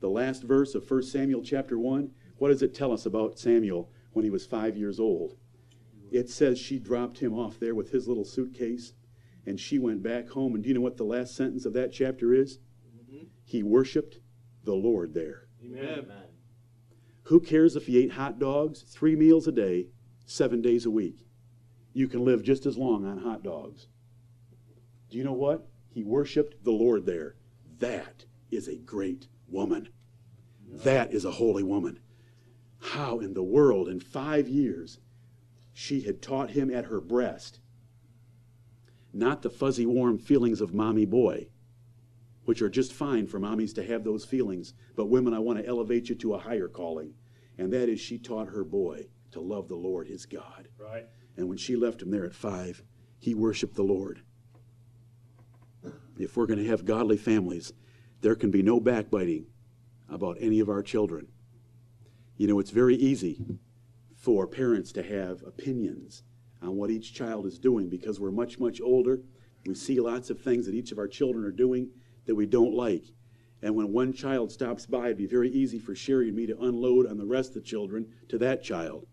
The 0.00 0.08
last 0.08 0.42
verse 0.42 0.74
of 0.74 0.90
1 0.90 1.02
Samuel 1.02 1.42
chapter 1.42 1.78
1. 1.78 2.10
What 2.38 2.48
does 2.48 2.62
it 2.62 2.74
tell 2.74 2.92
us 2.92 3.06
about 3.06 3.38
Samuel 3.38 3.90
when 4.12 4.24
he 4.24 4.30
was 4.30 4.46
five 4.46 4.76
years 4.76 4.98
old? 4.98 5.36
It 6.10 6.28
says 6.28 6.58
she 6.58 6.78
dropped 6.78 7.18
him 7.18 7.34
off 7.34 7.60
there 7.60 7.74
with 7.74 7.90
his 7.90 8.08
little 8.08 8.24
suitcase 8.24 8.94
and 9.46 9.58
she 9.60 9.78
went 9.78 10.02
back 10.02 10.28
home. 10.28 10.54
And 10.54 10.62
do 10.62 10.68
you 10.68 10.74
know 10.74 10.80
what 10.80 10.96
the 10.96 11.04
last 11.04 11.34
sentence 11.34 11.64
of 11.64 11.72
that 11.74 11.92
chapter 11.92 12.34
is? 12.34 12.58
He 13.44 13.62
worshiped 13.62 14.18
the 14.64 14.74
Lord 14.74 15.14
there. 15.14 15.48
Amen. 15.64 16.06
Who 17.24 17.40
cares 17.40 17.76
if 17.76 17.86
he 17.86 17.98
ate 17.98 18.12
hot 18.12 18.38
dogs 18.38 18.82
three 18.82 19.16
meals 19.16 19.46
a 19.46 19.52
day, 19.52 19.88
seven 20.24 20.62
days 20.62 20.86
a 20.86 20.90
week? 20.90 21.26
You 21.92 22.08
can 22.08 22.24
live 22.24 22.42
just 22.42 22.66
as 22.66 22.78
long 22.78 23.04
on 23.04 23.18
hot 23.18 23.42
dogs. 23.42 23.88
Do 25.10 25.18
you 25.18 25.24
know 25.24 25.32
what? 25.32 25.66
He 25.88 26.04
worshiped 26.04 26.64
the 26.64 26.70
Lord 26.70 27.04
there. 27.04 27.36
That 27.78 28.24
is 28.50 28.68
a 28.68 28.76
great 28.76 29.28
woman. 29.50 29.88
That 30.66 31.12
is 31.12 31.24
a 31.24 31.32
holy 31.32 31.62
woman. 31.62 32.00
How 32.80 33.18
in 33.18 33.34
the 33.34 33.42
world, 33.42 33.88
in 33.88 34.00
five 34.00 34.48
years, 34.48 34.98
she 35.72 36.02
had 36.02 36.22
taught 36.22 36.50
him 36.50 36.70
at 36.70 36.86
her 36.86 37.00
breast 37.00 37.60
not 39.12 39.42
the 39.42 39.50
fuzzy, 39.50 39.86
warm 39.86 40.18
feelings 40.18 40.60
of 40.60 40.74
mommy 40.74 41.04
boy, 41.04 41.48
which 42.44 42.62
are 42.62 42.68
just 42.68 42.92
fine 42.92 43.26
for 43.26 43.40
mommies 43.40 43.74
to 43.74 43.84
have 43.84 44.04
those 44.04 44.24
feelings. 44.24 44.74
But 44.96 45.06
women, 45.06 45.34
I 45.34 45.38
want 45.38 45.58
to 45.58 45.66
elevate 45.66 46.08
you 46.08 46.14
to 46.16 46.34
a 46.34 46.38
higher 46.38 46.68
calling, 46.68 47.14
and 47.58 47.72
that 47.72 47.88
is 47.88 48.00
she 48.00 48.18
taught 48.18 48.48
her 48.48 48.64
boy 48.64 49.08
to 49.32 49.40
love 49.40 49.68
the 49.68 49.76
Lord 49.76 50.08
his 50.08 50.26
God. 50.26 50.68
Right. 50.78 51.06
And 51.36 51.48
when 51.48 51.58
she 51.58 51.76
left 51.76 52.02
him 52.02 52.10
there 52.10 52.24
at 52.24 52.34
five, 52.34 52.82
he 53.18 53.34
worshiped 53.34 53.74
the 53.74 53.82
Lord. 53.82 54.22
If 56.18 56.36
we're 56.36 56.46
going 56.46 56.58
to 56.58 56.66
have 56.66 56.84
godly 56.84 57.16
families, 57.16 57.72
there 58.20 58.34
can 58.34 58.50
be 58.50 58.62
no 58.62 58.80
backbiting 58.80 59.46
about 60.08 60.36
any 60.40 60.60
of 60.60 60.68
our 60.68 60.82
children. 60.82 61.28
You 62.36 62.46
know, 62.46 62.58
it's 62.58 62.70
very 62.70 62.96
easy 62.96 63.44
for 64.16 64.46
parents 64.46 64.92
to 64.92 65.02
have 65.02 65.42
opinions 65.42 66.22
on 66.62 66.76
what 66.76 66.90
each 66.90 67.14
child 67.14 67.46
is 67.46 67.58
doing 67.58 67.88
because 67.88 68.20
we're 68.20 68.30
much, 68.30 68.58
much 68.58 68.80
older. 68.80 69.20
We 69.66 69.74
see 69.74 70.00
lots 70.00 70.30
of 70.30 70.40
things 70.40 70.66
that 70.66 70.74
each 70.74 70.92
of 70.92 70.98
our 70.98 71.08
children 71.08 71.44
are 71.44 71.50
doing 71.50 71.90
that 72.26 72.34
we 72.34 72.46
don't 72.46 72.74
like. 72.74 73.04
And 73.62 73.74
when 73.74 73.92
one 73.92 74.12
child 74.12 74.50
stops 74.50 74.86
by, 74.86 75.06
it'd 75.06 75.18
be 75.18 75.26
very 75.26 75.50
easy 75.50 75.78
for 75.78 75.94
Sherry 75.94 76.28
and 76.28 76.36
me 76.36 76.46
to 76.46 76.58
unload 76.60 77.06
on 77.06 77.18
the 77.18 77.26
rest 77.26 77.50
of 77.50 77.54
the 77.54 77.60
children 77.60 78.06
to 78.28 78.38
that 78.38 78.62
child, 78.62 79.06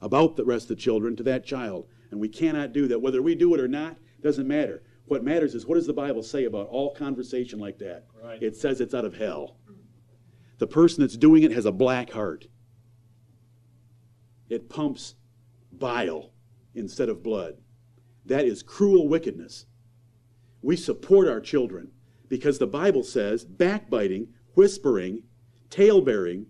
about 0.00 0.36
the 0.36 0.44
rest 0.44 0.64
of 0.64 0.76
the 0.76 0.82
children 0.82 1.16
to 1.16 1.22
that 1.24 1.44
child. 1.44 1.88
And 2.10 2.20
we 2.20 2.28
cannot 2.28 2.72
do 2.72 2.86
that. 2.88 3.00
Whether 3.00 3.22
we 3.22 3.34
do 3.34 3.54
it 3.54 3.60
or 3.60 3.68
not, 3.68 3.96
doesn't 4.22 4.46
matter. 4.46 4.82
What 5.08 5.24
matters 5.24 5.54
is 5.54 5.66
what 5.66 5.76
does 5.76 5.86
the 5.86 5.92
Bible 5.94 6.22
say 6.22 6.44
about 6.44 6.68
all 6.68 6.94
conversation 6.94 7.58
like 7.58 7.78
that? 7.78 8.04
Right. 8.22 8.42
It 8.42 8.56
says 8.56 8.80
it's 8.80 8.94
out 8.94 9.06
of 9.06 9.16
hell. 9.16 9.56
The 10.58 10.66
person 10.66 11.02
that's 11.02 11.16
doing 11.16 11.42
it 11.44 11.52
has 11.52 11.64
a 11.64 11.72
black 11.72 12.10
heart. 12.10 12.46
It 14.50 14.68
pumps 14.68 15.14
bile 15.72 16.32
instead 16.74 17.08
of 17.08 17.22
blood. 17.22 17.58
That 18.26 18.44
is 18.44 18.62
cruel 18.62 19.08
wickedness. 19.08 19.66
We 20.60 20.76
support 20.76 21.28
our 21.28 21.40
children 21.40 21.92
because 22.28 22.58
the 22.58 22.66
Bible 22.66 23.02
says 23.02 23.44
backbiting, 23.44 24.28
whispering, 24.54 25.22
talebearing, 25.70 26.46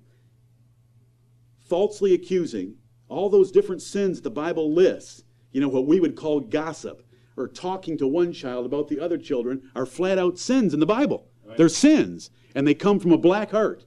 falsely 1.68 2.14
accusing, 2.14 2.74
all 3.08 3.28
those 3.30 3.52
different 3.52 3.82
sins 3.82 4.20
the 4.20 4.30
Bible 4.30 4.72
lists, 4.72 5.22
you 5.52 5.60
know, 5.60 5.68
what 5.68 5.86
we 5.86 6.00
would 6.00 6.16
call 6.16 6.40
gossip 6.40 7.07
or 7.38 7.48
talking 7.48 7.96
to 7.98 8.06
one 8.06 8.32
child 8.32 8.66
about 8.66 8.88
the 8.88 9.00
other 9.00 9.18
children 9.18 9.70
are 9.74 9.86
flat 9.86 10.18
out 10.18 10.38
sins 10.38 10.74
in 10.74 10.80
the 10.80 10.86
Bible. 10.86 11.28
Right. 11.44 11.56
They're 11.56 11.68
sins, 11.68 12.30
and 12.54 12.66
they 12.66 12.74
come 12.74 12.98
from 12.98 13.12
a 13.12 13.18
black 13.18 13.50
heart 13.50 13.84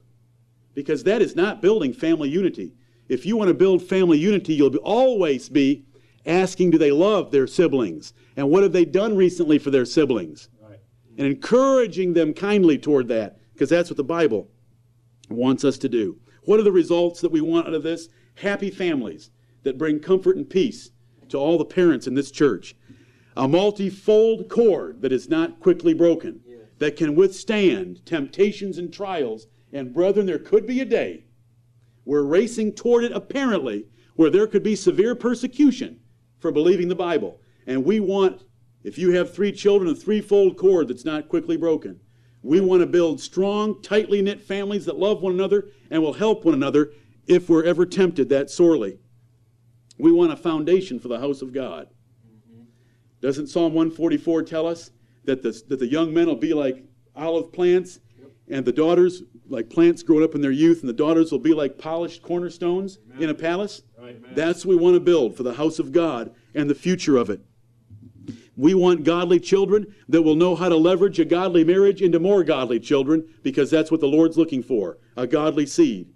because 0.74 1.04
that 1.04 1.22
is 1.22 1.36
not 1.36 1.62
building 1.62 1.92
family 1.92 2.28
unity. 2.28 2.74
If 3.08 3.26
you 3.26 3.36
want 3.36 3.48
to 3.48 3.54
build 3.54 3.82
family 3.82 4.18
unity, 4.18 4.54
you'll 4.54 4.74
always 4.76 5.48
be 5.48 5.84
asking, 6.24 6.70
do 6.70 6.78
they 6.78 6.92
love 6.92 7.30
their 7.30 7.46
siblings? 7.46 8.14
And 8.36 8.48
what 8.48 8.62
have 8.62 8.72
they 8.72 8.84
done 8.84 9.16
recently 9.16 9.58
for 9.58 9.70
their 9.70 9.84
siblings? 9.84 10.48
Right. 10.62 10.78
And 11.18 11.26
encouraging 11.26 12.14
them 12.14 12.32
kindly 12.32 12.78
toward 12.78 13.08
that, 13.08 13.38
because 13.52 13.68
that's 13.68 13.90
what 13.90 13.98
the 13.98 14.04
Bible 14.04 14.48
wants 15.28 15.64
us 15.64 15.76
to 15.78 15.88
do. 15.88 16.18
What 16.44 16.58
are 16.58 16.64
the 16.64 16.72
results 16.72 17.20
that 17.20 17.32
we 17.32 17.40
want 17.40 17.66
out 17.66 17.74
of 17.74 17.82
this? 17.82 18.08
Happy 18.36 18.70
families 18.70 19.30
that 19.62 19.78
bring 19.78 20.00
comfort 20.00 20.36
and 20.36 20.48
peace 20.48 20.90
to 21.28 21.38
all 21.38 21.58
the 21.58 21.64
parents 21.64 22.06
in 22.06 22.14
this 22.14 22.30
church. 22.30 22.74
A 23.36 23.48
multifold 23.48 24.48
cord 24.48 25.02
that 25.02 25.12
is 25.12 25.28
not 25.28 25.60
quickly 25.60 25.94
broken, 25.94 26.40
that 26.78 26.96
can 26.96 27.14
withstand 27.14 28.04
temptations 28.04 28.78
and 28.78 28.92
trials. 28.92 29.46
And 29.72 29.94
brethren, 29.94 30.26
there 30.26 30.38
could 30.38 30.66
be 30.66 30.80
a 30.80 30.84
day 30.84 31.24
we're 32.04 32.22
racing 32.22 32.72
toward 32.72 33.04
it 33.04 33.12
apparently 33.12 33.86
where 34.16 34.30
there 34.30 34.46
could 34.46 34.62
be 34.62 34.76
severe 34.76 35.14
persecution 35.14 36.00
for 36.40 36.52
believing 36.52 36.88
the 36.88 36.94
Bible. 36.94 37.40
And 37.66 37.84
we 37.84 38.00
want, 38.00 38.42
if 38.82 38.98
you 38.98 39.12
have 39.12 39.32
three 39.32 39.52
children, 39.52 39.90
a 39.90 39.94
threefold 39.94 40.56
cord 40.56 40.88
that's 40.88 41.04
not 41.04 41.28
quickly 41.28 41.56
broken. 41.56 42.00
We 42.42 42.60
want 42.60 42.80
to 42.80 42.86
build 42.86 43.20
strong, 43.20 43.80
tightly 43.82 44.20
knit 44.20 44.40
families 44.40 44.84
that 44.86 44.98
love 44.98 45.22
one 45.22 45.32
another 45.32 45.68
and 45.90 46.02
will 46.02 46.14
help 46.14 46.44
one 46.44 46.54
another 46.54 46.90
if 47.26 47.48
we're 47.48 47.64
ever 47.64 47.86
tempted 47.86 48.28
that 48.30 48.50
sorely. 48.50 48.98
We 49.96 50.10
want 50.10 50.32
a 50.32 50.36
foundation 50.36 50.98
for 50.98 51.08
the 51.08 51.20
house 51.20 51.40
of 51.40 51.52
God. 51.52 51.88
Doesn't 53.22 53.46
Psalm 53.46 53.72
144 53.72 54.42
tell 54.42 54.66
us 54.66 54.90
that 55.24 55.42
the, 55.42 55.62
that 55.68 55.78
the 55.78 55.86
young 55.86 56.12
men 56.12 56.26
will 56.26 56.36
be 56.36 56.52
like 56.52 56.84
olive 57.14 57.52
plants 57.52 58.00
and 58.48 58.64
the 58.64 58.72
daughters 58.72 59.22
like 59.48 59.70
plants 59.70 60.02
growing 60.02 60.24
up 60.24 60.34
in 60.34 60.40
their 60.40 60.50
youth, 60.50 60.80
and 60.80 60.88
the 60.88 60.94
daughters 60.94 61.30
will 61.30 61.38
be 61.38 61.54
like 61.54 61.78
polished 61.78 62.22
cornerstones 62.22 62.98
in 63.18 63.30
a 63.30 63.34
palace? 63.34 63.82
Right. 64.00 64.34
That's 64.34 64.64
what 64.64 64.76
we 64.76 64.82
want 64.82 64.94
to 64.94 65.00
build 65.00 65.36
for 65.36 65.42
the 65.42 65.54
house 65.54 65.78
of 65.78 65.92
God 65.92 66.34
and 66.54 66.68
the 66.68 66.74
future 66.74 67.16
of 67.16 67.30
it. 67.30 67.40
We 68.56 68.74
want 68.74 69.04
godly 69.04 69.40
children 69.40 69.94
that 70.08 70.22
will 70.22 70.34
know 70.34 70.54
how 70.54 70.68
to 70.68 70.76
leverage 70.76 71.18
a 71.18 71.24
godly 71.24 71.64
marriage 71.64 72.02
into 72.02 72.18
more 72.18 72.44
godly 72.44 72.80
children 72.80 73.26
because 73.42 73.70
that's 73.70 73.90
what 73.90 74.00
the 74.00 74.08
Lord's 74.08 74.36
looking 74.36 74.62
for 74.62 74.98
a 75.16 75.26
godly 75.26 75.66
seed. 75.66 76.12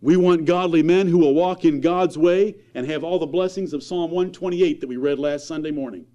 We 0.00 0.16
want 0.16 0.44
godly 0.44 0.82
men 0.82 1.08
who 1.08 1.18
will 1.18 1.34
walk 1.34 1.64
in 1.64 1.80
God's 1.80 2.16
way 2.16 2.56
and 2.74 2.86
have 2.86 3.02
all 3.02 3.18
the 3.18 3.26
blessings 3.26 3.72
of 3.72 3.82
Psalm 3.82 4.10
128 4.10 4.80
that 4.80 4.86
we 4.86 4.96
read 4.96 5.18
last 5.18 5.46
Sunday 5.46 5.72
morning. 5.72 6.06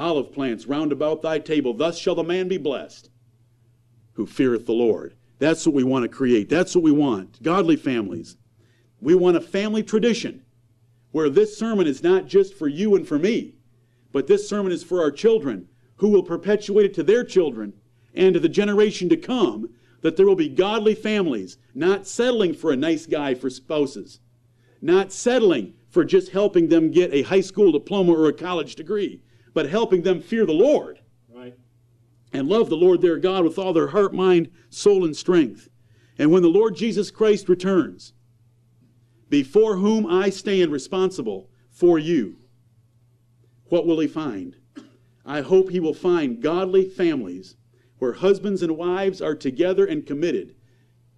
Olive 0.00 0.32
plants 0.32 0.66
round 0.66 0.92
about 0.92 1.20
thy 1.20 1.38
table, 1.38 1.74
thus 1.74 1.98
shall 1.98 2.14
the 2.14 2.24
man 2.24 2.48
be 2.48 2.56
blessed 2.56 3.10
who 4.14 4.26
feareth 4.26 4.66
the 4.66 4.72
Lord. 4.72 5.14
That's 5.38 5.66
what 5.66 5.74
we 5.74 5.84
want 5.84 6.04
to 6.04 6.08
create. 6.08 6.48
That's 6.48 6.74
what 6.74 6.84
we 6.84 6.90
want. 6.90 7.42
Godly 7.42 7.76
families. 7.76 8.36
We 9.00 9.14
want 9.14 9.36
a 9.36 9.40
family 9.40 9.82
tradition 9.82 10.42
where 11.12 11.28
this 11.28 11.56
sermon 11.56 11.86
is 11.86 12.02
not 12.02 12.26
just 12.26 12.54
for 12.54 12.66
you 12.66 12.96
and 12.96 13.06
for 13.06 13.18
me, 13.18 13.54
but 14.12 14.26
this 14.26 14.48
sermon 14.48 14.72
is 14.72 14.82
for 14.82 15.02
our 15.02 15.10
children 15.10 15.68
who 15.96 16.08
will 16.08 16.22
perpetuate 16.22 16.86
it 16.86 16.94
to 16.94 17.02
their 17.02 17.24
children 17.24 17.72
and 18.14 18.34
to 18.34 18.40
the 18.40 18.48
generation 18.48 19.08
to 19.10 19.16
come 19.16 19.70
that 20.00 20.16
there 20.16 20.26
will 20.26 20.36
be 20.36 20.48
godly 20.48 20.94
families, 20.94 21.58
not 21.74 22.06
settling 22.06 22.54
for 22.54 22.72
a 22.72 22.76
nice 22.76 23.06
guy 23.06 23.34
for 23.34 23.50
spouses, 23.50 24.20
not 24.80 25.12
settling 25.12 25.74
for 25.88 26.04
just 26.04 26.32
helping 26.32 26.68
them 26.68 26.90
get 26.90 27.12
a 27.12 27.22
high 27.22 27.40
school 27.40 27.72
diploma 27.72 28.12
or 28.12 28.28
a 28.28 28.32
college 28.32 28.76
degree, 28.76 29.20
but 29.54 29.68
helping 29.68 30.02
them 30.02 30.20
fear 30.20 30.46
the 30.46 30.52
Lord 30.52 31.00
Right. 31.28 31.54
and 32.32 32.48
love 32.48 32.68
the 32.68 32.76
Lord 32.76 33.00
their 33.00 33.18
God 33.18 33.44
with 33.44 33.58
all 33.58 33.72
their 33.72 33.88
heart, 33.88 34.12
mind, 34.14 34.50
soul, 34.68 35.04
and 35.04 35.16
strength. 35.16 35.68
And 36.18 36.30
when 36.30 36.42
the 36.42 36.48
Lord 36.48 36.76
Jesus 36.76 37.10
Christ 37.10 37.48
returns, 37.48 38.12
before 39.28 39.76
whom 39.76 40.06
I 40.06 40.30
stand 40.30 40.72
responsible 40.72 41.48
for 41.70 41.98
you, 41.98 42.36
what 43.66 43.86
will 43.86 44.00
he 44.00 44.08
find? 44.08 44.56
I 45.24 45.40
hope 45.40 45.70
he 45.70 45.80
will 45.80 45.94
find 45.94 46.42
godly 46.42 46.88
families 46.88 47.56
where 47.98 48.14
husbands 48.14 48.62
and 48.62 48.76
wives 48.76 49.22
are 49.22 49.34
together 49.34 49.86
and 49.86 50.06
committed 50.06 50.54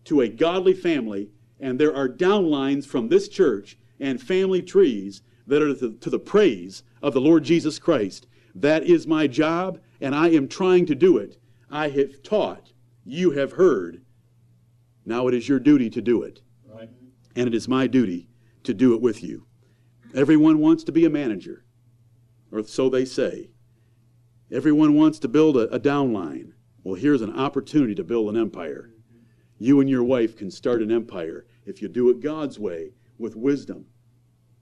to 0.05 0.21
a 0.21 0.29
godly 0.29 0.75
family, 0.75 1.31
and 1.61 1.79
there 1.79 1.95
are 1.95 2.09
downlines 2.09 2.87
from 2.87 3.09
this 3.09 3.29
church 3.29 3.79
and 4.01 4.21
family 4.21 4.61
trees 4.61 5.23
that 5.47 5.63
are 5.63 5.75
to, 5.75 5.93
to 5.95 6.11
the 6.11 6.19
praise 6.19 6.83
of 7.03 7.13
the 7.15 7.21
Lord 7.21 7.45
Jesus 7.45 7.79
Christ. 7.79 8.27
That 8.55 8.85
is 8.85 9.07
my 9.07 9.27
job, 9.27 9.81
and 10.01 10.15
I 10.15 10.29
am 10.31 10.49
trying 10.49 10.87
to 10.87 10.95
do 10.95 11.19
it. 11.19 11.39
I 11.71 11.89
have 11.89 12.23
taught, 12.23 12.73
you 13.05 13.33
have 13.33 13.53
heard. 13.53 14.03
Now 15.05 15.27
it 15.27 15.35
is 15.35 15.49
your 15.49 15.59
duty 15.59 15.91
to 15.91 16.01
do 16.03 16.23
it, 16.23 16.43
Right. 16.67 16.89
and 17.35 17.49
it 17.49 17.55
is 17.55 17.67
my 17.67 17.87
duty 17.87 18.29
to 18.65 18.75
do 18.75 18.95
it 18.95 19.01
with 19.01 19.23
you. 19.23 19.47
Everyone 20.15 20.59
wants 20.59 20.85
to 20.85 20.93
be 20.93 21.05
a 21.05 21.11
manager, 21.11 21.65
or 22.53 22.63
so 22.63 22.89
they 22.89 23.05
say. 23.05 23.51
Everyone 24.51 24.95
wants 24.95 25.19
to 25.21 25.29
build 25.29 25.57
a, 25.57 25.63
a 25.75 25.81
downline. 25.81 26.53
Well, 26.85 26.95
here's 26.95 27.23
an 27.23 27.35
opportunity 27.35 27.95
to 27.95 28.05
build 28.05 28.29
an 28.29 28.41
empire. 28.41 28.91
You 29.59 29.81
and 29.81 29.89
your 29.89 30.05
wife 30.05 30.37
can 30.37 30.51
start 30.51 30.83
an 30.83 30.93
empire 30.93 31.47
if 31.65 31.81
you 31.81 31.89
do 31.89 32.11
it 32.11 32.21
God's 32.21 32.59
way 32.59 32.93
with 33.19 33.35
wisdom. 33.37 33.87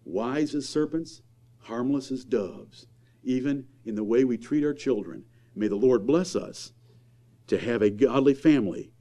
Wise 0.05 0.55
as 0.55 0.69
serpents, 0.69 1.23
harmless 1.63 2.11
as 2.11 2.25
doves, 2.25 2.87
even 3.23 3.67
in 3.85 3.95
the 3.95 4.05
way 4.05 4.25
we 4.25 4.37
treat 4.37 4.65
our 4.65 4.75
children. 4.75 5.25
May 5.55 5.69
the 5.69 5.77
Lord 5.77 6.07
bless 6.07 6.35
us 6.37 6.73
to 7.47 7.59
have 7.59 7.83
a 7.83 7.91
godly 7.91 8.35
family 8.35 8.93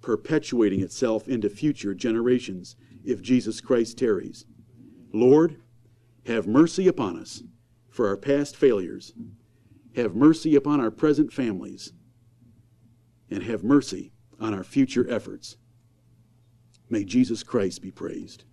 perpetuating 0.00 0.80
itself 0.80 1.28
into 1.28 1.50
future 1.50 1.94
generations 1.94 2.76
if 3.04 3.20
Jesus 3.20 3.60
Christ 3.60 3.98
tarries. 3.98 4.44
Lord, 5.12 5.60
have 6.26 6.46
mercy 6.46 6.86
upon 6.86 7.18
us 7.18 7.42
for 7.88 8.06
our 8.08 8.16
past 8.16 8.56
failures. 8.56 9.12
Have 9.96 10.14
mercy 10.14 10.54
upon 10.54 10.80
our 10.80 10.90
present 10.90 11.32
families. 11.32 11.92
And 13.30 13.42
have 13.42 13.64
mercy 13.64 14.12
on 14.38 14.54
our 14.54 14.64
future 14.64 15.08
efforts. 15.10 15.56
May 16.88 17.04
Jesus 17.04 17.42
Christ 17.42 17.82
be 17.82 17.90
praised. 17.90 18.44